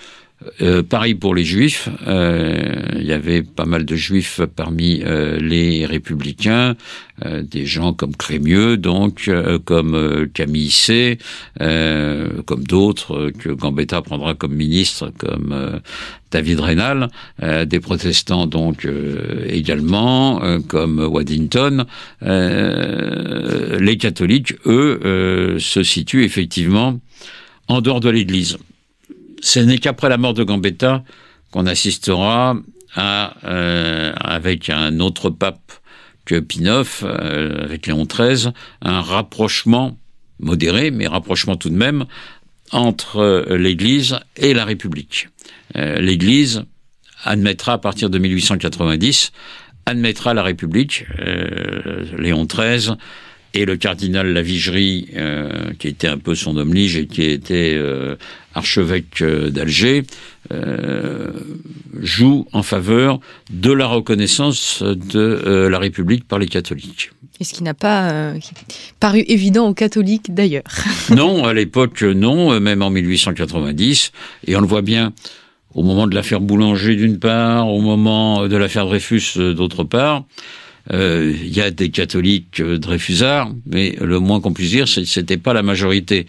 Euh, 0.61 0.83
pareil 0.83 1.15
pour 1.15 1.35
les 1.35 1.45
juifs, 1.45 1.89
euh, 2.07 2.83
il 2.97 3.07
y 3.07 3.13
avait 3.13 3.43
pas 3.43 3.65
mal 3.65 3.85
de 3.85 3.97
juifs 3.97 4.41
parmi 4.57 5.03
euh, 5.03 5.39
les 5.39 5.87
républicains, 5.87 6.75
euh, 7.25 7.43
des 7.43 7.65
gens 7.65 7.93
comme 7.93 8.15
Crémieux, 8.15 8.77
donc 8.77 9.29
euh, 9.29 9.59
comme 9.59 10.29
Camille 10.35 10.71
C, 10.71 11.19
comme 11.59 12.65
d'autres 12.65 13.31
que 13.39 13.49
Gambetta 13.51 14.03
prendra 14.03 14.35
comme 14.35 14.55
ministre, 14.55 15.13
comme 15.17 15.81
David 16.31 16.61
Reynal, 16.61 17.09
des 17.41 17.81
protestants 17.81 18.47
donc 18.47 18.87
également, 19.49 20.43
comme 20.69 20.99
Waddington. 20.99 21.87
Les 22.21 23.97
catholiques, 23.99 24.55
eux, 24.67 25.57
se 25.59 25.83
situent 25.83 26.25
effectivement 26.25 26.99
en 27.69 27.81
dehors 27.81 28.01
de 28.01 28.11
l'Église. 28.11 28.59
Ce 29.41 29.61
n'est 29.61 29.79
qu'après 29.79 30.09
la 30.09 30.17
mort 30.17 30.35
de 30.35 30.45
Gambetta 30.45 31.05
qu'on 31.51 31.67
assistera 31.67 32.57
euh, 32.97 34.13
avec 34.17 34.71
un 34.71 35.01
autre 35.01 35.31
pape 35.31 35.73
que 36.25 36.37
IX, 36.37 37.03
euh, 37.03 37.65
avec 37.65 37.87
Léon 37.87 38.07
XIII, 38.07 38.53
un 38.83 39.01
rapprochement 39.01 39.99
modéré, 40.41 40.91
mais 40.91 41.07
rapprochement 41.07 41.57
tout 41.57 41.71
de 41.71 41.77
même, 41.77 42.07
entre 42.73 43.19
euh, 43.19 43.57
l'Église 43.57 44.19
et 44.37 44.55
la 44.55 44.65
République. 44.65 45.29
Euh, 45.77 46.01
L'Église 46.01 46.65
admettra 47.25 47.75
à 47.75 47.79
partir 47.79 48.11
de 48.11 48.19
1890 48.19 49.33
admettra 49.87 50.33
la 50.33 50.43
République, 50.43 51.05
Léon 52.17 52.47
XIII 52.47 52.97
et 53.55 53.65
le 53.65 53.77
cardinal 53.77 54.33
Lavigerie, 54.33 55.09
euh, 55.17 55.73
qui 55.79 55.89
était 55.89 56.09
un 56.09 56.19
peu 56.19 56.35
son 56.35 56.57
homme 56.57 56.75
lige 56.75 56.97
et 56.97 57.07
qui 57.07 57.23
était 57.23 57.75
euh, 57.77 58.17
archevêque 58.53 59.23
euh, 59.23 59.49
d'Alger, 59.51 60.03
euh, 60.53 61.31
joue 62.01 62.47
en 62.53 62.65
faveur 62.65 63.21
de 63.51 63.73
la 63.73 63.87
reconnaissance 63.87 64.83
de 64.83 65.19
euh, 65.19 65.71
la 65.71 65.79
République 65.79 66.27
par 66.27 66.41
les 66.41 66.49
catholiques. 66.49 67.13
Et 67.41 67.45
ce 67.45 67.55
qui 67.55 67.63
n'a 67.63 67.75
pas 67.75 68.11
euh, 68.11 68.39
paru 68.99 69.25
évident 69.29 69.69
aux 69.69 69.75
catholiques 69.75 70.35
d'ailleurs. 70.35 70.65
non, 71.11 71.45
à 71.45 71.55
l'époque, 71.55 72.03
non, 72.03 72.61
même 72.61 72.83
en 72.83 72.91
1890, 72.91 74.13
et 74.47 74.57
on 74.57 74.61
le 74.61 74.67
voit 74.67 74.83
bien 74.83 75.13
au 75.75 75.83
moment 75.83 76.07
de 76.07 76.15
l'affaire 76.15 76.41
Boulanger 76.41 76.97
d'une 76.97 77.19
part, 77.19 77.69
au 77.69 77.81
moment 77.81 78.47
de 78.47 78.57
l'affaire 78.57 78.87
Dreyfus 78.87 79.37
d'autre 79.37 79.85
part. 79.85 80.25
Euh, 80.93 81.33
Il 81.43 81.57
y 81.57 81.61
a 81.61 81.71
des 81.71 81.91
catholiques 81.91 82.61
euh, 82.61 82.79
Dreyfusards, 82.79 83.51
mais 83.67 83.97
le 84.01 84.19
moins 84.19 84.41
qu'on 84.41 84.53
puisse 84.53 84.71
dire, 84.71 84.87
c'est 84.87 85.03
que 85.03 85.09
c'était 85.09 85.39
pas 85.39 85.53
la 85.53 85.63
majorité. 85.63 86.27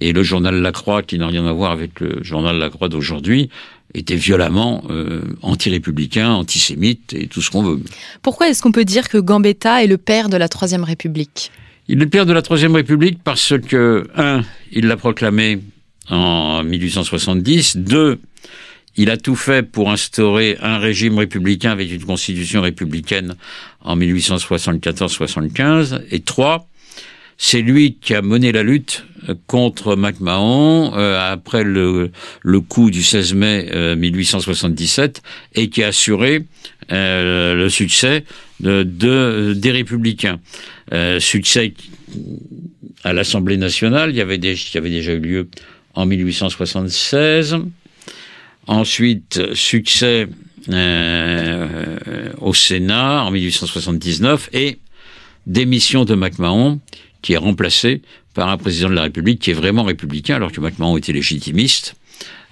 Et 0.00 0.12
le 0.12 0.22
journal 0.22 0.54
La 0.54 0.72
Croix, 0.72 1.02
qui 1.02 1.18
n'a 1.18 1.26
rien 1.26 1.46
à 1.46 1.52
voir 1.52 1.72
avec 1.72 2.00
le 2.00 2.22
journal 2.22 2.56
La 2.56 2.70
Croix 2.70 2.88
d'aujourd'hui, 2.88 3.50
était 3.94 4.16
violemment 4.16 4.84
euh, 4.90 5.22
anti-républicain, 5.42 6.30
antisémite 6.30 7.14
et 7.14 7.26
tout 7.26 7.42
ce 7.42 7.50
qu'on 7.50 7.62
veut. 7.62 7.80
Pourquoi 8.22 8.48
est-ce 8.48 8.62
qu'on 8.62 8.72
peut 8.72 8.84
dire 8.84 9.08
que 9.08 9.18
Gambetta 9.18 9.82
est 9.82 9.86
le 9.86 9.98
père 9.98 10.28
de 10.28 10.36
la 10.36 10.48
Troisième 10.48 10.84
République? 10.84 11.50
Il 11.88 11.96
est 11.96 12.04
le 12.04 12.08
père 12.08 12.26
de 12.26 12.32
la 12.32 12.42
Troisième 12.42 12.74
République 12.74 13.18
parce 13.24 13.54
que, 13.58 14.08
un, 14.14 14.42
il 14.72 14.86
l'a 14.86 14.96
proclamé 14.96 15.60
en 16.10 16.62
1870, 16.62 17.78
deux, 17.78 18.18
il 18.98 19.08
a 19.10 19.16
tout 19.16 19.36
fait 19.36 19.62
pour 19.62 19.90
instaurer 19.90 20.58
un 20.60 20.76
régime 20.78 21.16
républicain 21.18 21.70
avec 21.70 21.90
une 21.90 22.04
constitution 22.04 22.60
républicaine 22.60 23.36
en 23.80 23.96
1874-75, 23.96 26.02
et 26.10 26.20
trois, 26.20 26.68
c'est 27.38 27.62
lui 27.62 27.96
qui 28.00 28.14
a 28.14 28.22
mené 28.22 28.50
la 28.50 28.64
lutte 28.64 29.04
contre 29.46 29.94
MacMahon 29.94 30.92
après 30.92 31.62
le, 31.62 32.10
coup 32.68 32.90
du 32.90 33.04
16 33.04 33.34
mai 33.34 33.70
1877 33.96 35.22
et 35.54 35.70
qui 35.70 35.84
a 35.84 35.88
assuré 35.88 36.44
le 36.90 37.68
succès 37.68 38.24
de, 38.58 38.82
de, 38.82 39.54
des 39.56 39.70
républicains. 39.70 40.40
succès 41.20 41.74
à 43.04 43.12
l'Assemblée 43.12 43.56
nationale, 43.56 44.10
il 44.12 44.20
avait 44.20 44.38
il 44.38 44.76
avait 44.76 44.90
déjà 44.90 45.12
eu 45.12 45.20
lieu 45.20 45.48
en 45.94 46.06
1876. 46.06 47.58
Ensuite, 48.68 49.54
succès 49.54 50.28
euh, 50.68 51.96
au 52.40 52.52
Sénat 52.52 53.24
en 53.24 53.30
1879 53.30 54.50
et 54.52 54.78
démission 55.46 56.04
de 56.04 56.14
MacMahon, 56.14 56.78
qui 57.22 57.32
est 57.32 57.38
remplacé 57.38 58.02
par 58.34 58.50
un 58.50 58.58
président 58.58 58.90
de 58.90 58.94
la 58.94 59.02
République 59.02 59.40
qui 59.40 59.50
est 59.50 59.54
vraiment 59.54 59.84
républicain, 59.84 60.36
alors 60.36 60.52
que 60.52 60.60
MacMahon 60.60 60.98
était 60.98 61.14
légitimiste. 61.14 61.96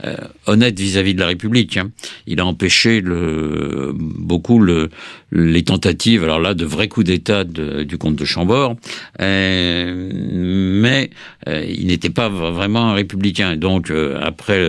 Euh, 0.05 0.15
honnête 0.45 0.79
vis-à-vis 0.79 1.15
de 1.15 1.21
la 1.21 1.27
République. 1.27 1.79
Hein. 1.79 1.91
Il 2.27 2.39
a 2.41 2.45
empêché 2.45 3.03
beaucoup 3.03 4.59
le, 4.59 4.91
les 5.33 5.65
tentatives, 5.65 6.23
alors 6.23 6.39
là, 6.39 6.53
de 6.53 6.67
vrais 6.67 6.89
coups 6.89 7.07
d'État 7.07 7.45
du 7.45 7.97
comte 7.97 8.17
de 8.17 8.25
Chambord, 8.27 8.77
euh, 9.23 10.11
mais 10.13 11.09
euh, 11.49 11.65
il 11.67 11.87
n'était 11.87 12.11
pas 12.11 12.29
vraiment 12.29 12.91
un 12.91 12.95
républicain. 12.95 13.57
Donc, 13.57 13.91
après 14.21 14.61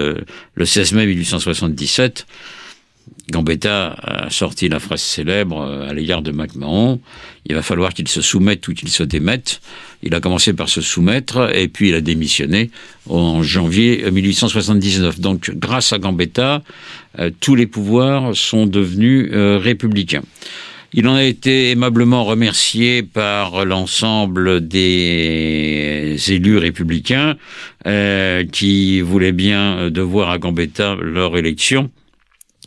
le 0.55 0.65
16 0.65 0.93
mai 0.93 1.05
1877, 1.05 2.25
Gambetta 3.29 3.89
a 3.91 4.29
sorti 4.29 4.69
la 4.69 4.79
phrase 4.79 5.01
célèbre 5.01 5.59
euh, 5.61 5.89
à 5.89 5.93
l'égard 5.93 6.21
de 6.21 6.31
MacMahon. 6.31 6.99
Il 7.45 7.55
va 7.55 7.61
falloir 7.61 7.93
qu'il 7.93 8.07
se 8.07 8.21
soumette 8.21 8.67
ou 8.67 8.73
qu'il 8.73 8.89
se 8.89 9.03
démette. 9.03 9.59
Il 10.01 10.15
a 10.15 10.21
commencé 10.21 10.53
par 10.53 10.69
se 10.69 10.81
soumettre 10.81 11.53
et 11.53 11.67
puis 11.67 11.89
il 11.89 11.95
a 11.95 12.01
démissionné 12.01 12.71
en 13.09 13.43
janvier 13.43 14.09
1879. 14.09 15.19
Donc, 15.19 15.51
grâce 15.55 15.91
à 15.91 15.99
Gambetta, 15.99 16.63
euh, 17.19 17.29
tous 17.39 17.55
les 17.55 17.67
pouvoirs 17.67 18.35
sont 18.35 18.65
devenus 18.65 19.29
euh, 19.33 19.57
républicains. 19.57 20.23
Il 20.93 21.05
en 21.09 21.15
a 21.15 21.23
été 21.23 21.71
aimablement 21.71 22.23
remercié 22.23 23.03
par 23.03 23.65
l'ensemble 23.65 24.65
des 24.65 26.15
élus 26.29 26.57
républicains 26.57 27.35
qui 28.53 29.01
voulaient 29.01 29.33
bien 29.33 29.89
devoir 29.89 30.29
à 30.29 30.37
Gambetta 30.37 30.95
leur 30.95 31.37
élection 31.37 31.91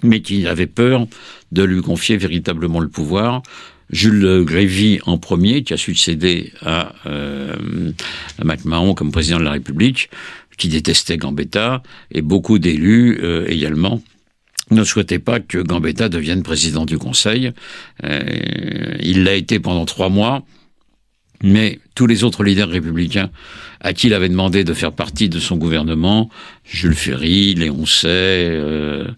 mais 0.02 0.20
qui 0.20 0.46
avait 0.46 0.66
peur 0.66 1.06
de 1.52 1.62
lui 1.62 1.82
confier 1.82 2.16
véritablement 2.16 2.80
le 2.80 2.88
pouvoir. 2.88 3.42
Jules 3.90 4.44
Grévy 4.44 5.00
en 5.04 5.18
premier, 5.18 5.62
qui 5.62 5.72
a 5.74 5.76
succédé 5.76 6.52
à, 6.62 6.94
euh, 7.06 7.56
MacMahon 8.42 8.94
comme 8.94 9.10
président 9.10 9.38
de 9.38 9.44
la 9.44 9.52
République, 9.52 10.10
qui 10.56 10.68
détestait 10.68 11.16
Gambetta, 11.16 11.82
et 12.12 12.22
beaucoup 12.22 12.58
d'élus 12.58 13.18
euh, 13.22 13.46
également 13.48 14.02
ne 14.70 14.84
souhaitaient 14.84 15.18
pas 15.18 15.40
que 15.40 15.58
Gambetta 15.58 16.08
devienne 16.08 16.42
président 16.42 16.84
du 16.84 16.98
Conseil. 16.98 17.52
Euh, 18.04 18.20
il 19.00 19.24
l'a 19.24 19.34
été 19.34 19.58
pendant 19.58 19.84
trois 19.84 20.08
mois, 20.08 20.44
mais 21.42 21.78
tous 21.94 22.06
les 22.06 22.24
autres 22.24 22.44
leaders 22.44 22.68
républicains 22.68 23.30
à 23.80 23.92
qui 23.92 24.08
il 24.08 24.14
avait 24.14 24.28
demandé 24.28 24.62
de 24.62 24.74
faire 24.74 24.92
partie 24.92 25.28
de 25.28 25.38
son 25.38 25.56
gouvernement, 25.56 26.28
Jules 26.64 26.94
Ferry, 26.94 27.54
Léon 27.54 27.86
Say, 27.86 28.08
euh, 28.08 29.08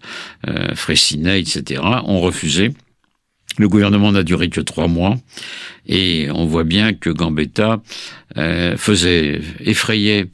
euh, 0.47 0.75
Fraissinet, 0.75 1.39
etc., 1.41 1.81
ont 2.05 2.21
refusé. 2.21 2.71
Le 3.57 3.67
gouvernement 3.67 4.11
n'a 4.11 4.23
duré 4.23 4.49
que 4.49 4.61
trois 4.61 4.87
mois 4.87 5.17
et 5.85 6.29
on 6.33 6.45
voit 6.45 6.63
bien 6.63 6.93
que 6.93 7.09
Gambetta 7.09 7.81
euh, 8.37 8.77
faisait 8.77 9.41
effrayer 9.59 10.25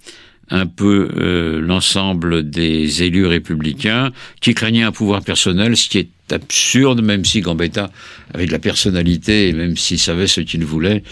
un 0.51 0.65
peu 0.65 1.09
euh, 1.15 1.61
l'ensemble 1.61 2.49
des 2.49 3.03
élus 3.03 3.25
républicains 3.25 4.11
qui 4.41 4.53
craignaient 4.53 4.83
un 4.83 4.91
pouvoir 4.91 5.21
personnel, 5.21 5.77
ce 5.77 5.89
qui 5.89 5.99
est 5.99 6.09
absurde, 6.31 7.01
même 7.01 7.25
si 7.25 7.41
Gambetta 7.41 7.89
avait 8.33 8.45
de 8.45 8.51
la 8.51 8.59
personnalité 8.59 9.49
et 9.49 9.53
même 9.53 9.77
s'il 9.77 9.99
savait 9.99 10.27
ce 10.27 10.41
qu'il 10.41 10.63
voulait, 10.65 11.03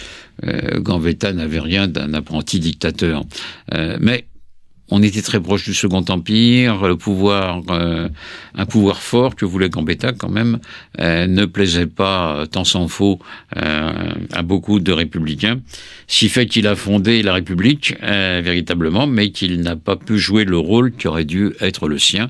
euh, 0.46 0.80
Gambetta 0.80 1.34
n'avait 1.34 1.60
rien 1.60 1.88
d'un 1.88 2.14
apprenti 2.14 2.60
dictateur. 2.60 3.24
Euh, 3.74 3.98
mais 4.00 4.26
on 4.90 5.04
était 5.04 5.22
très 5.22 5.40
proche 5.40 5.66
du 5.66 5.74
Second 5.74 6.04
Empire, 6.08 6.88
le 6.88 6.96
pouvoir, 6.96 7.62
euh, 7.70 8.10
un 8.56 8.66
pouvoir 8.66 9.02
fort 9.02 9.36
que 9.36 9.46
voulait 9.46 9.70
Gambetta 9.70 10.14
quand 10.14 10.30
même, 10.30 10.60
euh, 11.00 11.28
ne 11.28 11.46
plaisait 11.46 11.88
pas, 11.88 12.46
tant 12.52 12.64
s'en 12.64 12.88
faut, 12.88 13.20
à 13.54 14.42
beaucoup 14.44 14.80
de 14.80 14.92
républicains, 14.92 15.60
si 16.08 16.30
fait 16.30 16.46
qu'il 16.46 16.68
a 16.68 16.76
fondé 16.76 17.22
la 17.24 17.34
République 17.34 17.96
véritablement, 18.02 19.08
mais 19.08 19.32
qu'il 19.32 19.62
n'a 19.62 19.76
pas 19.76 19.96
pu 19.96 20.18
jouer 20.18 20.46
le 20.46 20.58
rôle 20.58 20.92
qui 20.92 21.08
aurait 21.08 21.26
dû 21.26 21.54
être 21.60 21.88
le 21.88 22.00
sien. 22.00 22.30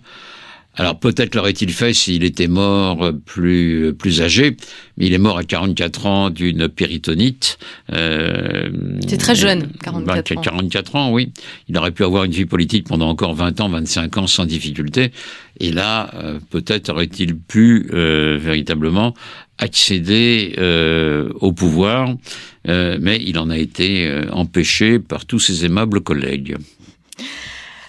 Alors 0.77 0.99
peut-être 0.99 1.33
l'aurait-il 1.35 1.71
fait 1.71 1.93
s'il 1.93 2.23
était 2.23 2.47
mort 2.47 3.11
plus 3.25 3.93
plus 3.97 4.21
âgé, 4.21 4.55
mais 4.97 5.07
il 5.07 5.13
est 5.13 5.17
mort 5.17 5.37
à 5.39 5.43
44 5.43 6.05
ans 6.05 6.29
d'une 6.29 6.69
péritonite. 6.69 7.57
Euh, 7.93 8.69
C'est 9.07 9.17
très 9.17 9.35
jeune, 9.35 9.71
44 9.83 10.37
ans. 10.37 10.41
44 10.41 10.95
ans, 10.95 11.11
oui. 11.11 11.31
Il 11.67 11.77
aurait 11.77 11.91
pu 11.91 12.03
avoir 12.03 12.25
une 12.25 12.31
vie 12.31 12.45
politique 12.45 12.87
pendant 12.87 13.09
encore 13.09 13.33
20 13.33 13.59
ans, 13.59 13.69
25 13.69 14.17
ans 14.17 14.27
sans 14.27 14.45
difficulté. 14.45 15.11
Et 15.59 15.71
là, 15.71 16.11
euh, 16.13 16.39
peut-être 16.51 16.89
aurait-il 16.89 17.35
pu 17.35 17.89
euh, 17.91 18.37
véritablement 18.39 19.15
accéder 19.57 20.53
euh, 20.59 21.29
au 21.41 21.51
pouvoir, 21.51 22.13
euh, 22.67 22.99
mais 23.01 23.19
il 23.25 23.39
en 23.39 23.49
a 23.49 23.57
été 23.57 24.07
empêché 24.31 24.99
par 24.99 25.25
tous 25.25 25.39
ses 25.39 25.65
aimables 25.65 26.01
collègues. 26.01 26.57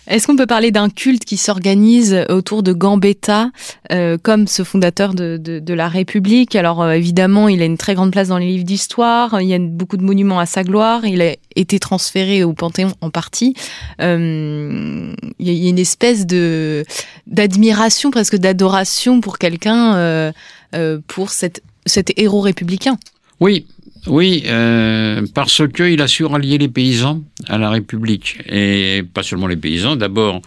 Est-ce 0.08 0.26
qu'on 0.26 0.36
peut 0.36 0.46
parler 0.46 0.70
d'un 0.70 0.88
culte 0.88 1.24
qui 1.24 1.36
s'organise 1.36 2.24
autour 2.30 2.62
de 2.62 2.72
Gambetta, 2.72 3.50
euh, 3.92 4.16
comme 4.20 4.46
ce 4.46 4.64
fondateur 4.64 5.12
de, 5.12 5.36
de, 5.36 5.58
de 5.58 5.74
la 5.74 5.88
République? 5.88 6.56
Alors 6.56 6.82
euh, 6.82 6.92
évidemment, 6.92 7.48
il 7.48 7.60
a 7.60 7.66
une 7.66 7.76
très 7.76 7.94
grande 7.94 8.10
place 8.10 8.28
dans 8.28 8.38
les 8.38 8.46
livres 8.46 8.64
d'histoire, 8.64 9.40
il 9.42 9.48
y 9.48 9.54
a 9.54 9.58
beaucoup 9.58 9.98
de 9.98 10.02
monuments 10.02 10.40
à 10.40 10.46
sa 10.46 10.64
gloire, 10.64 11.04
il 11.04 11.20
a 11.20 11.34
été 11.56 11.78
transféré 11.78 12.42
au 12.42 12.54
Panthéon 12.54 12.92
en 13.02 13.10
partie. 13.10 13.54
Euh, 14.00 15.12
il 15.38 15.52
y 15.52 15.66
a 15.66 15.68
une 15.68 15.78
espèce 15.78 16.26
de 16.26 16.84
d'admiration, 17.26 18.10
presque 18.10 18.36
d'adoration 18.36 19.20
pour 19.20 19.38
quelqu'un, 19.38 19.94
euh, 19.96 20.32
euh, 20.74 20.98
pour 21.06 21.30
cette, 21.30 21.62
cet 21.84 22.18
héros 22.18 22.40
républicain. 22.40 22.98
Oui, 23.40 23.66
oui, 24.06 24.44
euh, 24.46 25.26
parce 25.34 25.62
qu'il 25.68 26.00
a 26.00 26.08
su 26.08 26.24
rallier 26.24 26.58
les 26.58 26.68
paysans 26.68 27.22
à 27.46 27.58
la 27.58 27.70
République. 27.70 28.38
Et 28.48 29.02
pas 29.12 29.22
seulement 29.22 29.46
les 29.46 29.56
paysans. 29.56 29.96
D'abord, 29.96 30.40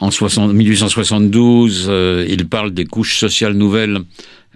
en 0.00 0.10
60, 0.10 0.52
1872, 0.52 1.86
euh, 1.88 2.26
il 2.28 2.48
parle 2.48 2.72
des 2.72 2.84
couches 2.84 3.18
sociales 3.18 3.54
nouvelles 3.54 4.00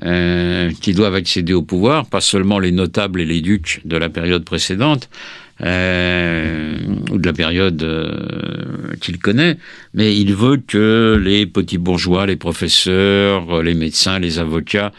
euh, 0.04 0.70
qui 0.80 0.92
doivent 0.92 1.14
accéder 1.14 1.52
au 1.52 1.62
pouvoir, 1.62 2.06
pas 2.06 2.20
seulement 2.20 2.58
les 2.58 2.72
notables 2.72 3.20
et 3.20 3.26
les 3.26 3.40
ducs 3.40 3.80
de 3.84 3.96
la 3.96 4.08
période 4.08 4.44
précédente, 4.44 5.08
euh, 5.62 6.78
ou 7.10 7.18
de 7.18 7.26
la 7.26 7.32
période 7.32 7.82
euh, 7.82 8.94
qu'il 9.00 9.18
connaît, 9.18 9.56
mais 9.94 10.16
il 10.16 10.34
veut 10.34 10.56
que 10.56 11.20
les 11.22 11.46
petits 11.46 11.78
bourgeois, 11.78 12.26
les 12.26 12.36
professeurs, 12.36 13.62
les 13.62 13.74
médecins, 13.74 14.18
les 14.18 14.38
avocats, 14.38 14.92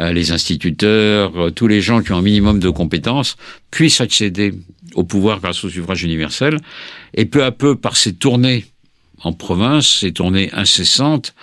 euh, 0.00 0.12
les 0.12 0.32
instituteurs, 0.32 1.52
tous 1.54 1.68
les 1.68 1.80
gens 1.80 2.02
qui 2.02 2.12
ont 2.12 2.18
un 2.18 2.22
minimum 2.22 2.58
de 2.58 2.70
compétences 2.70 3.36
puissent 3.70 4.00
accéder 4.00 4.54
au 4.94 5.04
pouvoir 5.04 5.40
grâce 5.40 5.62
au 5.64 5.68
suffrage 5.68 6.02
universel. 6.02 6.58
Et 7.14 7.24
peu 7.24 7.44
à 7.44 7.52
peu, 7.52 7.76
par 7.76 7.96
ces 7.96 8.14
tournées 8.14 8.64
en 9.22 9.32
province, 9.32 9.98
ces 10.00 10.12
tournées 10.12 10.50
incessantes, 10.52 11.34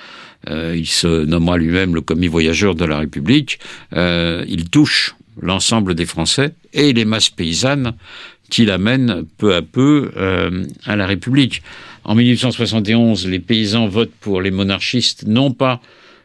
euh, 0.49 0.75
il 0.77 0.87
se 0.87 1.25
nommera 1.25 1.57
lui-même 1.57 1.95
le 1.95 2.01
commis 2.01 2.27
voyageur 2.27 2.75
de 2.75 2.85
la 2.85 2.99
République, 2.99 3.59
euh, 3.93 4.45
il 4.47 4.69
touche 4.69 5.15
l'ensemble 5.41 5.95
des 5.95 6.05
Français 6.05 6.53
et 6.73 6.93
les 6.93 7.05
masses 7.05 7.29
paysannes 7.29 7.93
qui 8.55 8.65
l'amène 8.65 9.25
peu 9.37 9.53
à 9.53 9.61
peu 9.61 10.11
euh, 10.15 10.63
à 10.85 10.95
la 10.95 11.05
République. 11.05 11.61
En 12.05 12.15
1871, 12.15 13.27
les 13.27 13.39
paysans 13.39 13.89
votent 13.89 14.15
pour 14.21 14.41
les 14.41 14.49
monarchistes, 14.49 15.25
non 15.27 15.51
pas 15.51 15.81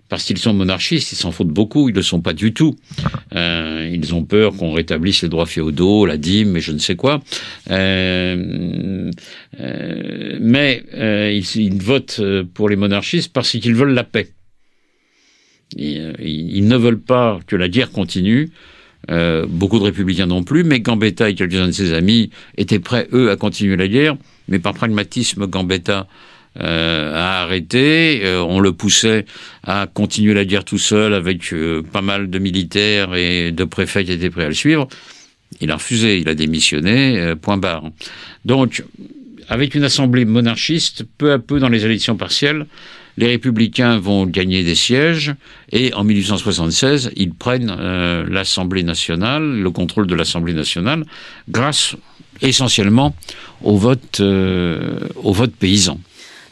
parce 0.09 0.23
qu'ils 0.23 0.39
sont 0.39 0.55
monarchistes, 0.55 1.11
ils 1.11 1.17
s'en 1.17 1.33
foutent 1.33 1.49
beaucoup, 1.49 1.89
ils 1.89 1.93
ne 1.93 1.97
le 1.97 2.03
sont 2.03 2.21
pas 2.21 2.33
du 2.33 2.53
tout. 2.53 2.77
Euh, 3.35 3.91
ils 3.93 4.15
ont 4.15 4.25
peur 4.25 4.57
qu'on 4.57 4.73
rétablisse 4.73 5.23
les 5.23 5.29
droits 5.29 5.47
féodaux, 5.47 6.07
la 6.07 6.19
dîme 6.19 6.57
et 6.57 6.61
je 6.61 6.71
ne 6.71 6.79
sais 6.79 6.95
quoi. 6.95 7.21
Euh, 7.71 9.11
mais 10.41 10.85
ils, 11.57 11.83
votent 11.83 12.21
pour 12.55 12.69
les 12.69 12.77
monarchistes 12.77 13.33
parce 13.33 13.51
qu'ils 13.51 13.75
veulent 13.75 13.95
la 13.95 14.05
paix. 14.05 14.29
Ils, 15.77 16.67
ne 16.67 16.77
veulent 16.77 17.01
pas 17.01 17.41
que 17.47 17.57
la 17.57 17.69
guerre 17.69 17.91
continue, 17.91 18.51
euh, 19.11 19.47
beaucoup 19.49 19.79
de 19.79 19.85
républicains 19.85 20.27
non 20.27 20.43
plus, 20.43 20.63
mais 20.63 20.81
Gambetta 20.81 21.31
et 21.31 21.35
quelques-uns 21.35 21.69
de 21.69 21.73
ses 21.73 21.95
amis 21.95 22.31
étaient 22.57 22.79
prêts, 22.79 23.09
eux, 23.13 23.31
à 23.31 23.37
continuer 23.37 23.77
la 23.77 23.89
guerre, 23.89 24.17
mais 24.49 24.59
par 24.59 24.75
pragmatisme, 24.75 25.47
Gambetta 25.47 26.07
euh, 26.61 27.15
a 27.15 27.43
arrêté. 27.43 28.21
Euh, 28.25 28.43
on 28.43 28.61
le 28.61 28.73
poussait 28.73 29.25
à 29.65 29.87
continuer 29.93 30.35
la 30.35 30.45
guerre 30.45 30.65
tout 30.65 30.79
seul 30.79 31.15
avec 31.15 31.55
pas 31.93 32.03
mal 32.03 32.29
de 32.29 32.39
militaires 32.39 33.15
et 33.15 33.53
de 33.53 33.65
préfets 33.65 34.05
qui 34.05 34.13
étaient 34.13 34.31
prêts 34.31 34.45
à 34.45 34.49
le 34.49 34.55
suivre. 34.55 34.87
Il 35.61 35.71
a 35.71 35.77
refusé, 35.77 36.19
il 36.19 36.29
a 36.29 36.35
démissionné, 36.35 37.35
point 37.41 37.57
barre. 37.57 37.91
Donc, 38.45 38.85
avec 39.49 39.75
une 39.75 39.83
assemblée 39.83 40.25
monarchiste, 40.25 41.05
peu 41.19 41.33
à 41.33 41.39
peu 41.41 41.59
dans 41.59 41.69
les 41.69 41.85
élections 41.85 42.17
partielles, 42.17 42.67
les 43.21 43.27
républicains 43.27 43.99
vont 43.99 44.25
gagner 44.25 44.65
des 44.65 44.75
sièges 44.75 45.35
et 45.73 45.93
en 45.93 46.05
1876, 46.05 47.11
ils 47.17 47.35
prennent 47.35 47.71
euh, 47.79 48.25
l'Assemblée 48.27 48.83
nationale, 48.83 49.61
le 49.61 49.71
contrôle 49.71 50.07
de 50.07 50.15
l'Assemblée 50.15 50.55
nationale, 50.55 51.05
grâce 51.47 51.97
essentiellement 52.41 53.15
au 53.63 53.77
vote, 53.77 54.21
euh, 54.21 55.01
au 55.17 55.35
vote 55.35 55.53
paysan. 55.53 56.01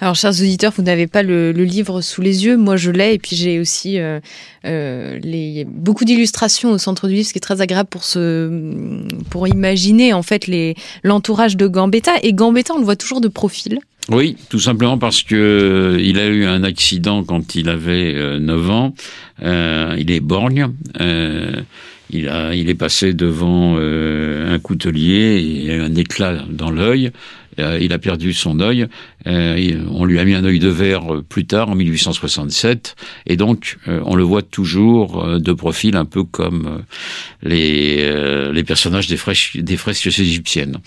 Alors, 0.00 0.14
chers 0.14 0.30
auditeurs, 0.30 0.72
vous 0.76 0.84
n'avez 0.84 1.08
pas 1.08 1.24
le, 1.24 1.50
livre 1.50 2.02
sous 2.02 2.22
les 2.22 2.44
yeux. 2.44 2.56
Moi, 2.56 2.76
je 2.76 2.90
l'ai. 2.90 3.14
Et 3.14 3.18
puis, 3.18 3.34
j'ai 3.34 3.58
aussi 3.58 3.98
euh, 3.98 4.20
euh, 4.64 5.18
les, 5.22 5.64
beaucoup 5.64 6.04
d'illustrations 6.04 6.70
au 6.70 6.78
centre 6.78 7.08
du 7.08 7.14
livre, 7.14 7.26
ce 7.26 7.32
qui 7.32 7.38
est 7.38 7.40
très 7.40 7.60
agréable 7.60 7.88
pour, 7.88 8.04
se, 8.04 9.02
pour 9.30 9.48
imaginer, 9.48 10.12
en 10.12 10.22
fait, 10.22 10.48
l'entourage 11.02 11.56
de 11.56 11.66
Gambetta. 11.66 12.12
Et 12.22 12.32
Gambetta, 12.32 12.74
on 12.74 12.78
le 12.78 12.84
voit 12.84 12.96
toujours 12.96 13.20
de 13.20 13.28
profil. 13.28 13.80
Oui, 14.08 14.36
tout 14.48 14.60
simplement 14.60 14.98
parce 14.98 15.22
que 15.22 15.34
euh, 15.34 16.00
il 16.00 16.18
a 16.18 16.26
eu 16.28 16.46
un 16.46 16.62
accident 16.62 17.24
quand 17.24 17.56
il 17.56 17.68
avait 17.68 18.38
9 18.38 18.70
ans. 18.70 18.94
il 19.42 20.10
est 20.10 20.20
borgne. 20.20 20.68
il, 22.10 22.28
a, 22.28 22.54
il 22.54 22.70
est 22.70 22.74
passé 22.74 23.14
devant 23.14 23.76
un 23.76 24.58
coutelier, 24.60 25.40
il 25.40 25.70
a 25.72 25.74
eu 25.74 25.80
un 25.80 25.94
éclat 25.96 26.44
dans 26.48 26.70
l'œil. 26.70 27.10
Euh, 27.58 27.78
il 27.80 27.92
a 27.92 27.98
perdu 27.98 28.32
son 28.32 28.60
œil. 28.60 28.86
Euh, 29.28 29.84
on 29.90 30.04
lui 30.04 30.18
a 30.18 30.24
mis 30.24 30.34
un 30.34 30.44
œil 30.44 30.58
de 30.58 30.68
verre 30.68 31.14
euh, 31.14 31.22
plus 31.22 31.46
tard, 31.46 31.68
en 31.68 31.74
1867, 31.74 32.96
et 33.26 33.36
donc 33.36 33.78
on 33.86 34.16
le 34.16 34.22
voit 34.22 34.42
toujours 34.42 35.38
de 35.38 35.52
profil, 35.52 35.96
un 35.96 36.04
peu 36.04 36.24
comme 36.24 36.82
les, 37.42 38.62
personnages 38.66 39.06
des 39.06 39.16
fresques, 39.16 39.56
égyptiennes. 40.06 40.78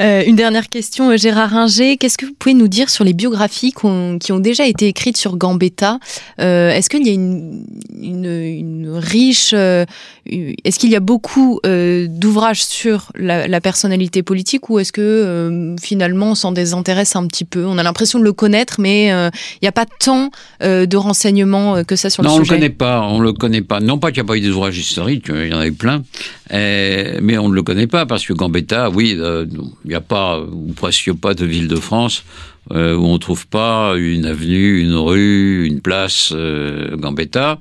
une 0.00 0.36
dernière 0.36 0.68
question, 0.68 1.16
Gérard 1.16 1.50
Ringer. 1.50 1.96
Qu'est-ce 1.96 2.18
que 2.18 2.26
vous 2.26 2.34
pouvez 2.38 2.54
nous 2.54 2.68
dire 2.68 2.90
sur 2.90 3.04
les 3.04 3.12
biographies 3.12 3.72
qui 3.72 4.32
ont 4.32 4.38
déjà 4.38 4.66
été 4.66 4.88
écrites 4.88 5.16
sur 5.16 5.36
Gambetta? 5.36 5.98
Est-ce 6.38 6.88
qu'il 6.90 7.06
y 7.06 7.10
a 7.10 7.14
une, 7.14 8.90
riche... 8.94 9.52
est-ce 9.52 10.78
qu'il 10.78 10.90
y 10.90 10.96
a 10.96 11.00
beaucoup 11.00 11.60
d'ouvrages 11.64 12.64
sur 12.64 13.12
la, 13.14 13.48
la, 13.48 13.60
personnalité 13.60 14.22
politique 14.22 14.68
ou 14.68 14.78
est-ce 14.78 14.92
que 14.92 15.00
euh, 15.00 15.76
finalement 15.80 16.30
on 16.30 16.34
s'en 16.34 16.52
désintéresse 16.52 17.01
un 17.16 17.26
petit 17.26 17.44
peu. 17.44 17.64
On 17.66 17.78
a 17.78 17.82
l'impression 17.82 18.18
de 18.18 18.24
le 18.24 18.32
connaître, 18.32 18.76
mais 18.78 19.06
il 19.06 19.10
euh, 19.10 19.30
n'y 19.62 19.68
a 19.68 19.72
pas 19.72 19.86
tant 19.86 20.30
euh, 20.62 20.86
de 20.86 20.96
renseignements 20.96 21.84
que 21.84 21.96
ça 21.96 22.10
sur 22.10 22.22
le 22.22 22.28
sujet. 22.28 22.38
Non, 22.38 22.44
on 22.44 22.50
le 22.50 22.56
connaît 22.56 22.70
pas. 22.70 23.00
On 23.02 23.20
le 23.20 23.32
connaît 23.32 23.62
pas. 23.62 23.80
Non 23.80 23.98
pas 23.98 24.10
qu'il 24.10 24.22
n'y 24.22 24.26
a 24.26 24.28
pas 24.28 24.36
eu 24.36 24.40
des 24.40 24.50
ouvrages 24.50 24.78
historiques, 24.78 25.26
il 25.28 25.48
y 25.48 25.54
en 25.54 25.58
a 25.58 25.66
eu 25.66 25.72
plein, 25.72 26.02
mais 26.50 27.38
on 27.38 27.48
ne 27.48 27.54
le 27.54 27.62
connaît 27.62 27.86
pas 27.86 28.06
parce 28.06 28.26
que 28.26 28.32
Gambetta, 28.32 28.90
oui, 28.90 29.18
il 29.18 29.88
n'y 29.88 29.94
a 29.94 30.00
pas 30.00 30.40
ou 30.40 30.72
presque 30.74 31.12
pas 31.12 31.34
de 31.34 31.44
ville 31.44 31.68
de 31.68 31.76
France 31.76 32.24
où 32.70 32.74
on 32.74 33.18
trouve 33.18 33.46
pas 33.46 33.94
une 33.96 34.26
avenue, 34.26 34.80
une 34.80 34.94
rue, 34.94 35.66
une 35.66 35.80
place 35.80 36.32
Gambetta. 36.32 37.58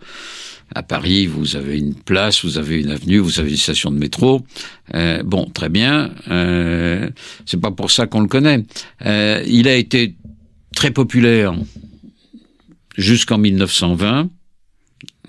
À 0.74 0.84
Paris, 0.84 1.26
vous 1.26 1.58
avez 1.58 1.78
une 1.78 1.94
place, 1.94 2.46
vous 2.46 2.58
avez 2.58 2.80
une 2.80 2.92
avenue, 2.92 3.18
vous 3.18 3.40
avez 3.42 3.52
une 3.52 3.58
station 3.58 3.92
de 3.92 3.98
métro. 3.98 4.42
Euh, 4.94 5.22
bon, 5.24 5.46
très 5.46 5.68
bien. 5.68 6.12
Euh, 6.30 7.10
c'est 7.46 7.60
pas 7.60 7.72
pour 7.72 7.92
ça 7.92 8.08
qu'on 8.08 8.22
le 8.22 8.28
connaît. 8.28 8.64
Euh, 9.06 9.44
il 9.46 9.68
a 9.68 9.76
été 9.76 10.16
très 10.74 10.92
populaire 10.92 11.54
jusqu'en 12.98 13.38
1920, 13.38 14.30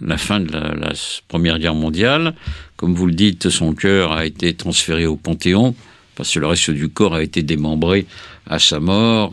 la 0.00 0.16
fin 0.16 0.38
de 0.38 0.52
la, 0.52 0.74
la, 0.74 0.92
Première 1.26 1.58
Guerre 1.58 1.74
mondiale. 1.74 2.34
Comme 2.76 2.94
vous 2.94 3.06
le 3.06 3.14
dites, 3.14 3.50
son 3.50 3.74
cœur 3.74 4.12
a 4.12 4.24
été 4.24 4.54
transféré 4.54 5.06
au 5.06 5.16
Panthéon 5.16 5.74
parce 6.14 6.34
que 6.34 6.38
le 6.38 6.46
reste 6.46 6.70
du 6.70 6.88
corps 6.88 7.14
a 7.14 7.22
été 7.22 7.42
démembré 7.42 8.06
à 8.46 8.60
sa 8.60 8.78
mort. 8.78 9.32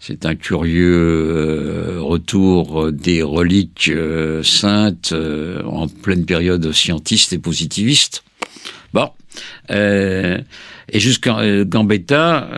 Euh, 0.00 0.06
c'est 0.10 0.26
un 0.26 0.34
curieux 0.34 1.96
euh, 1.96 2.00
retour 2.00 2.92
des 2.92 3.22
reliques 3.22 3.90
euh, 3.90 4.42
saintes 4.42 5.10
euh, 5.12 5.62
en 5.64 5.88
pleine 5.88 6.24
période 6.24 6.72
scientiste 6.72 7.32
et 7.32 7.38
positiviste. 7.38 8.24
Bon. 8.92 9.08
et 9.68 10.98
jusqu'à 10.98 11.64
Gambetta 11.64 12.50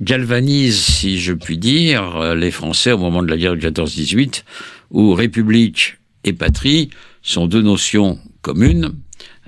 galvanise, 0.00 0.80
si 0.80 1.20
je 1.20 1.32
puis 1.32 1.58
dire, 1.58 2.34
les 2.34 2.50
Français 2.50 2.90
au 2.90 2.98
moment 2.98 3.22
de 3.22 3.30
la 3.30 3.36
guerre 3.36 3.54
du 3.54 3.64
14-18, 3.64 4.42
où 4.90 5.14
république 5.14 5.98
et 6.24 6.32
patrie 6.32 6.90
sont 7.22 7.46
deux 7.46 7.62
notions 7.62 8.18
communes, 8.42 8.94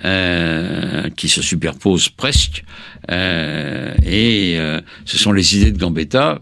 euh, 0.05 1.11
qui 1.11 1.29
se 1.29 1.43
superposent 1.43 2.09
presque. 2.09 2.65
Euh, 3.13 3.95
et 4.05 4.57
euh, 4.59 4.81
ce 5.05 5.17
sont 5.17 5.31
les 5.31 5.57
idées 5.57 5.71
de 5.71 5.79
Gambetta 5.79 6.41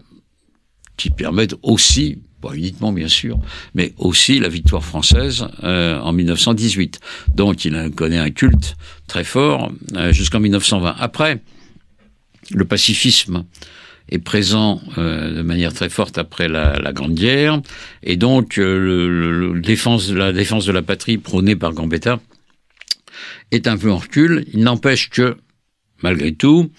qui 0.97 1.09
permettent 1.09 1.55
aussi, 1.63 2.19
pas 2.41 2.53
uniquement 2.53 2.91
bien 2.91 3.07
sûr, 3.07 3.39
mais 3.75 3.93
aussi 3.97 4.39
la 4.39 4.49
victoire 4.49 4.83
française 4.83 5.47
euh, 5.63 5.99
en 5.99 6.11
1918. 6.11 6.99
Donc 7.35 7.65
il 7.65 7.91
connaît 7.95 8.17
un 8.17 8.31
culte 8.31 8.75
très 9.07 9.23
fort 9.23 9.71
euh, 9.95 10.11
jusqu'en 10.11 10.39
1920. 10.39 10.95
Après, 10.99 11.41
le 12.51 12.65
pacifisme 12.65 13.45
est 14.09 14.19
présent 14.19 14.81
euh, 14.97 15.33
de 15.33 15.41
manière 15.41 15.73
très 15.73 15.89
forte 15.89 16.17
après 16.17 16.47
la, 16.47 16.79
la 16.79 16.91
Grande 16.91 17.15
Guerre, 17.15 17.61
et 18.03 18.17
donc 18.17 18.57
le, 18.57 19.59
défense, 19.61 20.11
la 20.11 20.33
défense 20.33 20.65
de 20.65 20.71
la 20.71 20.81
patrie 20.81 21.17
prônée 21.17 21.55
par 21.55 21.73
Gambetta 21.73 22.19
est 23.51 23.67
un 23.67 23.77
peu 23.77 23.91
en 23.91 23.97
recul. 23.97 24.45
Il 24.53 24.61
n'empêche 24.61 25.09
que, 25.09 25.37
malgré 26.03 26.33
tout, 26.33 26.69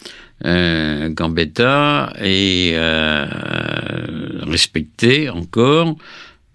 euh, 0.45 1.09
Gambetta 1.11 2.13
est 2.19 2.73
euh, 2.75 3.27
respecté 4.43 5.29
encore. 5.31 5.97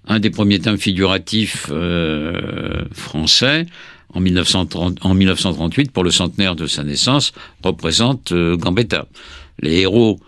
Un 0.07 0.19
des 0.19 0.29
premiers 0.29 0.59
thèmes 0.59 0.77
figuratifs 0.77 1.67
euh, 1.69 2.85
français 2.93 3.65
en, 4.13 4.21
1930, 4.21 4.99
en 5.01 5.13
1938 5.13 5.91
pour 5.91 6.03
le 6.03 6.11
centenaire 6.11 6.55
de 6.55 6.65
sa 6.65 6.83
naissance 6.83 7.33
représente 7.61 8.33
Gambetta. 8.33 9.07
Les 9.59 9.81
héros 9.81 10.19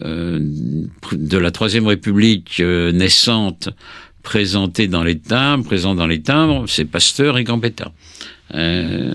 de 0.00 1.38
la 1.38 1.50
Troisième 1.50 1.86
République 1.86 2.60
naissante 2.60 3.70
présentés 4.22 4.88
dans 4.88 5.04
les 5.04 5.18
timbres, 5.18 5.64
présents 5.64 5.94
dans 5.94 6.06
les 6.06 6.20
timbres, 6.20 6.66
c'est 6.66 6.84
Pasteur 6.84 7.38
et 7.38 7.44
Gambetta. 7.44 7.92
Euh, 8.52 9.14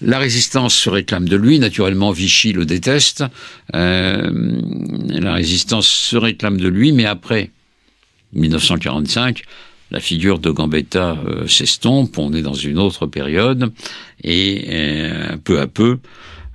la 0.00 0.18
résistance 0.18 0.74
se 0.74 0.88
réclame 0.88 1.28
de 1.28 1.36
lui, 1.36 1.58
naturellement 1.58 2.10
Vichy 2.12 2.52
le 2.52 2.64
déteste. 2.64 3.24
Euh, 3.74 4.30
la 5.08 5.34
résistance 5.34 5.86
se 5.86 6.16
réclame 6.16 6.58
de 6.58 6.68
lui, 6.68 6.92
mais 6.92 7.04
après 7.04 7.50
1945, 8.32 9.42
la 9.90 10.00
figure 10.00 10.38
de 10.38 10.50
Gambetta 10.50 11.18
euh, 11.26 11.46
s'estompe, 11.48 12.16
on 12.18 12.32
est 12.32 12.42
dans 12.42 12.54
une 12.54 12.78
autre 12.78 13.06
période, 13.06 13.72
et 14.22 14.68
peu 15.44 15.60
à 15.60 15.66
peu, 15.66 15.98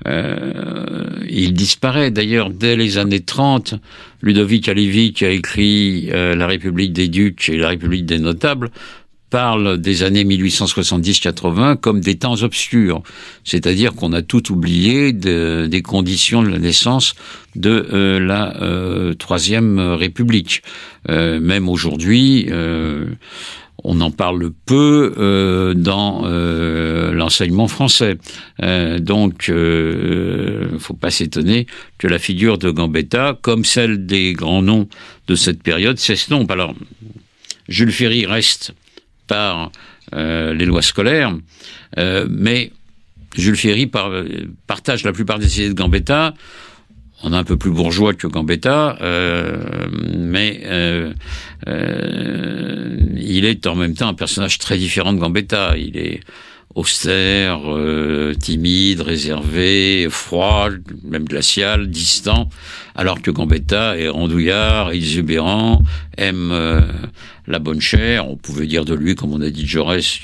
il 0.07 1.53
disparaît. 1.53 2.11
D'ailleurs, 2.11 2.51
dès 2.51 2.75
les 2.75 2.97
années 2.99 3.21
30, 3.21 3.75
Ludovic 4.21 4.69
Alivic 4.69 5.23
a 5.23 5.31
écrit 5.31 6.09
La 6.11 6.45
République 6.45 6.93
des 6.93 7.07
Ducs 7.07 7.49
et 7.49 7.57
La 7.57 7.69
République 7.69 8.05
des 8.05 8.19
Notables, 8.19 8.69
parle 9.35 9.79
des 9.79 10.03
années 10.03 10.23
1870-80 10.23 11.75
comme 11.75 11.99
des 11.99 12.15
temps 12.15 12.41
obscurs, 12.41 13.03
c'est-à-dire 13.43 13.93
qu'on 13.93 14.13
a 14.13 14.21
tout 14.21 14.53
oublié 14.53 15.11
des 15.11 15.81
conditions 15.81 16.41
de 16.41 16.47
la 16.47 16.57
naissance 16.57 17.15
de 17.57 17.85
euh, 17.91 18.17
la 18.17 18.55
euh, 18.61 19.13
troisième 19.13 19.77
République. 19.77 20.61
Euh, 21.09 21.41
même 21.41 21.67
aujourd'hui, 21.67 22.47
on 23.83 23.99
en 23.99 24.09
parle 24.09 24.51
peu 24.65 25.73
dans 25.75 26.25
l'enseignement 27.11 27.67
français. 27.67 28.17
donc, 28.99 29.49
il 29.49 30.79
faut 30.79 30.93
pas 30.93 31.11
s'étonner 31.11 31.67
que 31.97 32.07
la 32.07 32.19
figure 32.19 32.57
de 32.57 32.69
Gambetta, 32.69 33.37
comme 33.41 33.65
celle 33.65 34.05
des 34.05 34.31
grands 34.31 34.61
noms 34.61 34.87
de 35.27 35.35
cette 35.35 35.61
période, 35.61 35.99
s'estompe. 35.99 36.49
Alors, 36.51 36.73
Jules 37.67 37.91
Ferry 37.91 38.25
reste 38.25 38.73
par 39.27 39.71
euh, 40.13 40.53
les 40.53 40.65
lois 40.65 40.81
scolaires, 40.81 41.35
euh, 41.97 42.27
mais 42.29 42.71
Jules 43.35 43.57
Ferry 43.57 43.89
partage 44.67 45.03
la 45.03 45.11
plupart 45.11 45.39
des 45.39 45.59
idées 45.59 45.69
de 45.69 45.73
Gambetta. 45.73 46.33
On 47.23 47.33
est 47.33 47.37
un 47.37 47.43
peu 47.43 47.57
plus 47.57 47.71
bourgeois 47.71 48.13
que 48.13 48.27
Gambetta, 48.27 48.97
euh, 49.01 49.87
mais 50.17 50.61
il 53.17 53.45
est 53.45 53.67
en 53.67 53.75
même 53.75 53.95
temps 53.95 54.09
un 54.09 54.13
personnage 54.13 54.57
très 54.59 54.77
différent 54.77 55.11
de 55.11 55.19
Gambetta. 55.19 55.75
Il 55.77 55.97
est 55.97 56.21
austère, 56.75 57.61
euh, 57.65 58.33
timide, 58.33 59.01
réservé, 59.01 60.07
froid, 60.09 60.69
même 61.03 61.25
glacial, 61.25 61.87
distant, 61.87 62.49
alors 62.95 63.21
que 63.21 63.31
Gambetta 63.31 63.97
est 63.97 64.09
rondouillard, 64.09 64.91
exubérant, 64.91 65.81
aime 66.17 66.51
euh, 66.51 66.81
la 67.47 67.59
bonne 67.59 67.81
chair. 67.81 68.29
On 68.29 68.35
pouvait 68.35 68.67
dire 68.67 68.85
de 68.85 68.93
lui, 68.93 69.15
comme 69.15 69.33
on 69.33 69.41
a 69.41 69.49
dit 69.49 69.63
de 69.63 69.67
Jaurès, 69.67 70.19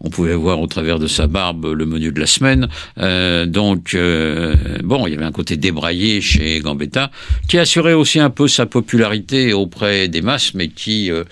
on 0.00 0.10
pouvait 0.10 0.34
voir 0.34 0.60
au 0.60 0.66
travers 0.66 0.98
de 0.98 1.06
sa 1.06 1.26
barbe 1.26 1.66
le 1.66 1.86
menu 1.86 2.12
de 2.12 2.20
la 2.20 2.26
semaine. 2.26 2.68
Euh, 2.98 3.46
donc, 3.46 3.94
euh, 3.94 4.54
bon, 4.84 5.06
il 5.06 5.12
y 5.12 5.16
avait 5.16 5.24
un 5.24 5.32
côté 5.32 5.56
débraillé 5.56 6.20
chez 6.20 6.60
Gambetta, 6.60 7.10
qui 7.48 7.58
assurait 7.58 7.94
aussi 7.94 8.20
un 8.20 8.30
peu 8.30 8.48
sa 8.48 8.66
popularité 8.66 9.52
auprès 9.52 10.08
des 10.08 10.22
masses, 10.22 10.54
mais 10.54 10.68
qui 10.68 11.10
euh, 11.10 11.24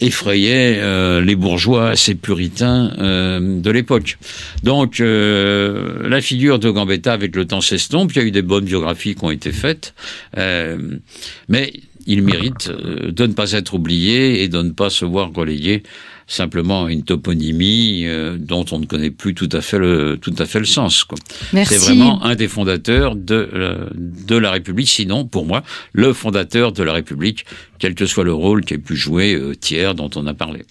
effrayait 0.00 0.80
les 1.22 1.36
bourgeois 1.36 1.90
assez 1.90 2.14
puritains 2.14 2.90
de 2.98 3.70
l'époque. 3.70 4.18
Donc, 4.62 4.98
la 5.00 6.20
figure 6.20 6.58
de 6.58 6.70
Gambetta, 6.70 7.12
avec 7.12 7.34
le 7.36 7.46
temps 7.46 7.60
s'estompe. 7.60 8.12
Il 8.14 8.18
y 8.18 8.20
a 8.20 8.24
eu 8.24 8.30
des 8.30 8.42
bonnes 8.42 8.64
biographies 8.64 9.14
qui 9.14 9.24
ont 9.24 9.30
été 9.30 9.52
faites, 9.52 9.94
mais 10.36 11.72
il 12.06 12.22
mérite 12.22 12.70
de 12.70 13.26
ne 13.26 13.32
pas 13.32 13.52
être 13.52 13.74
oublié 13.74 14.42
et 14.42 14.48
de 14.48 14.62
ne 14.62 14.70
pas 14.70 14.90
se 14.90 15.04
voir 15.04 15.32
relayé 15.34 15.82
simplement 16.26 16.88
une 16.88 17.02
toponymie 17.02 18.04
euh, 18.06 18.36
dont 18.38 18.64
on 18.72 18.78
ne 18.78 18.86
connaît 18.86 19.10
plus 19.10 19.34
tout 19.34 19.48
à 19.52 19.60
fait 19.60 19.78
le, 19.78 20.18
tout 20.20 20.34
à 20.38 20.46
fait 20.46 20.58
le 20.58 20.64
sens. 20.64 21.06
C'est 21.52 21.78
vraiment 21.78 22.22
un 22.24 22.34
des 22.34 22.48
fondateurs 22.48 23.14
de, 23.14 23.48
euh, 23.52 23.88
de 23.94 24.36
la 24.36 24.50
République, 24.50 24.88
sinon, 24.88 25.24
pour 25.24 25.46
moi, 25.46 25.62
le 25.92 26.12
fondateur 26.12 26.72
de 26.72 26.82
la 26.82 26.92
République, 26.92 27.46
quel 27.78 27.94
que 27.94 28.06
soit 28.06 28.24
le 28.24 28.32
rôle 28.32 28.64
qui 28.64 28.74
ait 28.74 28.78
pu 28.78 28.96
jouer 28.96 29.34
euh, 29.34 29.54
Thiers 29.54 29.94
dont 29.94 30.10
on 30.16 30.26
a 30.26 30.34
parlé. 30.34 30.64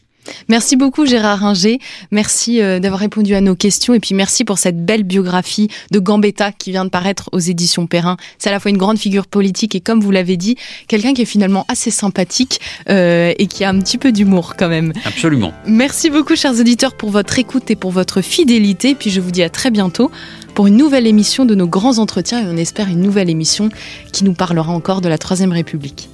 Merci 0.49 0.75
beaucoup 0.75 1.05
Gérard 1.05 1.39
Ringer, 1.39 1.79
merci 2.11 2.61
euh, 2.61 2.79
d'avoir 2.79 2.99
répondu 2.99 3.35
à 3.35 3.41
nos 3.41 3.55
questions 3.55 3.93
et 3.93 3.99
puis 3.99 4.15
merci 4.15 4.43
pour 4.43 4.57
cette 4.57 4.85
belle 4.85 5.03
biographie 5.03 5.69
de 5.91 5.99
Gambetta 5.99 6.51
qui 6.51 6.71
vient 6.71 6.85
de 6.85 6.89
paraître 6.89 7.29
aux 7.31 7.39
éditions 7.39 7.87
Perrin. 7.87 8.17
C'est 8.37 8.49
à 8.49 8.51
la 8.51 8.59
fois 8.59 8.71
une 8.71 8.77
grande 8.77 8.97
figure 8.97 9.27
politique 9.27 9.75
et 9.75 9.79
comme 9.79 10.01
vous 10.01 10.11
l'avez 10.11 10.37
dit, 10.37 10.55
quelqu'un 10.87 11.13
qui 11.13 11.21
est 11.21 11.25
finalement 11.25 11.65
assez 11.67 11.91
sympathique 11.91 12.59
euh, 12.89 13.33
et 13.37 13.47
qui 13.47 13.63
a 13.63 13.69
un 13.69 13.79
petit 13.79 13.97
peu 13.97 14.11
d'humour 14.11 14.55
quand 14.57 14.69
même. 14.69 14.93
Absolument. 15.05 15.53
Merci 15.65 16.09
beaucoup 16.09 16.35
chers 16.35 16.59
auditeurs 16.59 16.95
pour 16.95 17.09
votre 17.09 17.37
écoute 17.39 17.69
et 17.71 17.75
pour 17.75 17.91
votre 17.91 18.21
fidélité 18.21 18.91
et 18.91 18.95
puis 18.95 19.09
je 19.09 19.21
vous 19.21 19.31
dis 19.31 19.43
à 19.43 19.49
très 19.49 19.71
bientôt 19.71 20.11
pour 20.53 20.67
une 20.67 20.77
nouvelle 20.77 21.07
émission 21.07 21.45
de 21.45 21.55
nos 21.55 21.67
grands 21.67 21.99
entretiens 21.99 22.41
et 22.41 22.47
on 22.47 22.57
espère 22.57 22.87
une 22.87 23.01
nouvelle 23.01 23.29
émission 23.29 23.69
qui 24.11 24.23
nous 24.23 24.33
parlera 24.33 24.71
encore 24.71 25.01
de 25.01 25.09
la 25.09 25.17
Troisième 25.17 25.51
République. 25.51 26.09